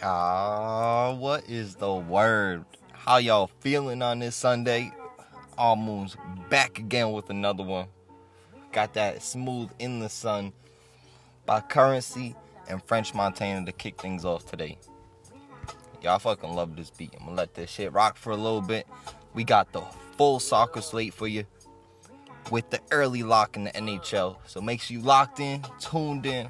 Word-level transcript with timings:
Ah, 0.00 1.12
what 1.18 1.48
is 1.48 1.74
the 1.74 1.92
word? 1.92 2.64
How 2.92 3.16
y'all 3.16 3.50
feeling 3.58 4.00
on 4.00 4.20
this 4.20 4.36
Sunday? 4.36 4.92
All 5.56 5.74
moons 5.74 6.16
back 6.48 6.78
again 6.78 7.10
with 7.10 7.30
another 7.30 7.64
one. 7.64 7.88
Got 8.70 8.94
that 8.94 9.24
smooth 9.24 9.70
in 9.80 9.98
the 9.98 10.08
sun 10.08 10.52
by 11.46 11.60
Curren$y 11.62 12.32
and 12.68 12.80
French 12.84 13.12
Montana 13.12 13.66
to 13.66 13.72
kick 13.72 14.00
things 14.00 14.24
off 14.24 14.46
today. 14.46 14.78
Y'all 16.00 16.20
fucking 16.20 16.54
love 16.54 16.76
this 16.76 16.90
beat. 16.90 17.12
I'm 17.18 17.24
gonna 17.26 17.36
let 17.36 17.54
this 17.54 17.68
shit 17.68 17.92
rock 17.92 18.16
for 18.16 18.30
a 18.30 18.36
little 18.36 18.62
bit. 18.62 18.86
We 19.34 19.42
got 19.42 19.72
the 19.72 19.80
full 20.16 20.38
soccer 20.38 20.80
slate 20.80 21.12
for 21.12 21.26
you 21.26 21.44
with 22.52 22.70
the 22.70 22.78
early 22.92 23.24
lock 23.24 23.56
in 23.56 23.64
the 23.64 23.72
NHL. 23.72 24.36
So 24.46 24.60
make 24.60 24.80
sure 24.80 24.96
you 24.96 25.02
locked 25.02 25.40
in, 25.40 25.64
tuned 25.80 26.24
in, 26.24 26.48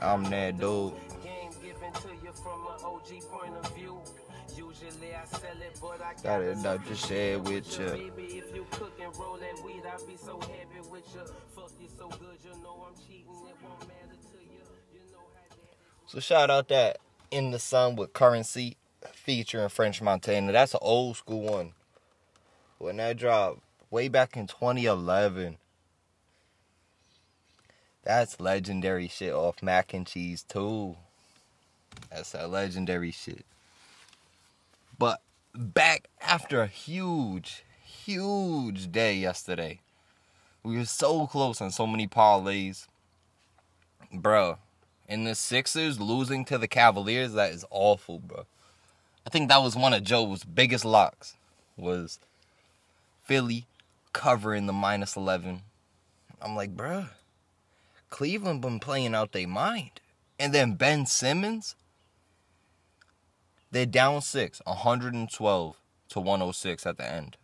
I'm 0.00 0.24
that 0.24 0.58
dude. 0.58 0.92
Got 6.22 6.42
enough 6.42 6.88
to 6.88 6.94
share 6.94 7.38
with 7.38 7.78
you. 7.78 8.12
So 16.06 16.20
shout 16.20 16.50
out 16.50 16.68
that 16.68 16.98
in 17.30 17.50
the 17.50 17.58
sun 17.58 17.96
with 17.96 18.12
Curren$y 18.12 18.74
featuring 19.12 19.68
French 19.68 20.00
Montana. 20.00 20.52
That's 20.52 20.74
an 20.74 20.80
old 20.82 21.16
school 21.18 21.42
one. 21.42 21.72
When 22.78 22.96
that 22.96 23.18
dropped 23.18 23.60
way 23.90 24.08
back 24.08 24.36
in 24.36 24.46
2011. 24.46 25.57
That's 28.08 28.40
legendary 28.40 29.06
shit 29.06 29.34
off 29.34 29.62
mac 29.62 29.92
and 29.92 30.06
cheese 30.06 30.42
too. 30.42 30.96
That's 32.10 32.32
a 32.32 32.46
legendary 32.46 33.10
shit. 33.10 33.44
But 34.98 35.20
back 35.54 36.08
after 36.22 36.62
a 36.62 36.66
huge, 36.66 37.64
huge 37.84 38.90
day 38.90 39.14
yesterday. 39.14 39.80
We 40.62 40.78
were 40.78 40.86
so 40.86 41.26
close 41.26 41.60
on 41.60 41.70
so 41.70 41.86
many 41.86 42.08
parlays. 42.08 42.86
Bro, 44.10 44.56
and 45.06 45.26
the 45.26 45.34
Sixers 45.34 46.00
losing 46.00 46.46
to 46.46 46.56
the 46.56 46.66
Cavaliers, 46.66 47.34
that 47.34 47.52
is 47.52 47.66
awful, 47.68 48.20
bro. 48.20 48.46
I 49.26 49.28
think 49.28 49.50
that 49.50 49.62
was 49.62 49.76
one 49.76 49.92
of 49.92 50.02
Joe's 50.02 50.44
biggest 50.44 50.86
locks 50.86 51.36
was 51.76 52.18
Philly 53.24 53.66
covering 54.14 54.64
the 54.64 54.72
minus 54.72 55.14
11. 55.14 55.60
I'm 56.40 56.56
like, 56.56 56.74
bruh, 56.74 57.10
Cleveland 58.10 58.60
been 58.60 58.80
playing 58.80 59.14
out 59.14 59.32
their 59.32 59.48
mind. 59.48 60.00
And 60.38 60.54
then 60.54 60.74
Ben 60.74 61.06
Simmons, 61.06 61.74
they're 63.70 63.86
down 63.86 64.20
six, 64.20 64.62
112 64.64 65.76
to 66.10 66.20
106 66.20 66.86
at 66.86 66.96
the 66.96 67.10
end. 67.10 67.36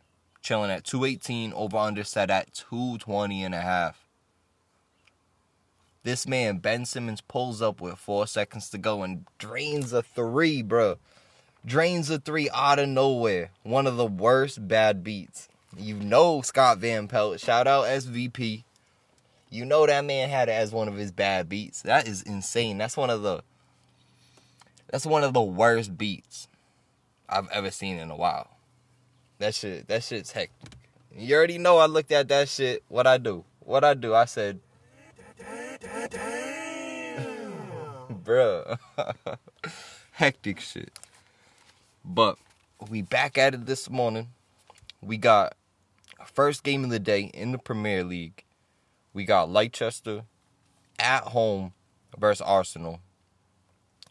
Chilling 0.42 0.70
at 0.70 0.84
218, 0.84 1.52
over 1.54 1.76
under 1.76 2.04
set 2.04 2.30
at 2.30 2.52
220 2.52 3.42
and 3.42 3.54
a 3.54 3.60
half. 3.60 4.04
This 6.02 6.28
man, 6.28 6.58
Ben 6.58 6.84
Simmons, 6.84 7.22
pulls 7.22 7.62
up 7.62 7.80
with 7.80 7.98
four 7.98 8.26
seconds 8.26 8.68
to 8.70 8.78
go 8.78 9.02
and 9.02 9.26
drains 9.38 9.92
a 9.92 10.02
three, 10.02 10.60
bro. 10.60 10.98
Drains 11.64 12.10
a 12.10 12.18
three 12.18 12.50
out 12.54 12.78
of 12.78 12.90
nowhere. 12.90 13.50
One 13.62 13.86
of 13.86 13.96
the 13.96 14.04
worst 14.06 14.68
bad 14.68 15.02
beats. 15.02 15.48
You 15.76 15.94
know 15.94 16.42
Scott 16.42 16.78
Van 16.78 17.08
Pelt. 17.08 17.40
Shout 17.40 17.66
out 17.66 17.86
SVP. 17.86 18.64
You 19.54 19.64
know 19.64 19.86
that 19.86 20.04
man 20.04 20.30
had 20.30 20.48
it 20.48 20.52
as 20.52 20.72
one 20.72 20.88
of 20.88 20.96
his 20.96 21.12
bad 21.12 21.48
beats. 21.48 21.82
That 21.82 22.08
is 22.08 22.22
insane. 22.22 22.76
That's 22.76 22.96
one 22.96 23.08
of 23.08 23.22
the 23.22 23.44
that's 24.90 25.06
one 25.06 25.22
of 25.22 25.32
the 25.32 25.42
worst 25.42 25.96
beats 25.96 26.48
I've 27.28 27.48
ever 27.52 27.70
seen 27.70 27.98
in 27.98 28.10
a 28.10 28.16
while. 28.16 28.50
That 29.38 29.54
shit 29.54 29.86
that 29.86 30.02
shit's 30.02 30.32
hectic. 30.32 30.72
You 31.16 31.36
already 31.36 31.58
know 31.58 31.78
I 31.78 31.86
looked 31.86 32.10
at 32.10 32.26
that 32.30 32.48
shit. 32.48 32.82
What 32.88 33.06
I 33.06 33.16
do? 33.16 33.44
What 33.60 33.84
I 33.84 33.94
do? 33.94 34.12
I 34.12 34.24
said 34.24 34.58
Bruh. 38.24 38.76
hectic 40.10 40.58
shit. 40.58 40.90
But 42.04 42.38
we 42.90 43.02
back 43.02 43.38
at 43.38 43.54
it 43.54 43.66
this 43.66 43.88
morning. 43.88 44.30
We 45.00 45.16
got 45.16 45.54
first 46.26 46.64
game 46.64 46.82
of 46.82 46.90
the 46.90 46.98
day 46.98 47.30
in 47.32 47.52
the 47.52 47.58
Premier 47.58 48.02
League 48.02 48.42
we 49.14 49.24
got 49.24 49.48
Leicester 49.48 50.24
at 50.98 51.22
home 51.22 51.72
versus 52.18 52.42
Arsenal. 52.42 53.00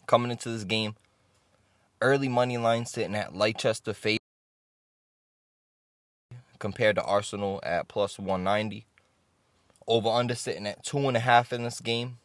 Coming 0.08 0.32
into 0.32 0.50
this 0.50 0.64
game, 0.64 0.96
early 2.02 2.30
money 2.30 2.58
line 2.58 2.86
sitting 2.86 3.16
at 3.16 3.36
Leicester 3.36 3.94
favorite 3.94 4.20
compared 6.58 6.96
to 6.96 7.04
Arsenal 7.04 7.60
at 7.64 7.88
plus 7.88 8.18
190. 8.18 8.86
Over 9.86 10.10
under 10.10 10.34
sitting 10.34 10.66
at 10.66 10.84
two 10.84 11.10
and 11.10 11.18
a 11.18 11.20
half 11.20 11.52
in 11.52 11.64
this 11.64 11.82
game, 11.82 12.18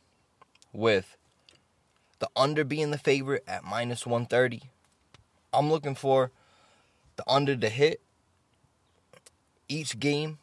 with 0.73 1.17
the 2.21 2.29
under 2.37 2.63
being 2.65 2.93
the 2.93 2.99
favorite 2.99 3.43
at 3.49 3.65
minus 3.65 4.07
130. 4.07 4.63
I'm 5.53 5.69
looking 5.69 5.97
for 5.97 6.31
the 7.17 7.25
under 7.27 7.57
to 7.57 7.69
hit 7.69 8.01
each 9.69 9.99
game 9.99 10.39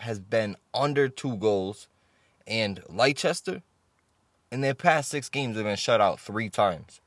has 0.00 0.18
been 0.18 0.56
under 0.72 1.08
two 1.08 1.36
goals, 1.36 1.88
and 2.46 2.82
Leicester, 2.88 3.62
in 4.50 4.60
their 4.60 4.74
past 4.74 5.10
six 5.10 5.28
games, 5.28 5.56
have 5.56 5.64
been 5.64 5.76
shut 5.76 6.00
out 6.00 6.20
three 6.20 6.48
times, 6.48 7.00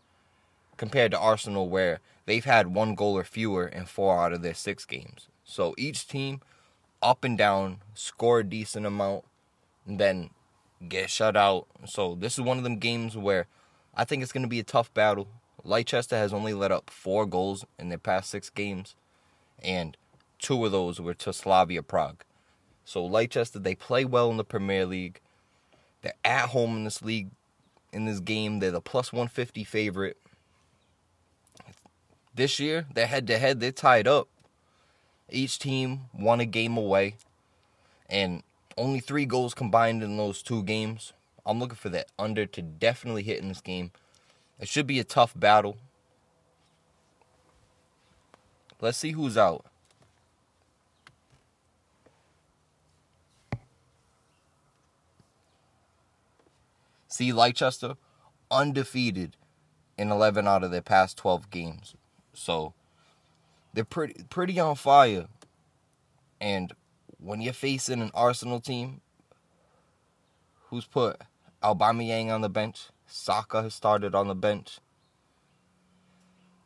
compared 0.78 1.12
to 1.12 1.20
Arsenal, 1.20 1.70
where 1.70 2.00
they've 2.26 2.46
had 2.46 2.74
one 2.74 2.96
goal 2.96 3.18
or 3.18 3.24
fewer 3.24 3.68
in 3.68 3.86
four 3.86 4.24
out 4.24 4.34
of 4.34 4.42
their 4.42 4.54
six 4.54 4.86
games. 4.86 5.28
So 5.44 5.74
each 5.78 6.08
team, 6.08 6.42
up 7.02 7.24
and 7.24 7.38
down, 7.38 7.80
score 7.94 8.40
a 8.40 8.44
decent 8.44 8.86
amount, 8.86 9.24
then 9.86 10.32
get 10.88 11.10
shut 11.10 11.38
out. 11.38 11.68
So 11.86 12.16
this 12.16 12.34
is 12.34 12.42
one 12.42 12.58
of 12.58 12.64
them 12.64 12.78
games 12.78 13.16
where 13.16 13.48
I 13.96 14.04
think 14.06 14.22
it's 14.22 14.32
going 14.32 14.44
to 14.44 14.50
be 14.50 14.60
a 14.60 14.64
tough 14.64 14.94
battle. 14.94 15.28
Leicester 15.64 16.16
has 16.16 16.34
only 16.34 16.54
let 16.54 16.72
up 16.72 16.90
four 16.90 17.26
goals 17.26 17.66
in 17.80 17.90
their 17.90 17.98
past 17.98 18.30
six 18.30 18.50
games, 18.50 18.96
and 19.62 19.98
two 20.40 20.66
of 20.66 20.72
those 20.72 21.00
were 21.00 21.14
to 21.16 21.34
Slavia 21.34 21.82
Prague. 21.82 22.24
So 22.88 23.06
Leicester, 23.06 23.60
they 23.60 23.76
play 23.76 24.06
well 24.06 24.32
in 24.32 24.38
the 24.38 24.46
Premier 24.46 24.86
League. 24.86 25.20
They're 26.02 26.14
at 26.24 26.48
home 26.48 26.78
in 26.78 26.84
this 26.86 27.02
league, 27.02 27.32
in 27.92 28.06
this 28.06 28.22
game. 28.22 28.60
They're 28.60 28.72
the 28.72 28.80
plus 28.80 29.12
150 29.12 29.66
favorite. 29.66 30.16
This 32.34 32.62
year, 32.62 32.86
they're 32.94 33.08
head 33.08 33.28
to 33.28 33.38
head. 33.40 33.60
They're 33.60 33.74
tied 33.74 34.08
up. 34.08 34.30
Each 35.30 35.60
team 35.60 36.06
won 36.18 36.40
a 36.40 36.46
game 36.46 36.78
away, 36.78 37.16
and 38.10 38.42
only 38.78 39.02
three 39.02 39.26
goals 39.26 39.54
combined 39.54 40.02
in 40.02 40.16
those 40.16 40.42
two 40.42 40.64
games. 40.64 41.12
I'm 41.46 41.60
looking 41.60 41.76
for 41.76 41.90
that 41.90 42.08
under 42.18 42.46
to 42.46 42.62
definitely 42.62 43.24
hit 43.24 43.42
in 43.42 43.50
this 43.50 43.60
game. 43.60 43.92
It 44.62 44.70
should 44.70 44.88
be 44.88 45.02
a 45.02 45.04
tough 45.04 45.34
battle. 45.38 45.76
Let's 48.80 48.98
see 48.98 49.12
who's 49.12 49.38
out. 49.38 49.66
See 57.18 57.34
Leicester 57.34 57.96
undefeated 58.52 59.38
in 59.98 60.12
11 60.12 60.48
out 60.48 60.64
of 60.64 60.70
their 60.70 60.84
past 60.84 61.18
12 61.18 61.50
games. 61.50 61.96
So 62.32 62.76
they're 63.74 63.84
pretty 63.84 64.24
pretty 64.30 64.60
on 64.60 64.76
fire. 64.76 65.26
And 66.40 66.74
when 67.18 67.42
you're 67.42 67.54
facing 67.54 68.04
an 68.04 68.12
Arsenal 68.14 68.60
team 68.60 69.02
who's 70.66 70.86
put 70.86 71.20
Aubameyang 71.64 72.30
on 72.30 72.42
the 72.42 72.50
bench, 72.50 72.90
Saka 73.08 73.64
has 73.64 73.74
started 73.74 74.14
on 74.14 74.28
the 74.28 74.36
bench. 74.36 74.78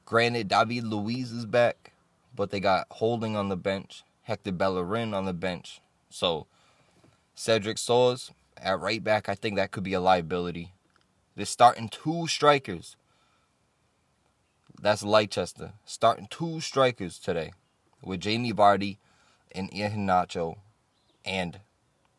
Granted, 0.03 0.49
David 0.49 0.83
Luiz 0.83 1.31
is 1.31 1.45
back, 1.45 1.93
but 2.35 2.49
they 2.49 2.59
got 2.59 2.87
Holding 2.91 3.37
on 3.37 3.47
the 3.47 3.55
bench, 3.55 4.03
Hector 4.23 4.51
Bellerin 4.51 5.13
on 5.13 5.23
the 5.23 5.33
bench. 5.33 5.79
So 6.09 6.45
Cedric 7.35 7.77
Soares 7.77 8.31
at 8.61 8.79
right 8.79 9.03
back, 9.03 9.27
I 9.27 9.35
think 9.35 9.55
that 9.55 9.71
could 9.71 9.83
be 9.83 9.93
a 9.93 9.99
liability. 9.99 10.73
They're 11.35 11.45
starting 11.45 11.89
two 11.89 12.27
strikers. 12.27 12.95
That's 14.79 15.03
Leicester. 15.03 15.73
Starting 15.85 16.27
two 16.29 16.59
strikers 16.59 17.19
today 17.19 17.53
with 18.03 18.19
Jamie 18.19 18.53
Vardy 18.53 18.97
and 19.51 19.71
Iheanacho. 19.71 20.57
And 21.25 21.59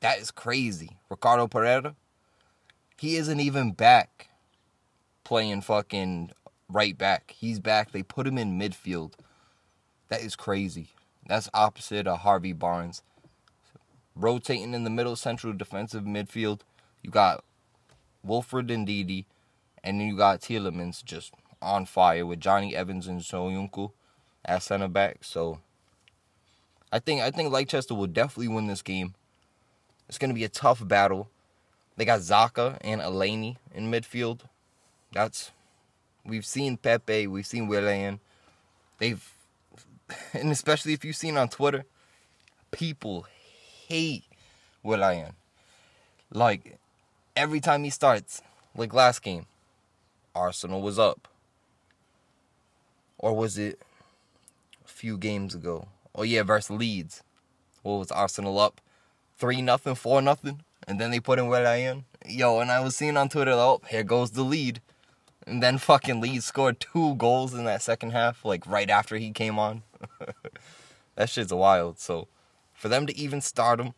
that 0.00 0.18
is 0.18 0.30
crazy. 0.30 0.98
Ricardo 1.10 1.46
Pereira, 1.46 1.94
he 2.98 3.16
isn't 3.16 3.40
even 3.40 3.72
back 3.72 4.28
playing 5.24 5.62
fucking 5.62 6.30
right 6.68 6.96
back. 6.96 7.34
He's 7.36 7.60
back. 7.60 7.92
They 7.92 8.02
put 8.02 8.26
him 8.26 8.38
in 8.38 8.58
midfield. 8.58 9.14
That 10.08 10.22
is 10.22 10.36
crazy. 10.36 10.88
That's 11.26 11.48
opposite 11.54 12.06
of 12.06 12.20
Harvey 12.20 12.52
Barnes. 12.52 13.02
Rotating 14.14 14.74
in 14.74 14.84
the 14.84 14.90
middle 14.90 15.16
central 15.16 15.52
defensive 15.52 16.04
midfield. 16.04 16.60
You 17.02 17.10
got 17.10 17.44
Wilfred 18.22 18.68
Ndidi, 18.68 19.24
and 19.82 20.00
then 20.00 20.08
you 20.08 20.16
got 20.16 20.40
Tielemans 20.40 21.04
just 21.04 21.32
on 21.60 21.86
fire 21.86 22.26
with 22.26 22.40
Jonny 22.40 22.76
Evans 22.76 23.06
and 23.06 23.20
Soyuncu 23.20 23.92
at 24.44 24.62
center 24.62 24.88
back. 24.88 25.18
So 25.22 25.60
I 26.90 26.98
think 26.98 27.22
I 27.22 27.30
think 27.30 27.52
Leicester 27.52 27.94
will 27.94 28.06
definitely 28.06 28.48
win 28.48 28.66
this 28.66 28.82
game. 28.82 29.14
It's 30.08 30.18
gonna 30.18 30.34
be 30.34 30.44
a 30.44 30.48
tough 30.48 30.86
battle. 30.86 31.30
They 31.96 32.04
got 32.04 32.20
Xhaka 32.20 32.78
and 32.80 33.00
Elneny 33.00 33.56
in 33.74 33.90
midfield. 33.90 34.40
That's 35.12 35.52
we've 36.24 36.46
seen 36.46 36.76
Pepe, 36.76 37.26
we've 37.26 37.46
seen 37.46 37.66
Willian. 37.68 38.20
They've 38.98 39.26
and 40.32 40.50
especially 40.50 40.92
if 40.92 41.04
you've 41.04 41.16
seen 41.16 41.36
on 41.36 41.48
Twitter, 41.48 41.84
people 42.70 43.26
hate 43.92 44.24
Willian. 44.82 45.34
Like 46.32 46.78
every 47.36 47.60
time 47.60 47.84
he 47.84 47.90
starts, 47.90 48.40
like 48.74 48.94
last 48.94 49.22
game, 49.22 49.44
Arsenal 50.34 50.80
was 50.80 50.98
up. 50.98 51.28
Or 53.18 53.36
was 53.36 53.58
it 53.58 53.78
a 54.82 54.88
few 54.88 55.18
games 55.18 55.54
ago? 55.54 55.88
Oh 56.14 56.22
yeah, 56.22 56.42
versus 56.42 56.70
Leeds. 56.70 57.22
What 57.82 57.98
was 57.98 58.10
Arsenal 58.10 58.58
up? 58.58 58.80
Three 59.36 59.60
nothing, 59.60 59.94
four 59.94 60.22
nothing, 60.22 60.62
and 60.88 60.98
then 60.98 61.10
they 61.10 61.20
put 61.20 61.38
in 61.38 61.48
Willian. 61.48 62.06
Yo, 62.26 62.60
and 62.60 62.70
I 62.70 62.80
was 62.80 62.96
seeing 62.96 63.18
on 63.18 63.28
Twitter, 63.28 63.52
oh, 63.52 63.82
here 63.90 64.04
goes 64.04 64.30
the 64.30 64.42
lead. 64.42 64.80
And 65.46 65.62
then 65.62 65.76
fucking 65.76 66.20
Leeds 66.20 66.46
scored 66.46 66.80
two 66.80 67.16
goals 67.16 67.52
in 67.52 67.64
that 67.66 67.82
second 67.82 68.12
half, 68.12 68.42
like 68.42 68.66
right 68.66 68.88
after 68.88 69.16
he 69.16 69.32
came 69.32 69.58
on. 69.58 69.82
that 71.16 71.28
shit's 71.28 71.52
wild. 71.52 71.98
So 71.98 72.28
for 72.82 72.88
them 72.88 73.06
to 73.06 73.16
even 73.16 73.40
start 73.40 73.78
him, 73.78 73.94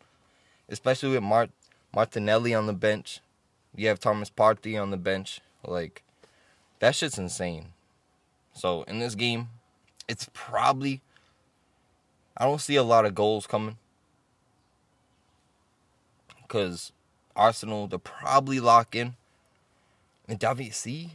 especially 0.69 1.09
with 1.09 1.23
Mart 1.23 1.49
Martinelli 1.95 2.53
on 2.53 2.67
the 2.67 2.75
bench, 2.75 3.21
you 3.75 3.89
have 3.89 3.99
Thomas 3.99 4.29
Partey 4.29 4.79
on 4.81 4.91
the 4.91 4.99
bench, 4.99 5.41
like 5.67 6.03
that 6.81 6.95
shit's 6.95 7.17
insane. 7.17 7.69
So 8.53 8.83
in 8.83 8.99
this 8.99 9.15
game, 9.15 9.49
it's 10.07 10.29
probably 10.35 11.01
I 12.37 12.45
don't 12.45 12.61
see 12.61 12.77
a 12.77 12.83
lot 12.83 13.07
of 13.07 13.15
goals 13.15 13.47
coming. 13.47 13.79
Cause 16.47 16.93
Arsenal 17.35 17.87
they'll 17.87 17.99
probably 18.01 18.61
lock 18.61 18.95
in. 18.95 19.15
And 20.29 20.39
David 20.39 20.75
see, 20.75 21.15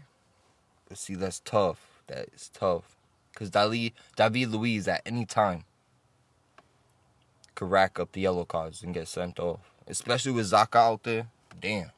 see 0.95 1.13
that's 1.13 1.39
tough. 1.41 2.01
That 2.07 2.29
is 2.33 2.49
tough. 2.51 2.95
Cause 3.35 3.51
Dali 3.51 3.93
David 4.15 4.49
Luiz 4.49 4.87
at 4.87 5.03
any 5.05 5.27
time 5.27 5.65
could 7.59 7.69
rack 7.69 7.99
up 7.99 8.13
the 8.13 8.21
yellow 8.21 8.45
cards 8.45 8.81
and 8.81 8.93
get 8.93 9.07
sent 9.07 9.37
off. 9.37 9.59
Especially 9.85 10.31
with 10.31 10.49
Xhaka 10.49 10.77
out 10.77 11.03
there. 11.03 11.27
Damn. 11.59 11.91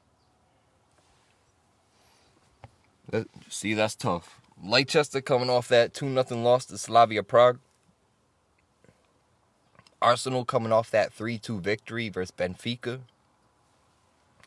That, 3.09 3.27
see, 3.47 3.75
that's 3.75 3.95
tough. 3.95 4.41
Leicester 4.63 5.21
coming 5.21 5.49
off 5.51 5.67
that 5.67 5.93
2 5.93 6.11
0 6.11 6.41
loss 6.41 6.65
to 6.65 6.77
Slavia 6.79 7.21
Prague. 7.21 7.59
Arsenal 10.01 10.45
coming 10.45 10.71
off 10.71 10.89
that 10.89 11.13
3 11.13 11.37
2 11.37 11.59
victory 11.59 12.09
versus 12.09 12.33
Benfica. 12.35 13.01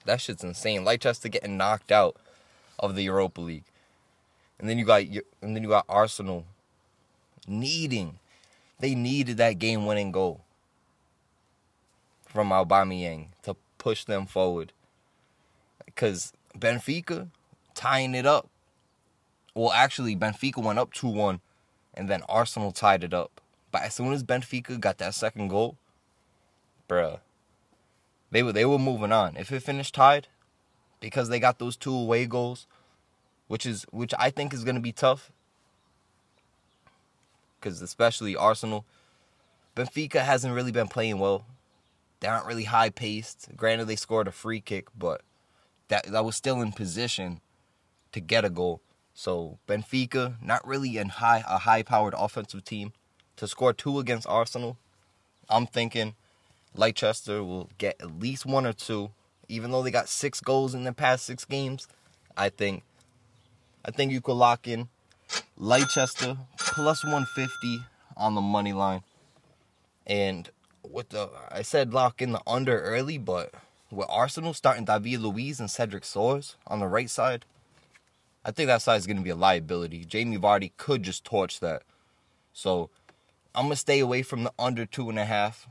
That 0.04 0.20
shit's 0.20 0.42
insane. 0.42 0.84
Leicester 0.84 1.28
getting 1.28 1.56
knocked 1.56 1.92
out 1.92 2.16
of 2.78 2.96
the 2.96 3.04
Europa 3.04 3.40
League. 3.40 3.64
And 4.58 4.68
then 4.68 4.78
you 4.78 4.84
got 4.84 5.02
and 5.02 5.54
then 5.54 5.62
you 5.62 5.68
got 5.68 5.84
Arsenal 5.88 6.44
needing 7.46 8.18
they 8.80 8.94
needed 8.94 9.36
that 9.36 9.58
game 9.58 9.86
winning 9.86 10.10
goal 10.10 10.43
from 12.34 12.50
Aubameyang 12.50 13.28
to 13.44 13.54
push 13.78 14.04
them 14.04 14.26
forward. 14.26 14.72
Cuz 15.94 16.32
Benfica 16.58 17.28
tying 17.74 18.14
it 18.14 18.26
up. 18.26 18.48
Well, 19.54 19.70
actually 19.70 20.16
Benfica 20.16 20.60
went 20.60 20.80
up 20.80 20.92
2-1 20.92 21.40
and 21.94 22.10
then 22.10 22.22
Arsenal 22.28 22.72
tied 22.72 23.04
it 23.04 23.14
up. 23.14 23.40
But 23.70 23.82
as 23.82 23.94
soon 23.94 24.12
as 24.12 24.24
Benfica 24.24 24.80
got 24.80 24.98
that 24.98 25.14
second 25.14 25.48
goal, 25.48 25.76
bruh, 26.88 27.20
they 28.32 28.42
were 28.42 28.52
they 28.52 28.64
were 28.64 28.78
moving 28.78 29.12
on. 29.12 29.36
If 29.36 29.52
it 29.52 29.62
finished 29.62 29.94
tied, 29.94 30.26
because 30.98 31.28
they 31.28 31.38
got 31.38 31.60
those 31.60 31.76
two 31.76 31.94
away 31.94 32.26
goals, 32.26 32.66
which 33.46 33.64
is 33.64 33.84
which 33.90 34.12
I 34.18 34.30
think 34.30 34.52
is 34.52 34.64
gonna 34.64 34.80
be 34.80 34.92
tough. 34.92 35.30
Because 37.60 37.80
especially 37.80 38.34
Arsenal, 38.36 38.84
Benfica 39.76 40.24
hasn't 40.24 40.54
really 40.54 40.72
been 40.72 40.88
playing 40.88 41.18
well. 41.18 41.46
They 42.20 42.28
aren't 42.28 42.46
really 42.46 42.64
high 42.64 42.90
paced. 42.90 43.48
Granted, 43.56 43.86
they 43.86 43.96
scored 43.96 44.28
a 44.28 44.32
free 44.32 44.60
kick, 44.60 44.88
but 44.96 45.22
that 45.88 46.06
that 46.06 46.24
was 46.24 46.36
still 46.36 46.62
in 46.62 46.72
position 46.72 47.40
to 48.12 48.20
get 48.20 48.44
a 48.44 48.50
goal. 48.50 48.80
So 49.12 49.58
Benfica, 49.68 50.42
not 50.42 50.66
really 50.66 50.96
in 50.96 51.08
high 51.08 51.44
a 51.46 51.58
high 51.58 51.82
powered 51.82 52.14
offensive 52.16 52.64
team 52.64 52.92
to 53.36 53.46
score 53.46 53.72
two 53.72 53.98
against 53.98 54.26
Arsenal, 54.26 54.76
I'm 55.48 55.66
thinking 55.66 56.14
Leicester 56.74 57.42
will 57.42 57.70
get 57.78 57.96
at 58.00 58.18
least 58.18 58.46
one 58.46 58.66
or 58.66 58.72
two. 58.72 59.10
Even 59.48 59.70
though 59.70 59.82
they 59.82 59.90
got 59.90 60.08
six 60.08 60.40
goals 60.40 60.74
in 60.74 60.84
the 60.84 60.92
past 60.92 61.26
six 61.26 61.44
games, 61.44 61.86
I 62.36 62.48
think 62.48 62.82
I 63.84 63.90
think 63.90 64.12
you 64.12 64.20
could 64.20 64.34
lock 64.34 64.66
in 64.66 64.88
Leicester 65.56 66.38
plus 66.56 67.04
150 67.04 67.80
on 68.16 68.34
the 68.34 68.40
money 68.40 68.72
line. 68.72 69.02
And 70.06 70.50
with 70.88 71.10
the 71.10 71.30
I 71.50 71.62
said 71.62 71.94
lock 71.94 72.20
in 72.20 72.32
the 72.32 72.42
under 72.46 72.80
early, 72.80 73.18
but 73.18 73.52
with 73.90 74.06
Arsenal 74.10 74.54
starting 74.54 74.84
David 74.84 75.20
Luiz 75.20 75.60
and 75.60 75.70
Cedric 75.70 76.02
Soares 76.04 76.56
on 76.66 76.80
the 76.80 76.86
right 76.86 77.10
side, 77.10 77.44
I 78.44 78.50
think 78.50 78.66
that 78.66 78.82
side 78.82 78.96
is 78.96 79.06
going 79.06 79.16
to 79.16 79.22
be 79.22 79.30
a 79.30 79.36
liability. 79.36 80.04
Jamie 80.04 80.38
Vardy 80.38 80.72
could 80.76 81.02
just 81.02 81.24
torch 81.24 81.60
that. 81.60 81.82
So 82.52 82.90
I'm 83.54 83.66
gonna 83.66 83.76
stay 83.76 84.00
away 84.00 84.22
from 84.22 84.44
the 84.44 84.52
under 84.58 84.84
two 84.84 85.08
and 85.08 85.18
a 85.18 85.24
half. 85.24 85.68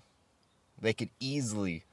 They 0.82 0.94
could 0.94 1.10
easily 1.20 1.84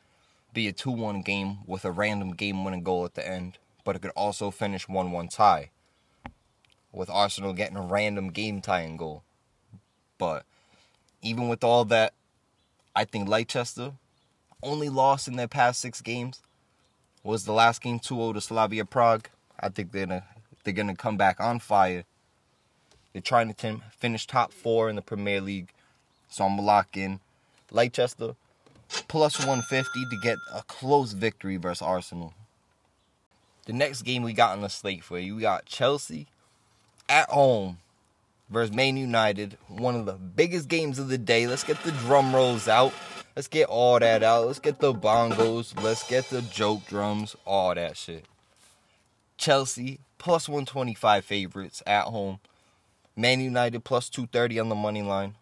be 0.53 0.69
a 0.69 0.73
2 0.73 0.91
1 0.91 1.23
game 1.23 1.59
with 1.67 1.85
a 1.85 1.91
random 1.91 2.33
game 2.33 2.65
winning 2.65 2.83
goal 2.83 3.05
at 3.05 3.15
the 3.15 3.27
end, 3.27 3.59
but 3.85 3.97
it 3.97 4.03
could 4.03 4.11
also 4.17 4.51
finish 4.51 4.89
1 4.89 5.13
1 5.13 5.29
tie, 5.29 5.71
with 6.93 7.09
Arsenal 7.11 7.53
getting 7.53 7.77
a 7.77 7.83
random 7.83 8.31
game 8.31 8.61
tying 8.61 8.97
goal. 8.97 9.23
But 10.19 10.45
even 11.23 11.49
with 11.49 11.63
all 11.65 11.85
that, 11.87 12.15
I 12.95 13.05
think 13.05 13.29
Leicester 13.29 13.93
only 14.63 14.89
lost 14.89 15.29
in 15.29 15.37
their 15.37 15.49
past 15.49 15.81
six 15.81 16.01
games 16.01 16.41
was 17.23 17.45
the 17.45 17.53
last 17.53 17.83
game 17.83 17.99
2 17.99 18.15
0 18.15 18.33
to 18.33 18.41
Slavia 18.41 18.85
Prague. 18.85 19.29
I 19.59 19.69
think 19.69 19.93
they're 19.93 20.07
gonna, 20.07 20.25
they're 20.65 20.75
gonna 20.75 20.97
come 20.97 21.17
back 21.17 21.41
on 21.41 21.59
fire. 21.61 22.05
They're 23.13 23.23
trying 23.23 23.53
to 23.53 23.81
finish 23.97 24.27
top 24.27 24.53
four 24.53 24.89
in 24.89 24.97
the 24.97 25.03
Premier 25.03 25.41
League. 25.41 25.69
So 26.29 26.45
I'm 26.45 26.59
lock 26.59 26.97
in 26.97 27.21
Leicester 27.71 28.37
plus 29.09 29.39
150 29.39 30.05
to 30.11 30.17
get 30.23 30.39
a 30.53 30.63
close 30.63 31.13
victory 31.13 31.57
versus 31.57 31.83
Arsenal. 31.83 32.35
The 33.67 33.73
next 33.73 34.03
game 34.03 34.23
we 34.23 34.33
got 34.33 34.53
on 34.53 34.63
the 34.63 34.69
slate 34.69 35.05
for 35.05 35.19
you, 35.19 35.37
we 35.37 35.43
got 35.43 35.67
Chelsea 35.67 36.27
at 37.09 37.29
home 37.29 37.79
versus 38.51 38.75
Man 38.75 38.97
United. 38.97 39.57
One 39.69 39.95
of 39.95 40.07
the 40.07 40.13
biggest 40.13 40.69
games 40.69 40.99
of 40.99 41.09
the 41.09 41.19
day. 41.19 41.47
Let's 41.47 41.65
get 41.65 41.83
the 41.83 41.93
drum 41.93 42.35
rolls 42.35 42.69
out. 42.69 42.93
Let's 43.37 43.49
get 43.49 43.69
all 43.69 43.99
that 43.99 44.23
out. 44.23 44.47
Let's 44.47 44.59
get 44.59 44.81
the 44.81 44.93
bongos. 44.93 45.81
Let's 45.83 46.07
get 46.09 46.29
the 46.29 46.43
joke 46.43 46.87
drums. 46.87 47.37
All 47.47 47.75
that 47.75 47.97
shit. 47.97 48.25
Chelsea 49.39 50.01
plus 50.19 50.49
125 50.49 51.25
favorites 51.25 51.83
at 51.87 52.05
home. 52.05 52.41
Man 53.17 53.41
United 53.41 53.85
plus 53.85 54.09
230 54.09 54.61
on 54.61 54.69
the 54.69 54.75
money 54.75 55.03
line. 55.03 55.37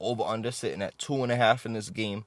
Over 0.00 0.22
under 0.22 0.50
sitting 0.50 0.82
at 0.82 0.98
two 0.98 1.22
and 1.22 1.30
a 1.30 1.36
half 1.36 1.66
in 1.66 1.74
this 1.74 1.90
game. 1.90 2.24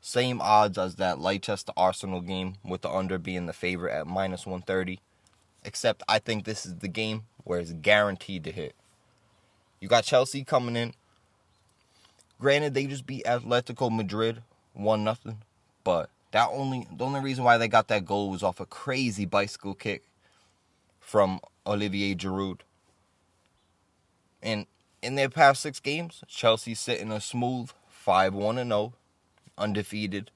Same 0.00 0.40
odds 0.40 0.78
as 0.78 0.96
that 0.96 1.18
Leicester 1.18 1.72
Arsenal 1.76 2.20
game, 2.20 2.54
with 2.64 2.82
the 2.82 2.90
under 2.90 3.18
being 3.18 3.46
the 3.46 3.52
favorite 3.52 3.92
at 3.92 4.06
minus 4.06 4.46
130. 4.46 5.00
Except 5.64 6.02
I 6.08 6.18
think 6.20 6.44
this 6.44 6.64
is 6.64 6.76
the 6.76 6.88
game 6.88 7.24
where 7.42 7.58
it's 7.58 7.72
guaranteed 7.72 8.44
to 8.44 8.52
hit. 8.52 8.74
You 9.80 9.88
got 9.88 10.04
Chelsea 10.04 10.44
coming 10.44 10.76
in. 10.76 10.94
Granted, 12.40 12.74
they 12.74 12.86
just 12.86 13.06
beat 13.06 13.24
Atletico 13.24 13.94
Madrid 13.94 14.42
one 14.72 15.02
nothing, 15.02 15.38
but 15.82 16.10
that 16.30 16.48
only 16.52 16.86
the 16.94 17.04
only 17.04 17.20
reason 17.20 17.44
why 17.44 17.58
they 17.58 17.68
got 17.68 17.88
that 17.88 18.04
goal 18.04 18.30
was 18.30 18.42
off 18.42 18.60
a 18.60 18.66
crazy 18.66 19.24
bicycle 19.24 19.74
kick 19.74 20.04
from 21.00 21.40
Olivier 21.66 22.14
Giroud. 22.14 22.60
And 24.42 24.66
in 25.02 25.14
their 25.14 25.28
past 25.28 25.62
six 25.62 25.80
games, 25.80 26.22
Chelsea 26.28 26.74
sitting 26.74 27.10
a 27.10 27.20
smooth 27.20 27.70
5 27.88 28.34
1 28.34 28.56
0, 28.56 28.92
undefeated. 29.56 30.30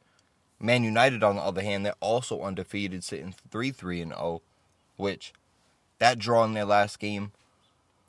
Man 0.58 0.84
United, 0.84 1.22
on 1.22 1.36
the 1.36 1.42
other 1.42 1.62
hand, 1.62 1.84
they're 1.84 1.94
also 2.00 2.42
undefeated, 2.42 3.04
sitting 3.04 3.34
3 3.50 3.70
3 3.70 4.04
0, 4.04 4.42
which 4.96 5.32
that 5.98 6.18
draw 6.18 6.44
in 6.44 6.54
their 6.54 6.64
last 6.64 6.98
game 6.98 7.32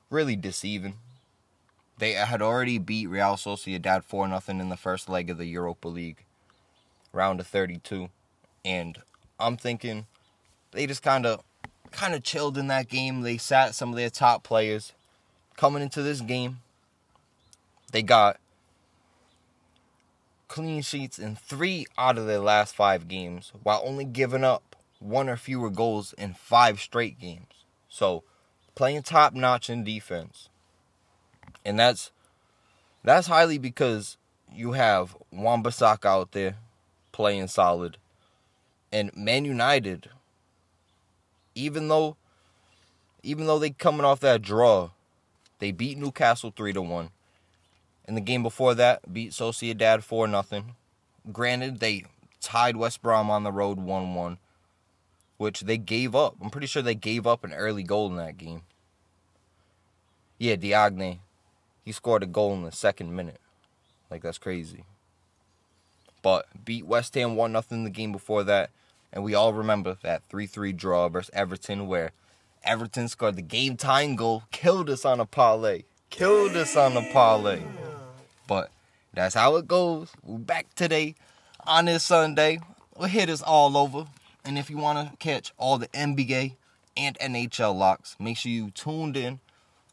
really 0.09 0.35
deceiving. 0.35 0.95
They 2.03 2.11
had 2.11 2.41
already 2.41 2.79
beat 2.79 3.07
Real 3.07 3.37
Sociedad 3.37 4.03
4 4.03 4.27
0 4.27 4.59
in 4.59 4.67
the 4.67 4.75
first 4.75 5.07
leg 5.07 5.29
of 5.29 5.37
the 5.37 5.45
Europa 5.45 5.87
League. 5.87 6.25
round 7.13 7.39
of 7.39 7.47
32. 7.47 8.09
And 8.65 8.97
I'm 9.39 9.55
thinking 9.55 10.07
they 10.71 10.85
just 10.85 11.01
kind 11.01 11.25
of 11.25 11.45
kind 11.91 12.13
of 12.13 12.21
chilled 12.21 12.57
in 12.57 12.67
that 12.67 12.89
game. 12.89 13.21
They 13.21 13.37
sat 13.37 13.73
some 13.73 13.91
of 13.91 13.95
their 13.95 14.09
top 14.09 14.43
players 14.43 14.91
coming 15.55 15.81
into 15.81 16.03
this 16.03 16.19
game. 16.19 16.59
They 17.93 18.03
got 18.03 18.37
clean 20.49 20.81
sheets 20.81 21.17
in 21.17 21.37
3 21.37 21.85
out 21.97 22.17
of 22.17 22.27
their 22.27 22.39
last 22.39 22.75
5 22.75 23.07
games 23.07 23.53
while 23.63 23.81
only 23.81 24.03
giving 24.03 24.43
up 24.43 24.75
one 24.99 25.29
or 25.29 25.37
fewer 25.37 25.69
goals 25.69 26.11
in 26.17 26.33
5 26.33 26.81
straight 26.81 27.17
games. 27.17 27.63
So, 27.87 28.23
playing 28.75 29.03
top 29.03 29.33
notch 29.33 29.69
in 29.69 29.85
defense. 29.85 30.49
And 31.65 31.79
that's 31.79 32.11
that's 33.03 33.27
highly 33.27 33.57
because 33.57 34.17
you 34.53 34.73
have 34.73 35.15
Wan-Bissaka 35.31 36.05
out 36.05 36.31
there 36.31 36.57
playing 37.11 37.47
solid. 37.47 37.97
And 38.91 39.15
Man 39.15 39.45
United, 39.45 40.09
even 41.55 41.87
though 41.87 42.17
even 43.23 43.47
though 43.47 43.59
they 43.59 43.71
coming 43.71 44.05
off 44.05 44.19
that 44.19 44.41
draw, 44.41 44.91
they 45.59 45.71
beat 45.71 45.97
Newcastle 45.97 46.53
three 46.55 46.73
to 46.73 46.81
one. 46.81 47.09
In 48.05 48.15
the 48.15 48.21
game 48.21 48.43
before 48.43 48.75
that, 48.75 49.13
beat 49.13 49.31
Sociedad 49.31 50.03
four 50.03 50.27
nothing. 50.27 50.75
Granted, 51.31 51.79
they 51.79 52.03
tied 52.41 52.75
West 52.75 53.01
Brom 53.01 53.31
on 53.31 53.43
the 53.43 53.51
road 53.51 53.79
one 53.79 54.13
one, 54.13 54.37
which 55.37 55.61
they 55.61 55.77
gave 55.77 56.13
up. 56.13 56.35
I'm 56.41 56.49
pretty 56.49 56.67
sure 56.67 56.81
they 56.81 56.95
gave 56.95 57.25
up 57.25 57.45
an 57.45 57.53
early 57.53 57.83
goal 57.83 58.07
in 58.07 58.17
that 58.17 58.37
game. 58.37 58.63
Yeah, 60.37 60.57
Diagne, 60.57 61.21
he 61.83 61.91
scored 61.91 62.23
a 62.23 62.27
goal 62.27 62.53
in 62.53 62.63
the 62.63 62.71
second 62.71 63.15
minute. 63.15 63.39
Like 64.09 64.21
that's 64.21 64.37
crazy. 64.37 64.85
But 66.21 66.47
beat 66.63 66.85
West 66.85 67.13
Ham 67.15 67.35
1 67.35 67.51
0 67.51 67.83
the 67.83 67.89
game 67.89 68.11
before 68.11 68.43
that. 68.45 68.69
And 69.11 69.23
we 69.23 69.35
all 69.35 69.53
remember 69.53 69.97
that 70.01 70.23
3 70.29 70.47
3 70.47 70.71
draw 70.73 71.09
versus 71.09 71.29
Everton, 71.33 71.87
where 71.87 72.11
Everton 72.63 73.07
scored 73.09 73.35
the 73.35 73.41
game 73.41 73.75
time 73.75 74.15
goal, 74.15 74.43
killed 74.51 74.89
us 74.89 75.05
on 75.05 75.19
a 75.19 75.25
parlay. 75.25 75.83
Killed 76.09 76.55
us 76.55 76.77
on 76.77 76.95
a 76.95 77.11
parlay. 77.11 77.61
But 78.47 78.71
that's 79.13 79.35
how 79.35 79.57
it 79.57 79.67
goes. 79.67 80.11
We're 80.23 80.37
back 80.37 80.73
today 80.75 81.15
on 81.65 81.85
this 81.85 82.03
Sunday. 82.03 82.59
We'll 82.95 83.09
hit 83.09 83.29
us 83.29 83.41
all 83.41 83.75
over. 83.75 84.05
And 84.45 84.57
if 84.57 84.69
you 84.69 84.77
want 84.77 85.09
to 85.09 85.17
catch 85.17 85.51
all 85.57 85.77
the 85.77 85.87
NBA 85.89 86.55
and 86.95 87.17
NHL 87.19 87.75
locks, 87.75 88.15
make 88.19 88.37
sure 88.37 88.51
you 88.51 88.71
tuned 88.71 89.17
in, 89.17 89.39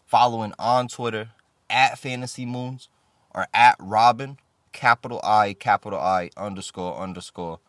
following 0.06 0.52
on 0.58 0.88
Twitter 0.88 1.30
at 1.70 1.98
Fantasy 1.98 2.44
Moons 2.44 2.88
or 3.34 3.46
at 3.54 3.76
Robin, 3.78 4.38
capital 4.72 5.20
I, 5.24 5.54
capital 5.54 5.98
I, 5.98 6.30
underscore, 6.36 6.98
underscore, 6.98 7.60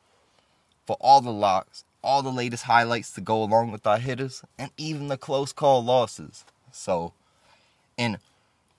for 0.86 0.98
all 1.00 1.22
the 1.22 1.32
locks, 1.32 1.86
all 2.04 2.24
the 2.24 2.32
latest 2.32 2.64
highlights 2.64 3.12
to 3.14 3.22
go 3.22 3.44
along 3.44 3.72
with 3.72 3.86
our 3.86 4.00
hitters, 4.00 4.44
and 4.58 4.72
even 4.78 5.08
the 5.08 5.18
close 5.18 5.54
call 5.54 5.84
losses. 5.84 6.44
So, 6.72 7.14
and 7.98 8.18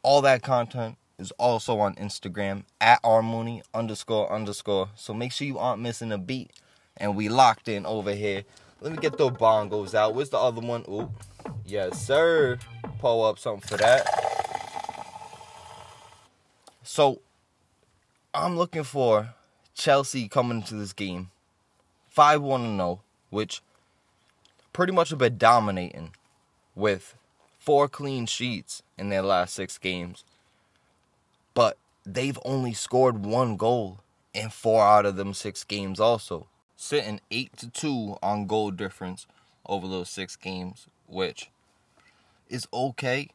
all 0.03 0.21
that 0.23 0.43
content 0.43 0.97
is 1.19 1.31
also 1.33 1.79
on 1.79 1.95
Instagram 1.95 2.65
at 2.81 3.03
rmooney 3.03 3.63
underscore 3.73 4.31
underscore. 4.31 4.89
So 4.97 5.15
make 5.15 5.33
sure 5.33 5.47
you 5.47 5.59
aren't 5.59 5.81
missing 5.81 6.13
a 6.13 6.19
beat. 6.19 6.51
And 6.97 7.17
we 7.17 7.29
locked 7.29 7.69
in 7.69 7.87
over 7.87 8.13
here. 8.13 8.45
Let 8.81 8.93
me 8.93 8.99
get 8.99 9.17
the 9.17 9.31
bongos 9.31 9.95
out. 9.95 10.15
Where's 10.15 10.31
the 10.31 10.39
other 10.39 10.61
one? 10.61 10.85
Ooh. 10.89 11.11
Yes, 11.65 12.05
sir. 12.05 12.59
Pull 12.99 13.25
up 13.25 13.39
something 13.39 13.67
for 13.67 13.77
that. 13.79 14.32
So 16.95 17.23
I'm 18.35 18.59
looking 18.59 18.85
for 18.85 19.33
Chelsea 19.73 20.29
coming 20.29 20.59
into 20.59 20.75
this 20.75 20.93
game 20.93 21.31
5 22.11 22.43
1 22.43 22.77
0, 22.77 23.01
which 23.31 23.63
pretty 24.75 24.93
much 24.93 25.09
have 25.09 25.19
been 25.19 25.39
dominating 25.39 26.11
with 26.75 27.15
four 27.59 27.89
clean 27.89 28.27
sheets 28.27 28.83
in 28.99 29.09
their 29.09 29.23
last 29.23 29.55
six 29.55 29.79
games. 29.79 30.23
But 31.55 31.79
they've 32.05 32.39
only 32.45 32.75
scored 32.75 33.25
one 33.25 33.57
goal 33.57 34.01
in 34.35 34.51
four 34.51 34.85
out 34.85 35.07
of 35.07 35.17
them 35.17 35.33
six 35.33 35.65
games, 35.65 35.99
also. 35.99 36.47
Sitting 36.77 37.23
8 37.31 37.57
to 37.57 37.71
2 37.71 38.19
on 38.23 38.47
goal 38.47 38.71
difference 38.71 39.27
over 39.65 39.89
those 39.89 40.11
six 40.11 40.37
games, 40.37 40.89
which 41.07 41.49
is 42.51 42.69
okay. 42.71 43.31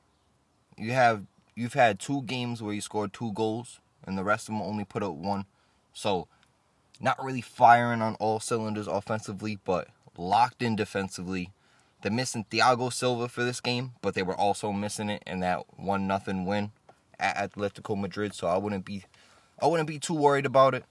You 0.77 0.91
have 0.91 1.23
you've 1.57 1.73
had 1.73 1.99
two 1.99 2.21
games 2.21 2.61
where 2.61 2.73
you 2.73 2.79
scored 2.79 3.11
two 3.11 3.33
goals, 3.33 3.79
and 4.05 4.15
the 4.17 4.23
rest 4.23 4.47
of 4.47 4.53
them 4.53 4.61
only 4.61 4.85
put 4.85 5.01
up 5.01 5.15
one. 5.15 5.45
So, 5.91 6.27
not 7.01 7.21
really 7.21 7.41
firing 7.41 8.01
on 8.01 8.13
all 8.15 8.39
cylinders 8.39 8.87
offensively, 8.87 9.57
but 9.65 9.87
locked 10.15 10.61
in 10.61 10.75
defensively. 10.75 11.49
They're 12.01 12.11
missing 12.11 12.45
Thiago 12.51 12.93
Silva 12.93 13.27
for 13.27 13.43
this 13.43 13.59
game, 13.59 13.93
but 14.03 14.13
they 14.13 14.21
were 14.21 14.35
also 14.35 14.71
missing 14.71 15.09
it 15.09 15.23
in 15.25 15.39
that 15.39 15.65
one 15.75 16.05
nothing 16.05 16.45
win 16.45 16.71
at 17.19 17.51
Atletico 17.51 17.99
Madrid. 17.99 18.35
So 18.35 18.45
I 18.47 18.57
wouldn't 18.57 18.85
be, 18.85 19.03
I 19.59 19.65
wouldn't 19.65 19.87
be 19.87 19.97
too 19.97 20.13
worried 20.13 20.45
about 20.45 20.75
it. 20.75 20.85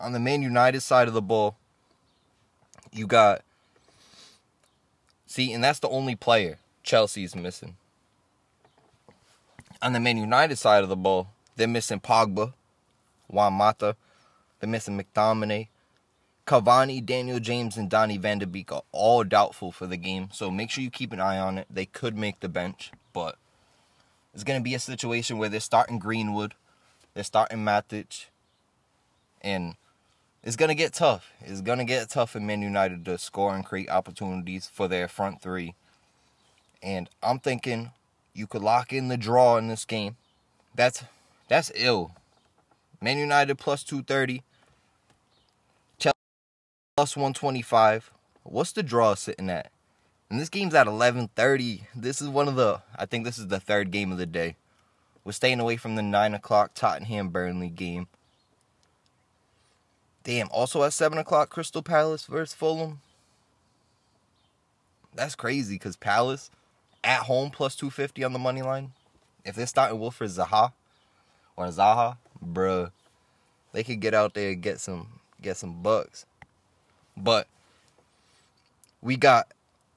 On 0.00 0.12
the 0.12 0.18
Man 0.18 0.42
United 0.42 0.80
side 0.80 1.06
of 1.06 1.14
the 1.14 1.22
ball, 1.22 1.56
you 2.92 3.06
got. 3.06 3.42
See, 5.26 5.52
and 5.52 5.62
that's 5.62 5.78
the 5.78 5.88
only 5.88 6.16
player 6.16 6.58
Chelsea's 6.82 7.36
missing 7.36 7.76
on 9.84 9.92
the 9.92 10.00
Man 10.00 10.16
United 10.16 10.56
side 10.56 10.82
of 10.82 10.88
the 10.88 10.96
ball, 10.96 11.28
they're 11.56 11.68
missing 11.68 12.00
Pogba, 12.00 12.54
Juan 13.28 13.52
Mata, 13.52 13.96
they're 14.58 14.68
missing 14.68 14.98
McTominay, 14.98 15.68
Cavani, 16.46 17.04
Daniel 17.04 17.38
James, 17.38 17.76
and 17.76 17.90
Donny 17.90 18.16
Van 18.16 18.38
de 18.38 18.46
Beek 18.46 18.72
are 18.72 18.82
all 18.92 19.24
doubtful 19.24 19.72
for 19.72 19.86
the 19.86 19.98
game. 19.98 20.30
So 20.32 20.50
make 20.50 20.70
sure 20.70 20.82
you 20.82 20.90
keep 20.90 21.12
an 21.12 21.20
eye 21.20 21.38
on 21.38 21.58
it. 21.58 21.66
They 21.70 21.84
could 21.84 22.16
make 22.16 22.40
the 22.40 22.48
bench, 22.48 22.92
but 23.12 23.36
it's 24.32 24.42
gonna 24.42 24.62
be 24.62 24.74
a 24.74 24.78
situation 24.78 25.36
where 25.36 25.50
they're 25.50 25.60
starting 25.60 25.98
Greenwood, 25.98 26.54
they're 27.12 27.22
starting 27.22 27.58
Matic, 27.58 28.26
and 29.42 29.74
it's 30.42 30.56
gonna 30.56 30.74
get 30.74 30.94
tough. 30.94 31.30
It's 31.42 31.60
gonna 31.60 31.84
get 31.84 32.08
tough 32.08 32.30
for 32.30 32.40
Man 32.40 32.62
United 32.62 33.04
to 33.04 33.18
score 33.18 33.54
and 33.54 33.64
create 33.64 33.90
opportunities 33.90 34.66
for 34.66 34.88
their 34.88 35.08
front 35.08 35.42
three. 35.42 35.74
And 36.82 37.10
I'm 37.22 37.38
thinking 37.38 37.90
you 38.34 38.46
could 38.46 38.62
lock 38.62 38.92
in 38.92 39.08
the 39.08 39.16
draw 39.16 39.56
in 39.56 39.68
this 39.68 39.84
game. 39.84 40.16
That's 40.74 41.04
that's 41.48 41.70
ill. 41.74 42.12
Man 43.00 43.18
United 43.18 43.56
plus 43.56 43.84
230. 43.84 44.42
Chelsea 45.98 46.16
plus 46.96 47.16
125. 47.16 48.10
What's 48.42 48.72
the 48.72 48.82
draw 48.82 49.14
sitting 49.14 49.48
at? 49.48 49.70
And 50.30 50.40
this 50.40 50.48
game's 50.48 50.74
at 50.74 50.86
11:30. 50.86 51.82
This 51.94 52.20
is 52.20 52.28
one 52.28 52.48
of 52.48 52.56
the. 52.56 52.82
I 52.96 53.06
think 53.06 53.24
this 53.24 53.38
is 53.38 53.48
the 53.48 53.60
third 53.60 53.90
game 53.90 54.10
of 54.10 54.18
the 54.18 54.26
day. 54.26 54.56
We're 55.24 55.32
staying 55.32 55.60
away 55.60 55.76
from 55.76 55.94
the 55.94 56.02
nine 56.02 56.34
o'clock 56.34 56.72
Tottenham 56.74 57.28
Burnley 57.28 57.70
game. 57.70 58.08
Damn. 60.24 60.48
Also 60.50 60.82
at 60.82 60.92
seven 60.92 61.18
o'clock, 61.18 61.50
Crystal 61.50 61.82
Palace 61.82 62.26
versus 62.26 62.54
Fulham. 62.54 63.00
That's 65.14 65.34
crazy 65.36 65.76
because 65.76 65.96
Palace 65.96 66.50
at 67.04 67.20
home 67.20 67.50
plus 67.50 67.76
250 67.76 68.24
on 68.24 68.32
the 68.32 68.38
money 68.38 68.62
line. 68.62 68.92
If 69.44 69.54
they're 69.54 69.66
starting 69.66 69.98
Wilfried 69.98 70.36
Zaha 70.36 70.72
or 71.56 71.66
Zaha, 71.66 72.16
bruh, 72.44 72.90
they 73.72 73.84
could 73.84 74.00
get 74.00 74.14
out 74.14 74.34
there 74.34 74.50
and 74.50 74.62
get 74.62 74.80
some 74.80 75.20
get 75.40 75.56
some 75.58 75.82
bucks. 75.82 76.24
But 77.16 77.46
we 79.02 79.16
got 79.16 79.52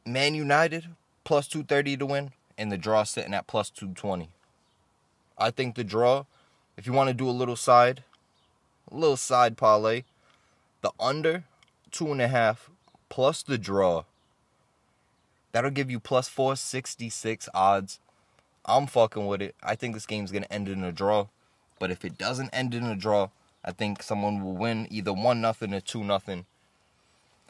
Man 0.05 0.35
United 0.35 0.87
plus 1.23 1.47
230 1.47 1.97
to 1.97 2.05
win 2.05 2.31
and 2.57 2.71
the 2.71 2.77
draw 2.77 3.03
sitting 3.03 3.33
at 3.33 3.47
plus 3.47 3.69
220. 3.69 4.29
I 5.37 5.51
think 5.51 5.75
the 5.75 5.83
draw, 5.83 6.25
if 6.75 6.85
you 6.85 6.93
want 6.93 7.09
to 7.09 7.13
do 7.13 7.29
a 7.29 7.31
little 7.31 7.55
side, 7.55 8.03
a 8.91 8.95
little 8.95 9.17
side 9.17 9.55
parlay, 9.55 10.03
the 10.81 10.91
under 10.99 11.45
two 11.91 12.11
and 12.11 12.21
a 12.21 12.27
half 12.27 12.69
plus 13.09 13.43
the 13.43 13.57
draw 13.57 14.03
That'll 15.57 15.71
give 15.71 15.89
you 15.89 15.99
plus 15.99 16.29
466 16.29 17.49
odds. 17.51 17.99
I'm 18.67 18.85
fucking 18.85 19.25
with 19.25 19.41
it. 19.41 19.55
I 19.63 19.73
think 19.73 19.95
this 19.95 20.05
game's 20.05 20.31
going 20.31 20.43
to 20.43 20.53
end 20.53 20.69
in 20.69 20.83
a 20.83 20.91
draw. 20.91 21.29
But 21.79 21.89
if 21.89 22.05
it 22.05 22.15
doesn't 22.15 22.51
end 22.53 22.75
in 22.75 22.83
a 22.83 22.95
draw, 22.95 23.29
I 23.65 23.71
think 23.71 24.03
someone 24.03 24.43
will 24.43 24.53
win 24.53 24.87
either 24.91 25.11
1 25.11 25.41
nothing 25.41 25.73
or 25.73 25.79
2 25.79 26.03
nothing. 26.03 26.45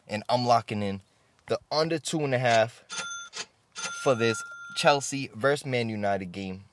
And 0.08 0.22
I'm 0.26 0.46
locking 0.46 0.82
in 0.82 1.02
the 1.48 1.58
under 1.70 1.98
2.5 1.98 2.70
for 3.74 4.14
this 4.14 4.42
Chelsea 4.74 5.28
versus 5.34 5.66
Man 5.66 5.90
United 5.90 6.32
game. 6.32 6.64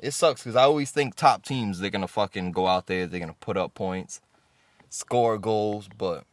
It 0.00 0.14
sucks 0.14 0.42
because 0.42 0.56
I 0.56 0.64
always 0.64 0.90
think 0.90 1.14
top 1.14 1.44
teams, 1.44 1.78
they're 1.78 1.90
going 1.90 2.02
to 2.02 2.08
fucking 2.08 2.50
go 2.50 2.66
out 2.66 2.88
there, 2.88 3.06
they're 3.06 3.20
going 3.20 3.32
to 3.32 3.38
put 3.38 3.56
up 3.56 3.76
points, 3.76 4.20
score 4.90 5.38
goals, 5.38 5.88
but 5.96 6.24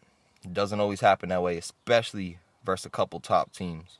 it 0.43 0.55
doesn't 0.55 0.79
always 0.79 1.01
happen 1.01 1.29
that 1.29 1.43
way, 1.43 1.55
especially 1.55 2.39
versus 2.65 2.87
a 2.87 2.89
couple 2.89 3.19
top 3.19 3.53
teams. 3.53 3.99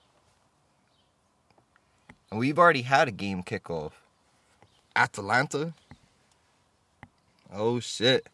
And 2.34 2.40
we've 2.40 2.58
already 2.58 2.82
had 2.82 3.08
a 3.08 3.12
game 3.12 3.44
kickoff. 3.44 3.92
Atalanta. 4.96 5.76
Oh 7.54 7.80
shit. 7.80 8.26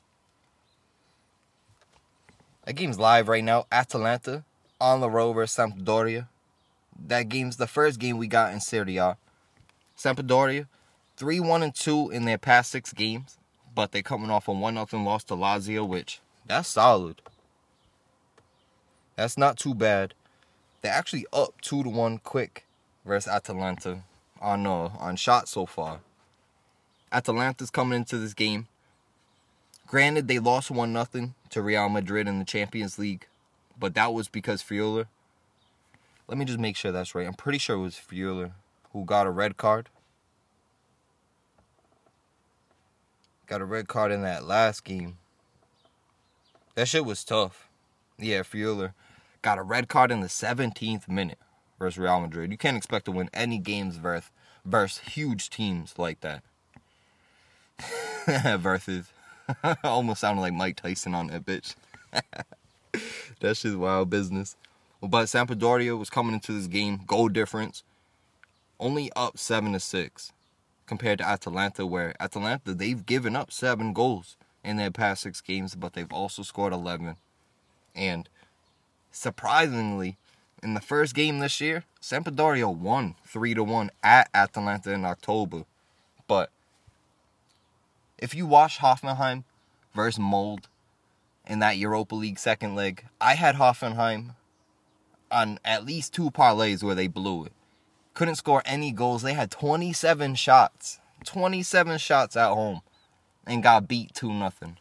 That 2.63 2.77
game's 2.77 2.97
live 2.97 3.27
right 3.27 3.43
now. 3.43 3.65
Atalanta 3.69 4.45
on 4.79 5.01
the 5.01 5.09
road 5.09 5.33
versus 5.33 5.57
Sampdoria. 5.57 6.29
That 7.07 7.27
game's 7.27 7.57
the 7.57 7.67
first 7.67 7.99
game 7.99 8.17
we 8.17 8.27
got 8.27 8.53
in 8.53 8.61
Serie 8.61 8.95
A. 8.95 9.17
Sampdoria, 9.97 10.67
3 11.17 11.41
1 11.41 11.61
and 11.61 11.75
2 11.75 12.11
in 12.11 12.23
their 12.23 12.37
past 12.37 12.71
six 12.71 12.93
games, 12.93 13.37
but 13.75 13.91
they're 13.91 14.01
coming 14.01 14.31
off 14.31 14.47
a 14.47 14.53
1 14.53 14.75
0 14.75 15.03
loss 15.03 15.25
to 15.25 15.33
Lazio, 15.33 15.85
which 15.85 16.21
that's 16.45 16.69
solid. 16.69 17.21
That's 19.17 19.37
not 19.37 19.57
too 19.57 19.73
bad. 19.73 20.13
They're 20.81 20.93
actually 20.93 21.25
up 21.33 21.59
2 21.59 21.83
to 21.83 21.89
1 21.89 22.19
quick 22.19 22.63
versus 23.09 23.27
Atalanta 23.27 24.03
on 24.39 24.65
uh, 24.67 24.91
on 24.99 25.15
shot 25.15 25.49
so 25.49 25.65
far. 25.65 25.99
Atalanta's 27.11 27.71
coming 27.71 27.97
into 27.97 28.19
this 28.19 28.35
game. 28.35 28.67
Granted, 29.87 30.27
they 30.27 30.37
lost 30.37 30.69
1 30.69 30.93
0 30.93 31.33
to 31.49 31.61
Real 31.63 31.89
Madrid 31.89 32.27
in 32.27 32.37
the 32.37 32.45
Champions 32.45 32.99
League, 32.99 33.25
but 33.77 33.95
that 33.95 34.13
was 34.13 34.27
because 34.27 34.61
Freuler. 34.61 35.07
Let 36.27 36.37
me 36.37 36.45
just 36.45 36.59
make 36.59 36.75
sure 36.75 36.91
that's 36.91 37.15
right. 37.15 37.25
I'm 37.25 37.33
pretty 37.33 37.57
sure 37.57 37.75
it 37.77 37.81
was 37.81 37.95
Freuler 37.95 38.51
who 38.93 39.03
got 39.03 39.25
a 39.25 39.31
red 39.31 39.57
card. 39.57 39.89
Got 43.47 43.61
a 43.61 43.65
red 43.65 43.87
card 43.87 44.11
in 44.11 44.21
that 44.21 44.45
last 44.45 44.83
game. 44.83 45.17
That 46.75 46.87
shit 46.87 47.03
was 47.03 47.23
tough. 47.23 47.67
Yeah, 48.19 48.41
Freuler 48.41 48.93
got 49.41 49.57
a 49.57 49.63
red 49.63 49.87
card 49.87 50.11
in 50.11 50.19
the 50.19 50.27
17th 50.27 51.07
minute 51.07 51.39
versus 51.79 51.97
Real 51.97 52.19
Madrid. 52.19 52.51
You 52.51 52.57
can't 52.57 52.77
expect 52.77 53.05
to 53.05 53.11
win 53.11 53.29
any 53.33 53.57
games 53.57 53.95
versus, 53.97 54.29
versus 54.65 54.99
huge 54.99 55.49
teams 55.49 55.95
like 55.97 56.19
that. 56.21 56.43
versus. 58.59 59.11
Almost 59.83 60.21
sounded 60.21 60.41
like 60.41 60.53
Mike 60.53 60.75
Tyson 60.75 61.15
on 61.15 61.27
that 61.27 61.45
bitch. 61.45 61.75
That's 63.39 63.61
just 63.61 63.77
wild 63.77 64.09
business. 64.09 64.55
But 65.01 65.25
Sampdoria 65.25 65.97
was 65.97 66.09
coming 66.09 66.33
into 66.33 66.51
this 66.51 66.67
game, 66.67 67.01
goal 67.07 67.29
difference, 67.29 67.83
only 68.79 69.11
up 69.15 69.37
seven 69.37 69.73
to 69.73 69.79
six, 69.79 70.33
compared 70.85 71.19
to 71.19 71.27
Atalanta, 71.27 71.85
where 71.85 72.13
Atalanta 72.19 72.73
they've 72.73 73.05
given 73.05 73.35
up 73.35 73.51
seven 73.51 73.93
goals 73.93 74.35
in 74.63 74.77
their 74.77 74.91
past 74.91 75.21
six 75.21 75.39
games, 75.39 75.75
but 75.75 75.93
they've 75.93 76.11
also 76.11 76.43
scored 76.43 76.73
eleven. 76.73 77.15
And 77.95 78.27
surprisingly, 79.11 80.17
in 80.61 80.73
the 80.73 80.81
first 80.81 81.15
game 81.15 81.39
this 81.39 81.61
year, 81.61 81.83
Sampdoria 82.01 82.73
won 82.73 83.15
three 83.25 83.53
to 83.53 83.63
one 83.63 83.91
at 84.03 84.29
Atalanta 84.33 84.91
in 84.91 85.05
October. 85.05 85.65
But 86.27 86.51
if 88.17 88.35
you 88.35 88.45
watch 88.45 88.79
Hoffenheim 88.79 89.43
versus 89.93 90.19
Molde 90.19 90.67
in 91.47 91.59
that 91.59 91.77
Europa 91.77 92.15
League 92.15 92.39
second 92.39 92.75
leg, 92.75 93.05
I 93.19 93.35
had 93.35 93.55
Hoffenheim 93.55 94.35
on 95.31 95.59
at 95.63 95.85
least 95.85 96.13
two 96.13 96.31
parlays 96.31 96.83
where 96.83 96.95
they 96.95 97.07
blew 97.07 97.45
it. 97.45 97.53
Couldn't 98.13 98.35
score 98.35 98.61
any 98.65 98.91
goals. 98.91 99.21
They 99.21 99.33
had 99.33 99.51
27 99.51 100.35
shots. 100.35 100.99
27 101.25 101.97
shots 101.97 102.35
at 102.35 102.49
home 102.49 102.81
and 103.45 103.63
got 103.63 103.87
beat 103.87 104.13
2 104.13 104.31
nothing. 104.33 104.77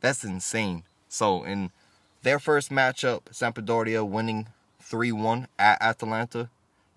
That's 0.00 0.24
insane. 0.24 0.84
So 1.08 1.44
in 1.44 1.70
their 2.22 2.38
first 2.38 2.70
matchup, 2.70 3.24
Sampdoria 3.32 4.08
winning 4.08 4.48
3-1 4.90 5.46
at 5.58 5.80
Atalanta. 5.80 6.50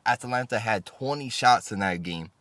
Atalanta 0.06 0.60
had 0.60 0.86
20 0.86 1.30
shots 1.30 1.72
in 1.72 1.80
that 1.80 2.04
game. 2.04 2.32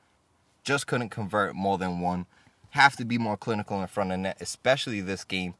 Just 0.64 0.86
couldn't 0.86 1.10
convert 1.10 1.54
more 1.54 1.78
than 1.78 2.00
one 2.00 2.26
have 2.72 2.96
to 2.96 3.04
be 3.04 3.18
more 3.18 3.36
clinical 3.36 3.80
in 3.80 3.86
front 3.86 4.12
of 4.12 4.18
net, 4.18 4.38
especially 4.40 5.00
this 5.02 5.24
game. 5.24 5.54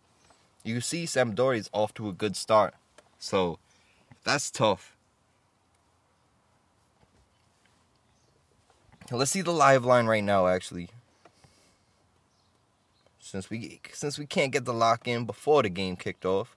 You 0.65 0.81
see 0.81 1.05
Sampdoria 1.05 1.59
is 1.59 1.71
off 1.73 1.93
to 1.95 2.09
a 2.09 2.13
good 2.13 2.37
start. 2.37 2.75
So 3.19 3.59
that's 4.25 4.51
tough. 4.51 4.97
Let's 9.11 9.31
see 9.31 9.43
the 9.43 9.53
live 9.53 9.85
line 9.85 10.07
right 10.07 10.25
now 10.25 10.47
actually. 10.47 10.89
Since 13.21 13.51
we 13.51 13.81
since 13.93 14.19
we 14.19 14.25
can't 14.25 14.53
get 14.53 14.65
the 14.65 14.73
lock 14.73 15.07
in 15.07 15.27
before 15.27 15.63
the 15.63 15.69
game 15.69 15.97
kicked 15.97 16.25
off. 16.25 16.57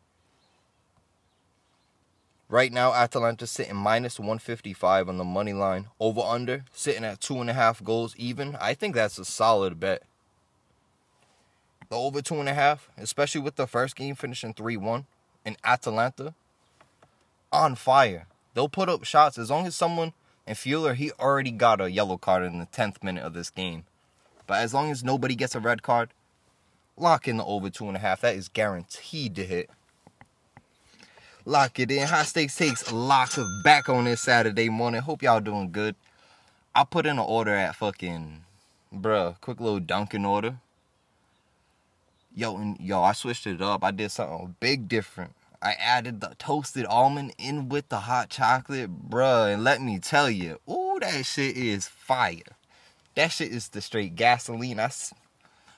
Right 2.47 2.71
now, 2.71 2.93
Atalanta 2.93 3.47
sitting 3.47 3.75
minus 3.75 4.19
155 4.19 5.09
on 5.09 5.17
the 5.17 5.23
money 5.23 5.53
line. 5.53 5.87
Over 5.99 6.21
under, 6.21 6.65
sitting 6.71 7.03
at 7.03 7.19
two 7.19 7.41
and 7.41 7.49
a 7.49 7.53
half 7.53 7.83
goals 7.83 8.15
even. 8.17 8.55
I 8.61 8.73
think 8.73 8.95
that's 8.95 9.17
a 9.17 9.25
solid 9.25 9.79
bet 9.79 10.03
the 11.89 11.95
over 11.95 12.21
two 12.21 12.35
and 12.35 12.49
a 12.49 12.53
half, 12.53 12.89
especially 12.97 13.41
with 13.41 13.55
the 13.55 13.67
first 13.67 13.95
game 13.95 14.15
finishing 14.15 14.53
3 14.53 14.77
1 14.77 15.05
in 15.45 15.57
Atalanta, 15.63 16.33
on 17.51 17.75
fire. 17.75 18.27
They'll 18.53 18.69
put 18.69 18.89
up 18.89 19.03
shots 19.03 19.37
as 19.37 19.49
long 19.49 19.67
as 19.67 19.75
someone, 19.75 20.13
and 20.47 20.57
Freuler, 20.57 20.95
he 20.95 21.11
already 21.13 21.51
got 21.51 21.81
a 21.81 21.91
yellow 21.91 22.17
card 22.17 22.43
in 22.43 22.59
the 22.59 22.65
10th 22.65 23.03
minute 23.03 23.23
of 23.23 23.33
this 23.33 23.49
game. 23.49 23.83
But 24.47 24.59
as 24.59 24.73
long 24.73 24.91
as 24.91 25.03
nobody 25.03 25.35
gets 25.35 25.55
a 25.55 25.59
red 25.59 25.81
card, 25.81 26.09
lock 26.97 27.27
in 27.27 27.37
the 27.37 27.45
over 27.45 27.69
two 27.69 27.87
and 27.87 27.97
a 27.97 27.99
half. 27.99 28.21
That 28.21 28.35
is 28.35 28.47
guaranteed 28.47 29.35
to 29.35 29.45
hit. 29.45 29.69
Lock 31.47 31.79
it 31.79 31.91
in. 31.91 32.07
High 32.07 32.23
stakes 32.23 32.55
takes 32.55 32.91
lots 32.91 33.37
of 33.37 33.45
back 33.63 33.87
on 33.87 34.05
this 34.05 34.21
Saturday 34.21 34.67
morning. 34.67 35.01
Hope 35.01 35.21
y'all 35.21 35.39
doing 35.39 35.71
good. 35.71 35.95
I 36.73 36.83
put 36.83 37.05
in 37.05 37.19
an 37.19 37.19
order 37.19 37.53
at 37.53 37.75
fucking, 37.75 38.41
bruh, 38.91 39.39
quick 39.41 39.59
little 39.59 39.79
Dunkin' 39.79 40.25
order. 40.25 40.57
Yo, 42.35 42.57
and 42.57 42.79
yo, 42.79 43.03
I 43.03 43.11
switched 43.11 43.45
it 43.45 43.61
up. 43.61 43.83
I 43.83 43.91
did 43.91 44.09
something 44.09 44.55
big 44.59 44.89
different. 44.89 45.35
I 45.61 45.73
added 45.73 46.19
the 46.19 46.33
toasted 46.39 46.87
almond 46.87 47.35
in 47.37 47.69
with 47.69 47.89
the 47.89 47.99
hot 47.99 48.29
chocolate, 48.31 49.09
bruh. 49.09 49.53
And 49.53 49.63
let 49.63 49.83
me 49.83 49.99
tell 49.99 50.31
you, 50.31 50.59
ooh, 50.67 50.97
that 50.99 51.27
shit 51.27 51.55
is 51.55 51.87
fire. 51.87 52.41
That 53.13 53.31
shit 53.31 53.51
is 53.51 53.69
the 53.69 53.81
straight 53.81 54.15
gasoline. 54.15 54.79
I 54.79 54.89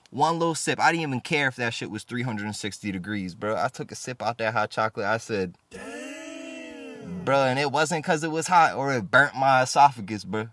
one 0.09 0.39
little 0.39 0.55
sip. 0.55 0.79
I 0.79 0.91
didn't 0.91 1.03
even 1.03 1.21
care 1.21 1.47
if 1.47 1.55
that 1.57 1.73
shit 1.73 1.91
was 1.91 2.03
360 2.03 2.91
degrees, 2.91 3.35
bro. 3.35 3.55
I 3.55 3.67
took 3.67 3.91
a 3.91 3.95
sip 3.95 4.21
out 4.21 4.37
that 4.37 4.53
hot 4.53 4.69
chocolate. 4.69 5.05
I 5.05 5.17
said, 5.17 5.55
Damn. 5.69 7.23
bro, 7.25 7.43
and 7.43 7.59
it 7.59 7.71
wasn't 7.71 8.03
because 8.03 8.23
it 8.23 8.31
was 8.31 8.47
hot 8.47 8.75
or 8.75 8.93
it 8.93 9.11
burnt 9.11 9.35
my 9.35 9.63
esophagus, 9.63 10.23
bro. 10.23 10.49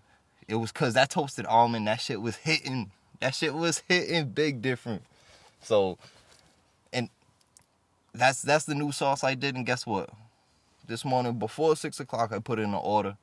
It 0.47 0.55
was 0.55 0.71
because 0.71 0.93
that 0.93 1.09
toasted 1.09 1.45
almond, 1.45 1.87
that 1.87 2.01
shit 2.01 2.21
was 2.21 2.35
hitting. 2.37 2.91
That 3.19 3.33
shit 3.33 3.53
was 3.53 3.81
hitting 3.87 4.29
big 4.29 4.61
different. 4.61 5.03
So, 5.61 5.97
and 6.93 7.09
that's 8.13 8.41
that's 8.41 8.65
the 8.65 8.75
new 8.75 8.91
sauce 8.91 9.23
I 9.23 9.33
did. 9.33 9.55
And 9.55 9.65
guess 9.65 9.87
what? 9.87 10.09
This 10.87 11.03
morning 11.03 11.39
before 11.39 11.75
six 11.75 11.99
o'clock, 11.99 12.31
I 12.31 12.39
put 12.39 12.59
in 12.59 12.65
an 12.65 12.75
order. 12.75 13.17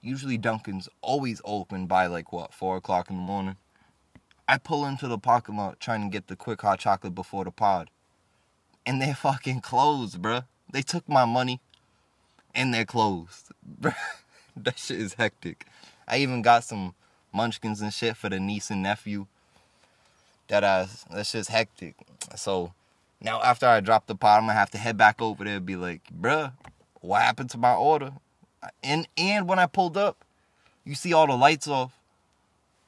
Usually 0.00 0.38
Dunkin's 0.38 0.88
always 1.02 1.40
open 1.44 1.86
by 1.86 2.06
like 2.06 2.32
what 2.32 2.54
four 2.54 2.76
o'clock 2.76 3.10
in 3.10 3.16
the 3.16 3.22
morning. 3.22 3.56
I 4.48 4.56
pull 4.56 4.86
into 4.86 5.06
the 5.06 5.18
parking 5.18 5.56
lot 5.56 5.78
trying 5.78 6.02
to 6.02 6.08
get 6.08 6.28
the 6.28 6.36
quick 6.36 6.62
hot 6.62 6.78
chocolate 6.80 7.14
before 7.14 7.44
the 7.44 7.50
pod, 7.50 7.90
and 8.86 9.00
they're 9.00 9.14
fucking 9.14 9.60
closed, 9.60 10.22
bruh. 10.22 10.44
They 10.72 10.82
took 10.82 11.08
my 11.08 11.26
money, 11.26 11.60
and 12.54 12.72
they're 12.72 12.86
closed. 12.86 13.52
that 14.56 14.78
shit 14.78 15.00
is 15.00 15.14
hectic. 15.14 15.66
I 16.06 16.18
even 16.18 16.40
got 16.40 16.64
some 16.64 16.94
munchkins 17.32 17.82
and 17.82 17.92
shit 17.92 18.16
for 18.16 18.30
the 18.30 18.40
niece 18.40 18.70
and 18.70 18.82
nephew 18.82 19.26
that 20.48 20.64
ass. 20.64 21.04
That's 21.10 21.32
just 21.32 21.50
hectic. 21.50 21.94
So 22.34 22.72
now 23.20 23.40
after 23.42 23.66
I 23.66 23.80
drop 23.80 24.06
the 24.06 24.16
pod, 24.16 24.38
I'm 24.38 24.46
gonna 24.46 24.58
have 24.58 24.70
to 24.70 24.78
head 24.78 24.96
back 24.96 25.20
over 25.20 25.44
there 25.44 25.56
and 25.56 25.66
be 25.66 25.76
like, 25.76 26.02
bruh, 26.18 26.52
what 27.00 27.22
happened 27.22 27.50
to 27.50 27.58
my 27.58 27.74
order? 27.74 28.12
And 28.82 29.06
and 29.16 29.46
when 29.46 29.58
I 29.58 29.66
pulled 29.66 29.96
up, 29.96 30.24
you 30.84 30.94
see 30.94 31.12
all 31.12 31.26
the 31.26 31.36
lights 31.36 31.68
off, 31.68 31.92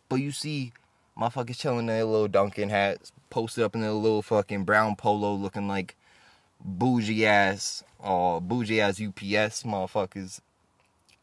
but 0.08 0.16
you 0.16 0.32
see 0.32 0.72
motherfuckers 1.20 1.58
chilling 1.58 1.80
in 1.80 1.86
their 1.86 2.04
little 2.04 2.28
Dunkin' 2.28 2.70
hats, 2.70 3.12
posted 3.28 3.64
up 3.64 3.74
in 3.74 3.80
their 3.80 3.92
little 3.92 4.22
fucking 4.22 4.64
brown 4.64 4.96
polo, 4.96 5.34
looking 5.34 5.68
like 5.68 5.96
bougie 6.60 7.26
ass 7.26 7.84
or 7.98 8.40
bougie 8.40 8.80
ass 8.80 9.00
UPS 9.00 9.64
motherfuckers, 9.64 10.40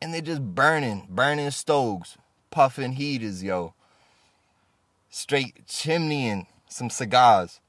and 0.02 0.14
they're 0.14 0.22
just 0.22 0.44
burning, 0.44 1.08
burning 1.10 1.52
stoves, 1.52 2.18
puffing 2.52 2.94
heaters, 2.94 3.44
yo 3.44 3.74
straight 5.10 5.66
chimney 5.68 6.30
and 6.30 6.46
some 6.68 6.90
cigars. 6.90 7.60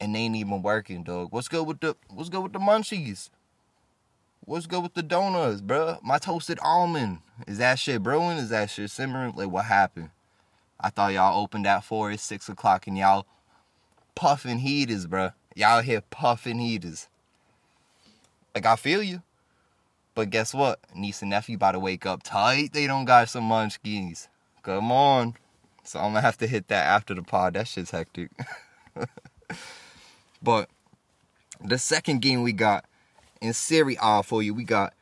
And 0.00 0.14
they 0.14 0.20
ain't 0.20 0.36
even 0.36 0.62
working, 0.62 1.02
dog. 1.02 1.28
What's 1.30 1.48
good 1.48 1.66
with 1.66 1.80
the 1.80 1.96
what's 2.08 2.28
good 2.28 2.42
with 2.42 2.52
the 2.52 2.58
munchies? 2.58 3.30
What's 4.40 4.66
good 4.66 4.82
with 4.82 4.94
the 4.94 5.02
donuts, 5.02 5.62
bro? 5.62 5.98
My 6.02 6.18
toasted 6.18 6.58
almond. 6.62 7.20
Is 7.46 7.58
that 7.58 7.78
shit 7.78 8.02
brewing? 8.02 8.36
Is 8.36 8.50
that 8.50 8.70
shit 8.70 8.90
simmering? 8.90 9.34
Like 9.34 9.48
what 9.48 9.64
happened? 9.64 10.10
I 10.80 10.90
thought 10.90 11.12
y'all 11.12 11.42
opened 11.42 11.66
at 11.66 11.84
four, 11.84 12.10
it's 12.10 12.22
six 12.22 12.48
o'clock, 12.48 12.86
and 12.86 12.98
y'all 12.98 13.26
puffing 14.14 14.58
heaters, 14.58 15.06
bro. 15.06 15.30
Y'all 15.54 15.82
here 15.82 16.02
puffing 16.10 16.58
heaters. 16.58 17.08
Like 18.54 18.66
I 18.66 18.76
feel 18.76 19.02
you. 19.02 19.22
But 20.14 20.30
guess 20.30 20.54
what? 20.54 20.78
Niece 20.94 21.22
and 21.22 21.30
nephew 21.30 21.56
about 21.56 21.72
to 21.72 21.80
wake 21.80 22.06
up 22.06 22.22
tight. 22.22 22.72
They 22.72 22.86
don't 22.86 23.04
got 23.04 23.28
some 23.28 23.44
munchkins. 23.44 24.28
Come 24.62 24.92
on. 24.92 25.34
So 25.82 25.98
I'm 25.98 26.10
gonna 26.10 26.20
have 26.20 26.38
to 26.38 26.46
hit 26.46 26.68
that 26.68 26.86
after 26.86 27.14
the 27.14 27.22
pod. 27.22 27.54
That 27.54 27.68
shit's 27.68 27.90
hectic. 27.90 28.30
but 30.42 30.68
The 31.60 31.78
second 31.78 32.22
game 32.22 32.42
we 32.42 32.52
got 32.52 32.84
in 33.40 33.52
Serie 33.52 33.96
A 34.00 34.22
for 34.22 34.42
you, 34.42 34.54
we 34.54 34.64
got 34.64 34.94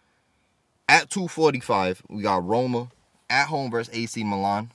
at 0.88 1.10
245, 1.10 2.02
we 2.08 2.22
got 2.22 2.44
Roma 2.44 2.88
at 3.30 3.46
home 3.48 3.70
versus 3.70 3.94
AC 3.94 4.24
Milan. 4.24 4.70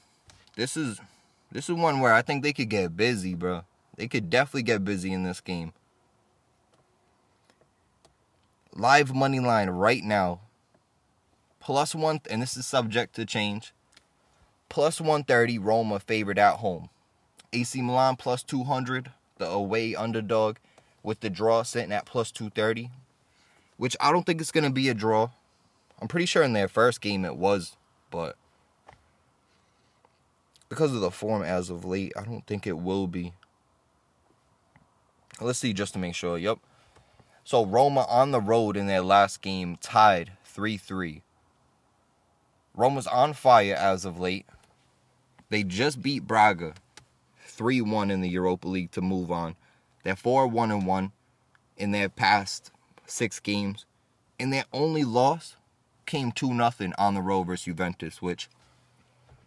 This 0.57 0.75
is 0.75 0.99
this 1.51 1.69
is 1.69 1.75
one 1.75 1.99
where 1.99 2.13
I 2.13 2.23
think 2.23 2.41
they 2.41 2.51
could 2.51 2.67
get 2.67 2.97
busy, 2.97 3.35
bro. 3.35 3.61
They 3.95 4.07
could 4.07 4.29
definitely 4.29 4.63
get 4.63 4.83
busy 4.83 5.13
in 5.13 5.23
this 5.23 5.39
game. 5.39 5.71
Live 8.73 9.13
money 9.13 9.39
line 9.39 9.69
right 9.69 10.03
now. 10.03 10.41
Plus 11.59 11.93
one, 11.93 12.21
and 12.29 12.41
this 12.41 12.57
is 12.57 12.65
subject 12.65 13.15
to 13.15 13.25
change. 13.25 13.71
Plus 14.67 14.99
130, 14.99 15.59
Roma 15.59 15.99
favored 15.99 16.39
at 16.39 16.55
home. 16.55 16.89
AC 17.53 17.81
Milan 17.81 18.15
plus 18.15 18.43
200, 18.43 19.11
the 19.37 19.47
away 19.47 19.95
underdog, 19.95 20.57
with 21.03 21.19
the 21.19 21.29
draw 21.29 21.63
sitting 21.63 21.91
at 21.91 22.05
plus 22.05 22.31
230, 22.31 22.89
which 23.77 23.95
I 23.99 24.11
don't 24.11 24.25
think 24.25 24.41
it's 24.41 24.51
going 24.51 24.63
to 24.63 24.69
be 24.69 24.89
a 24.89 24.93
draw. 24.93 25.29
I'm 26.01 26.07
pretty 26.07 26.25
sure 26.25 26.43
in 26.43 26.53
their 26.53 26.67
first 26.67 26.99
game 26.99 27.25
it 27.25 27.37
was, 27.37 27.77
but 28.11 28.35
because 30.69 30.93
of 30.93 31.01
the 31.01 31.11
form 31.11 31.43
as 31.43 31.69
of 31.69 31.85
late, 31.85 32.13
I 32.17 32.23
don't 32.23 32.45
think 32.45 32.67
it 32.67 32.77
will 32.77 33.07
be. 33.07 33.33
Let's 35.39 35.59
see 35.59 35.73
just 35.73 35.93
to 35.93 35.99
make 35.99 36.15
sure. 36.15 36.37
Yep. 36.37 36.59
So 37.43 37.65
Roma 37.65 38.05
on 38.09 38.31
the 38.31 38.41
road 38.41 38.75
in 38.75 38.87
their 38.87 39.01
last 39.01 39.41
game 39.41 39.77
tied 39.79 40.31
3-3. 40.53 41.21
Roma's 42.75 43.07
on 43.07 43.33
fire 43.33 43.75
as 43.75 44.03
of 44.03 44.19
late. 44.19 44.45
They 45.49 45.63
just 45.63 46.01
beat 46.01 46.27
Braga 46.27 46.73
3-1 47.47 48.11
in 48.11 48.21
the 48.21 48.29
Europa 48.29 48.67
League 48.67 48.91
to 48.91 49.01
move 49.01 49.31
on. 49.31 49.55
They're 50.03 50.15
4-1 50.15 50.73
and 50.73 50.85
1 50.85 51.11
in 51.77 51.91
their 51.91 52.09
past 52.09 52.71
6 53.05 53.39
games. 53.39 53.85
And 54.39 54.51
their 54.51 54.65
only 54.73 55.03
loss 55.03 55.55
came 56.05 56.31
2 56.31 56.53
nothing 56.53 56.93
on 56.97 57.13
the 57.13 57.21
road 57.21 57.45
versus 57.45 57.65
Juventus, 57.65 58.21
which 58.21 58.49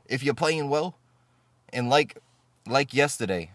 if 0.06 0.22
you're 0.22 0.34
playing 0.34 0.68
well 0.70 0.96
and 1.72 1.88
like 1.88 2.18
like 2.66 2.94
yesterday, 2.94 3.52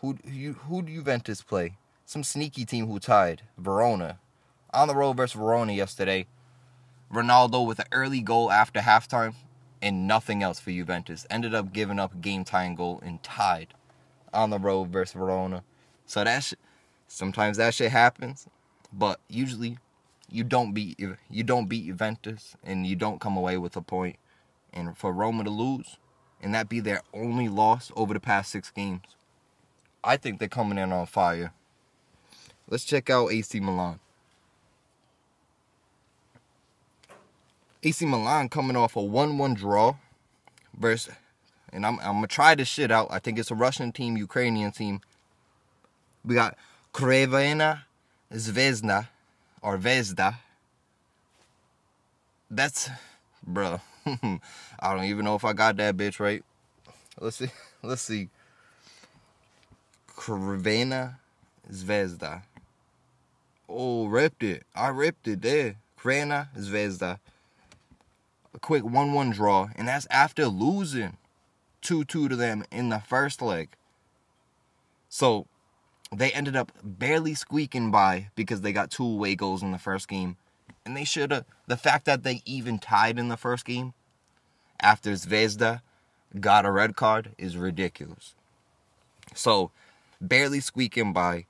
who 0.00 0.18
who 0.24 0.52
who 0.52 0.82
do 0.82 0.92
Juventus 0.92 1.42
play? 1.42 1.76
Some 2.04 2.24
sneaky 2.24 2.64
team 2.64 2.88
who 2.88 2.98
tied 2.98 3.42
Verona 3.56 4.18
on 4.72 4.88
the 4.88 4.94
road 4.94 5.16
versus 5.16 5.38
Verona 5.38 5.72
yesterday. 5.72 6.26
Ronaldo 7.12 7.66
with 7.66 7.78
an 7.78 7.86
early 7.92 8.20
goal 8.20 8.50
after 8.50 8.80
halftime 8.80 9.34
and 9.82 10.06
nothing 10.06 10.42
else 10.42 10.58
for 10.60 10.70
Juventus. 10.70 11.26
Ended 11.30 11.54
up 11.54 11.72
giving 11.72 11.98
up 11.98 12.14
a 12.14 12.18
game 12.18 12.44
tying 12.44 12.74
goal 12.74 13.00
and 13.04 13.22
tied 13.22 13.74
on 14.32 14.50
the 14.50 14.58
road 14.58 14.88
versus 14.88 15.14
Verona. 15.14 15.62
So 16.06 16.24
that 16.24 16.42
sh- 16.42 16.54
sometimes 17.08 17.58
that 17.58 17.74
shit 17.74 17.92
happens, 17.92 18.46
but 18.92 19.20
usually 19.28 19.78
you 20.30 20.44
don't 20.44 20.72
beat 20.72 20.98
you 20.98 21.44
don't 21.44 21.66
beat 21.66 21.86
Juventus 21.86 22.56
and 22.64 22.86
you 22.86 22.96
don't 22.96 23.20
come 23.20 23.36
away 23.36 23.58
with 23.58 23.76
a 23.76 23.82
point. 23.82 24.16
And 24.72 24.96
for 24.96 25.12
Roma 25.12 25.44
to 25.44 25.50
lose 25.50 25.98
and 26.42 26.54
that 26.54 26.68
be 26.68 26.80
their 26.80 27.02
only 27.14 27.48
loss 27.48 27.92
over 27.96 28.12
the 28.12 28.20
past 28.20 28.50
6 28.50 28.70
games. 28.72 29.02
I 30.04 30.16
think 30.16 30.38
they're 30.38 30.48
coming 30.48 30.78
in 30.78 30.92
on 30.92 31.06
fire. 31.06 31.52
Let's 32.68 32.84
check 32.84 33.08
out 33.10 33.32
AC 33.32 33.60
Milan. 33.60 34.00
AC 37.82 38.04
Milan 38.06 38.48
coming 38.48 38.76
off 38.76 38.96
a 38.96 39.00
1-1 39.00 39.56
draw 39.56 39.96
versus 40.78 41.14
and 41.72 41.86
I'm 41.86 41.98
I'm 42.00 42.14
gonna 42.14 42.26
try 42.26 42.54
this 42.54 42.68
shit 42.68 42.90
out. 42.90 43.08
I 43.10 43.18
think 43.18 43.38
it's 43.38 43.50
a 43.50 43.54
Russian 43.54 43.92
team, 43.92 44.16
Ukrainian 44.16 44.72
team. 44.72 45.00
We 46.24 46.34
got 46.34 46.56
Crvena 46.92 47.82
Zvezda 48.32 49.08
or 49.62 49.78
Vezda. 49.78 50.36
That's 52.50 52.90
bro. 53.44 53.80
I 54.80 54.94
don't 54.94 55.04
even 55.04 55.24
know 55.24 55.34
if 55.34 55.44
I 55.44 55.52
got 55.52 55.76
that 55.76 55.96
bitch 55.96 56.20
right. 56.20 56.44
Let's 57.20 57.36
see. 57.36 57.50
Let's 57.82 58.02
see. 58.02 58.28
Crvena 60.08 61.16
Zvezda. 61.70 62.42
Oh, 63.68 64.06
ripped 64.06 64.42
it. 64.42 64.64
I 64.74 64.88
ripped 64.88 65.26
it 65.28 65.42
there. 65.42 65.76
Crvena 65.98 66.48
Zvezda. 66.56 67.18
A 68.54 68.58
quick 68.58 68.84
1 68.84 69.12
1 69.12 69.30
draw, 69.30 69.68
and 69.76 69.88
that's 69.88 70.06
after 70.10 70.46
losing 70.46 71.16
2 71.80 72.04
2 72.04 72.28
to 72.28 72.36
them 72.36 72.64
in 72.70 72.90
the 72.90 73.00
first 73.00 73.40
leg. 73.40 73.70
So 75.08 75.46
they 76.14 76.30
ended 76.32 76.56
up 76.56 76.72
barely 76.82 77.34
squeaking 77.34 77.90
by 77.90 78.30
because 78.34 78.60
they 78.60 78.72
got 78.72 78.90
two 78.90 79.04
away 79.04 79.34
goals 79.34 79.62
in 79.62 79.72
the 79.72 79.78
first 79.78 80.08
game. 80.08 80.36
And 80.84 80.96
they 80.96 81.04
should 81.04 81.30
have. 81.30 81.44
The 81.66 81.76
fact 81.76 82.04
that 82.06 82.22
they 82.22 82.42
even 82.44 82.78
tied 82.78 83.18
in 83.18 83.28
the 83.28 83.36
first 83.36 83.64
game 83.64 83.94
after 84.80 85.12
Zvezda 85.12 85.80
got 86.40 86.66
a 86.66 86.72
red 86.72 86.96
card 86.96 87.32
is 87.38 87.56
ridiculous. 87.56 88.34
So, 89.34 89.70
barely 90.20 90.60
squeaking 90.60 91.12
by. 91.12 91.46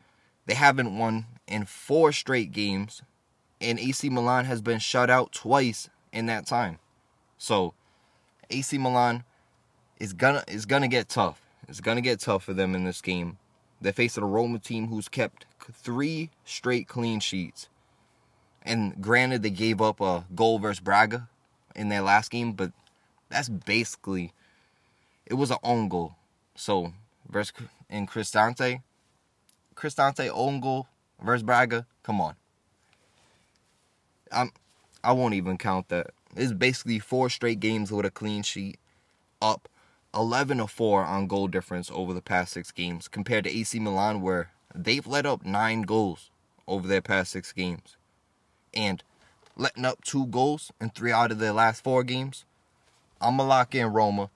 They 0.47 0.55
haven't 0.55 0.97
won 0.97 1.27
in 1.47 1.65
four 1.65 2.13
straight 2.13 2.53
games, 2.53 3.03
and 3.61 3.79
AC 3.79 4.09
Milan 4.11 4.45
has 4.45 4.61
been 4.61 4.79
shut 4.79 5.09
out 5.09 5.33
twice 5.33 5.89
in 6.13 6.27
that 6.27 6.47
time. 6.47 6.79
So, 7.39 7.75
AC 8.51 8.77
Milan 8.79 9.25
is 9.99 10.13
gonna 10.13 10.45
is 10.49 10.67
gonna 10.67 10.89
get 10.89 11.09
tough. 11.09 11.41
It's 11.69 11.81
gonna 11.81 12.01
get 12.01 12.21
tough 12.21 12.45
for 12.45 12.53
them 12.53 12.75
in 12.75 12.85
this 12.85 13.01
game. 13.01 13.39
They're 13.81 13.93
facing 13.93 14.23
a 14.23 14.27
Roma 14.27 14.59
team 14.59 14.89
who's 14.89 15.09
kept 15.09 15.47
three 15.73 16.31
straight 16.45 16.89
clean 16.89 17.21
sheets. 17.21 17.69
And 18.65 19.01
granted, 19.01 19.43
they 19.43 19.51
gave 19.51 19.81
up 19.81 20.01
a 20.01 20.25
goal 20.35 20.59
versus 20.59 20.81
Braga 20.81 21.29
in 21.75 21.89
their 21.89 22.03
last 22.03 22.31
game, 22.31 22.53
but 22.53 22.73
that's 23.29 23.49
basically 23.49 24.33
it 25.27 25.35
was 25.35 25.51
an 25.51 25.59
own 25.63 25.89
goal. 25.89 26.15
So 26.55 26.93
versus 27.29 27.53
in 27.89 28.07
Cristante, 28.07 28.83
Cristante 29.75 30.31
own 30.33 30.61
goal 30.61 30.87
versus 31.21 31.43
Braga. 31.43 31.87
Come 32.03 32.21
on. 32.21 32.35
I'm 34.31 34.53
I 35.05 35.13
won't 35.13 35.35
even 35.35 35.59
count 35.59 35.89
that. 35.89 36.11
It's 36.37 36.53
basically 36.53 36.99
four 36.99 37.29
straight 37.29 37.61
games 37.61 37.91
with 37.91 38.07
a 38.07 38.11
clean 38.11 38.43
sheet, 38.43 38.79
up 39.41 39.69
11 40.15 40.59
to 40.59 40.67
4 40.67 41.05
on 41.05 41.27
goal 41.27 41.49
difference 41.49 41.91
over 41.93 42.15
the 42.15 42.23
past 42.23 42.53
six 42.53 42.71
games, 42.71 43.09
compared 43.09 43.45
to 43.45 43.51
AC 43.51 43.79
Milan, 43.81 44.21
where 44.21 44.51
they've 44.75 45.07
let 45.07 45.27
up 45.27 45.45
nine 45.45 45.83
goals 45.83 46.31
over 46.69 46.87
their 46.87 47.03
past 47.03 47.33
six 47.33 47.53
games. 47.53 47.97
And 48.75 49.03
letting 49.57 49.85
up 49.85 50.03
two 50.03 50.27
goals 50.27 50.73
in 50.81 50.91
three 50.91 51.13
out 51.13 51.33
of 51.33 51.39
their 51.39 51.53
last 51.53 51.85
four 51.85 52.05
games, 52.05 52.45
I'm 53.21 53.37
going 53.37 53.47
to 53.47 53.51
lock 53.51 53.75
in 53.75 53.93
Roma. 53.93 54.31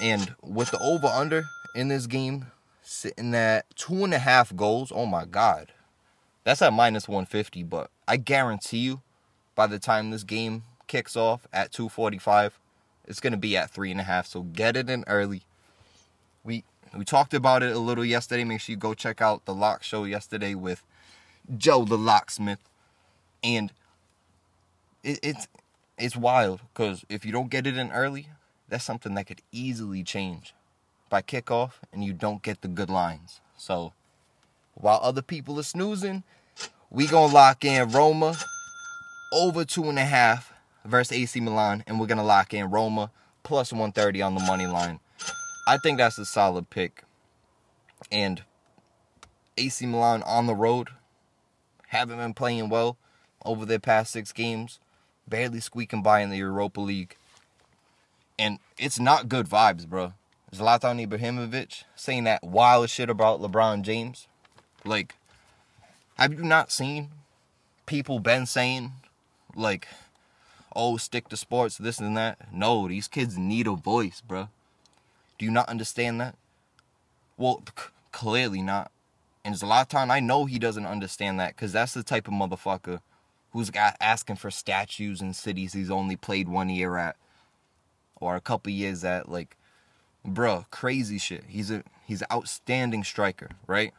And 0.00 0.34
with 0.42 0.70
the 0.70 0.78
over 0.80 1.06
under 1.06 1.44
in 1.74 1.88
this 1.88 2.06
game 2.06 2.46
sitting 2.82 3.34
at 3.34 3.64
two 3.76 4.04
and 4.04 4.14
a 4.14 4.18
half 4.18 4.54
goals, 4.54 4.92
oh 4.94 5.06
my 5.06 5.24
God. 5.24 5.72
That's 6.44 6.62
at 6.62 6.72
minus 6.72 7.06
150, 7.06 7.62
but 7.64 7.90
I 8.06 8.16
guarantee 8.16 8.78
you 8.78 9.02
by 9.54 9.66
the 9.66 9.78
time 9.78 10.10
this 10.10 10.22
game 10.22 10.62
kicks 10.86 11.16
off 11.16 11.46
at 11.52 11.72
245, 11.72 12.58
it's 13.06 13.20
gonna 13.20 13.36
be 13.36 13.56
at 13.56 13.70
three 13.70 13.90
and 13.90 14.00
a 14.00 14.04
half. 14.04 14.26
So 14.26 14.42
get 14.42 14.76
it 14.76 14.88
in 14.88 15.04
early. 15.06 15.42
We 16.44 16.64
we 16.96 17.04
talked 17.04 17.34
about 17.34 17.62
it 17.62 17.74
a 17.74 17.78
little 17.78 18.04
yesterday. 18.04 18.44
Make 18.44 18.60
sure 18.60 18.72
you 18.72 18.78
go 18.78 18.94
check 18.94 19.20
out 19.20 19.44
the 19.44 19.54
lock 19.54 19.82
show 19.82 20.04
yesterday 20.04 20.54
with 20.54 20.82
Joe 21.56 21.84
the 21.84 21.98
locksmith. 21.98 22.60
And 23.42 23.72
it, 25.02 25.20
it's 25.22 25.48
it's 25.96 26.16
wild 26.16 26.60
because 26.72 27.04
if 27.08 27.24
you 27.24 27.32
don't 27.32 27.50
get 27.50 27.66
it 27.66 27.76
in 27.76 27.90
early, 27.90 28.28
that's 28.68 28.84
something 28.84 29.14
that 29.14 29.26
could 29.26 29.42
easily 29.52 30.02
change 30.02 30.54
by 31.08 31.22
kickoff 31.22 31.72
and 31.92 32.04
you 32.04 32.12
don't 32.12 32.42
get 32.42 32.60
the 32.60 32.68
good 32.68 32.90
lines. 32.90 33.40
So 33.56 33.92
while 34.74 35.00
other 35.02 35.22
people 35.22 35.58
are 35.58 35.64
snoozing, 35.64 36.22
we 36.90 37.06
gonna 37.06 37.32
lock 37.32 37.64
in 37.64 37.90
Roma 37.90 38.36
over 39.32 39.64
two 39.64 39.88
and 39.88 39.98
a 39.98 40.04
half 40.04 40.52
versus 40.84 41.12
AC 41.12 41.40
Milan, 41.40 41.84
and 41.86 41.98
we're 41.98 42.06
gonna 42.06 42.24
lock 42.24 42.54
in 42.54 42.70
Roma 42.70 43.10
plus 43.42 43.72
130 43.72 44.22
on 44.22 44.34
the 44.34 44.40
money 44.40 44.66
line. 44.66 45.00
I 45.66 45.78
think 45.78 45.98
that's 45.98 46.18
a 46.18 46.24
solid 46.24 46.70
pick. 46.70 47.04
And 48.10 48.42
AC 49.56 49.84
Milan 49.86 50.22
on 50.22 50.46
the 50.46 50.54
road 50.54 50.88
haven't 51.88 52.18
been 52.18 52.34
playing 52.34 52.68
well 52.68 52.96
over 53.48 53.64
their 53.64 53.78
past 53.78 54.12
six 54.12 54.30
games, 54.32 54.78
barely 55.26 55.60
squeaking 55.60 56.02
by 56.02 56.20
in 56.20 56.28
the 56.28 56.36
Europa 56.36 56.80
League. 56.80 57.16
And 58.38 58.58
it's 58.76 59.00
not 59.00 59.28
good 59.28 59.48
vibes, 59.48 59.86
bro. 59.86 60.12
Zlatan 60.54 61.04
Ibrahimovic 61.06 61.84
saying 61.96 62.24
that 62.24 62.44
wild 62.44 62.90
shit 62.90 63.10
about 63.10 63.40
LeBron 63.40 63.82
James. 63.82 64.28
Like, 64.84 65.14
have 66.16 66.32
you 66.32 66.42
not 66.42 66.70
seen 66.70 67.08
people 67.86 68.18
been 68.20 68.46
saying, 68.46 68.92
like, 69.56 69.88
oh, 70.76 70.98
stick 70.98 71.28
to 71.28 71.36
sports, 71.36 71.78
this 71.78 71.98
and 71.98 72.16
that? 72.16 72.52
No, 72.52 72.86
these 72.86 73.08
kids 73.08 73.38
need 73.38 73.66
a 73.66 73.72
voice, 73.72 74.20
bro. 74.20 74.48
Do 75.38 75.44
you 75.44 75.50
not 75.50 75.68
understand 75.68 76.20
that? 76.20 76.36
Well, 77.36 77.62
c- 77.66 77.84
clearly 78.12 78.62
not. 78.62 78.90
And 79.44 79.54
Zlatan, 79.54 80.10
I 80.10 80.20
know 80.20 80.44
he 80.44 80.58
doesn't 80.58 80.86
understand 80.86 81.40
that 81.40 81.56
because 81.56 81.72
that's 81.72 81.94
the 81.94 82.02
type 82.02 82.28
of 82.28 82.34
motherfucker 82.34 83.00
who's 83.52 83.70
asking 83.74 84.36
for 84.36 84.50
statues 84.50 85.20
in 85.20 85.32
cities 85.32 85.72
he's 85.72 85.90
only 85.90 86.16
played 86.16 86.48
one 86.48 86.68
year 86.68 86.96
at 86.96 87.16
or 88.20 88.36
a 88.36 88.40
couple 88.40 88.72
years 88.72 89.04
at. 89.04 89.28
Like, 89.28 89.56
bruh, 90.26 90.70
crazy 90.70 91.18
shit. 91.18 91.44
He's 91.48 91.70
a 91.70 91.82
he's 92.04 92.22
an 92.22 92.28
outstanding 92.32 93.04
striker, 93.04 93.50
right? 93.66 93.92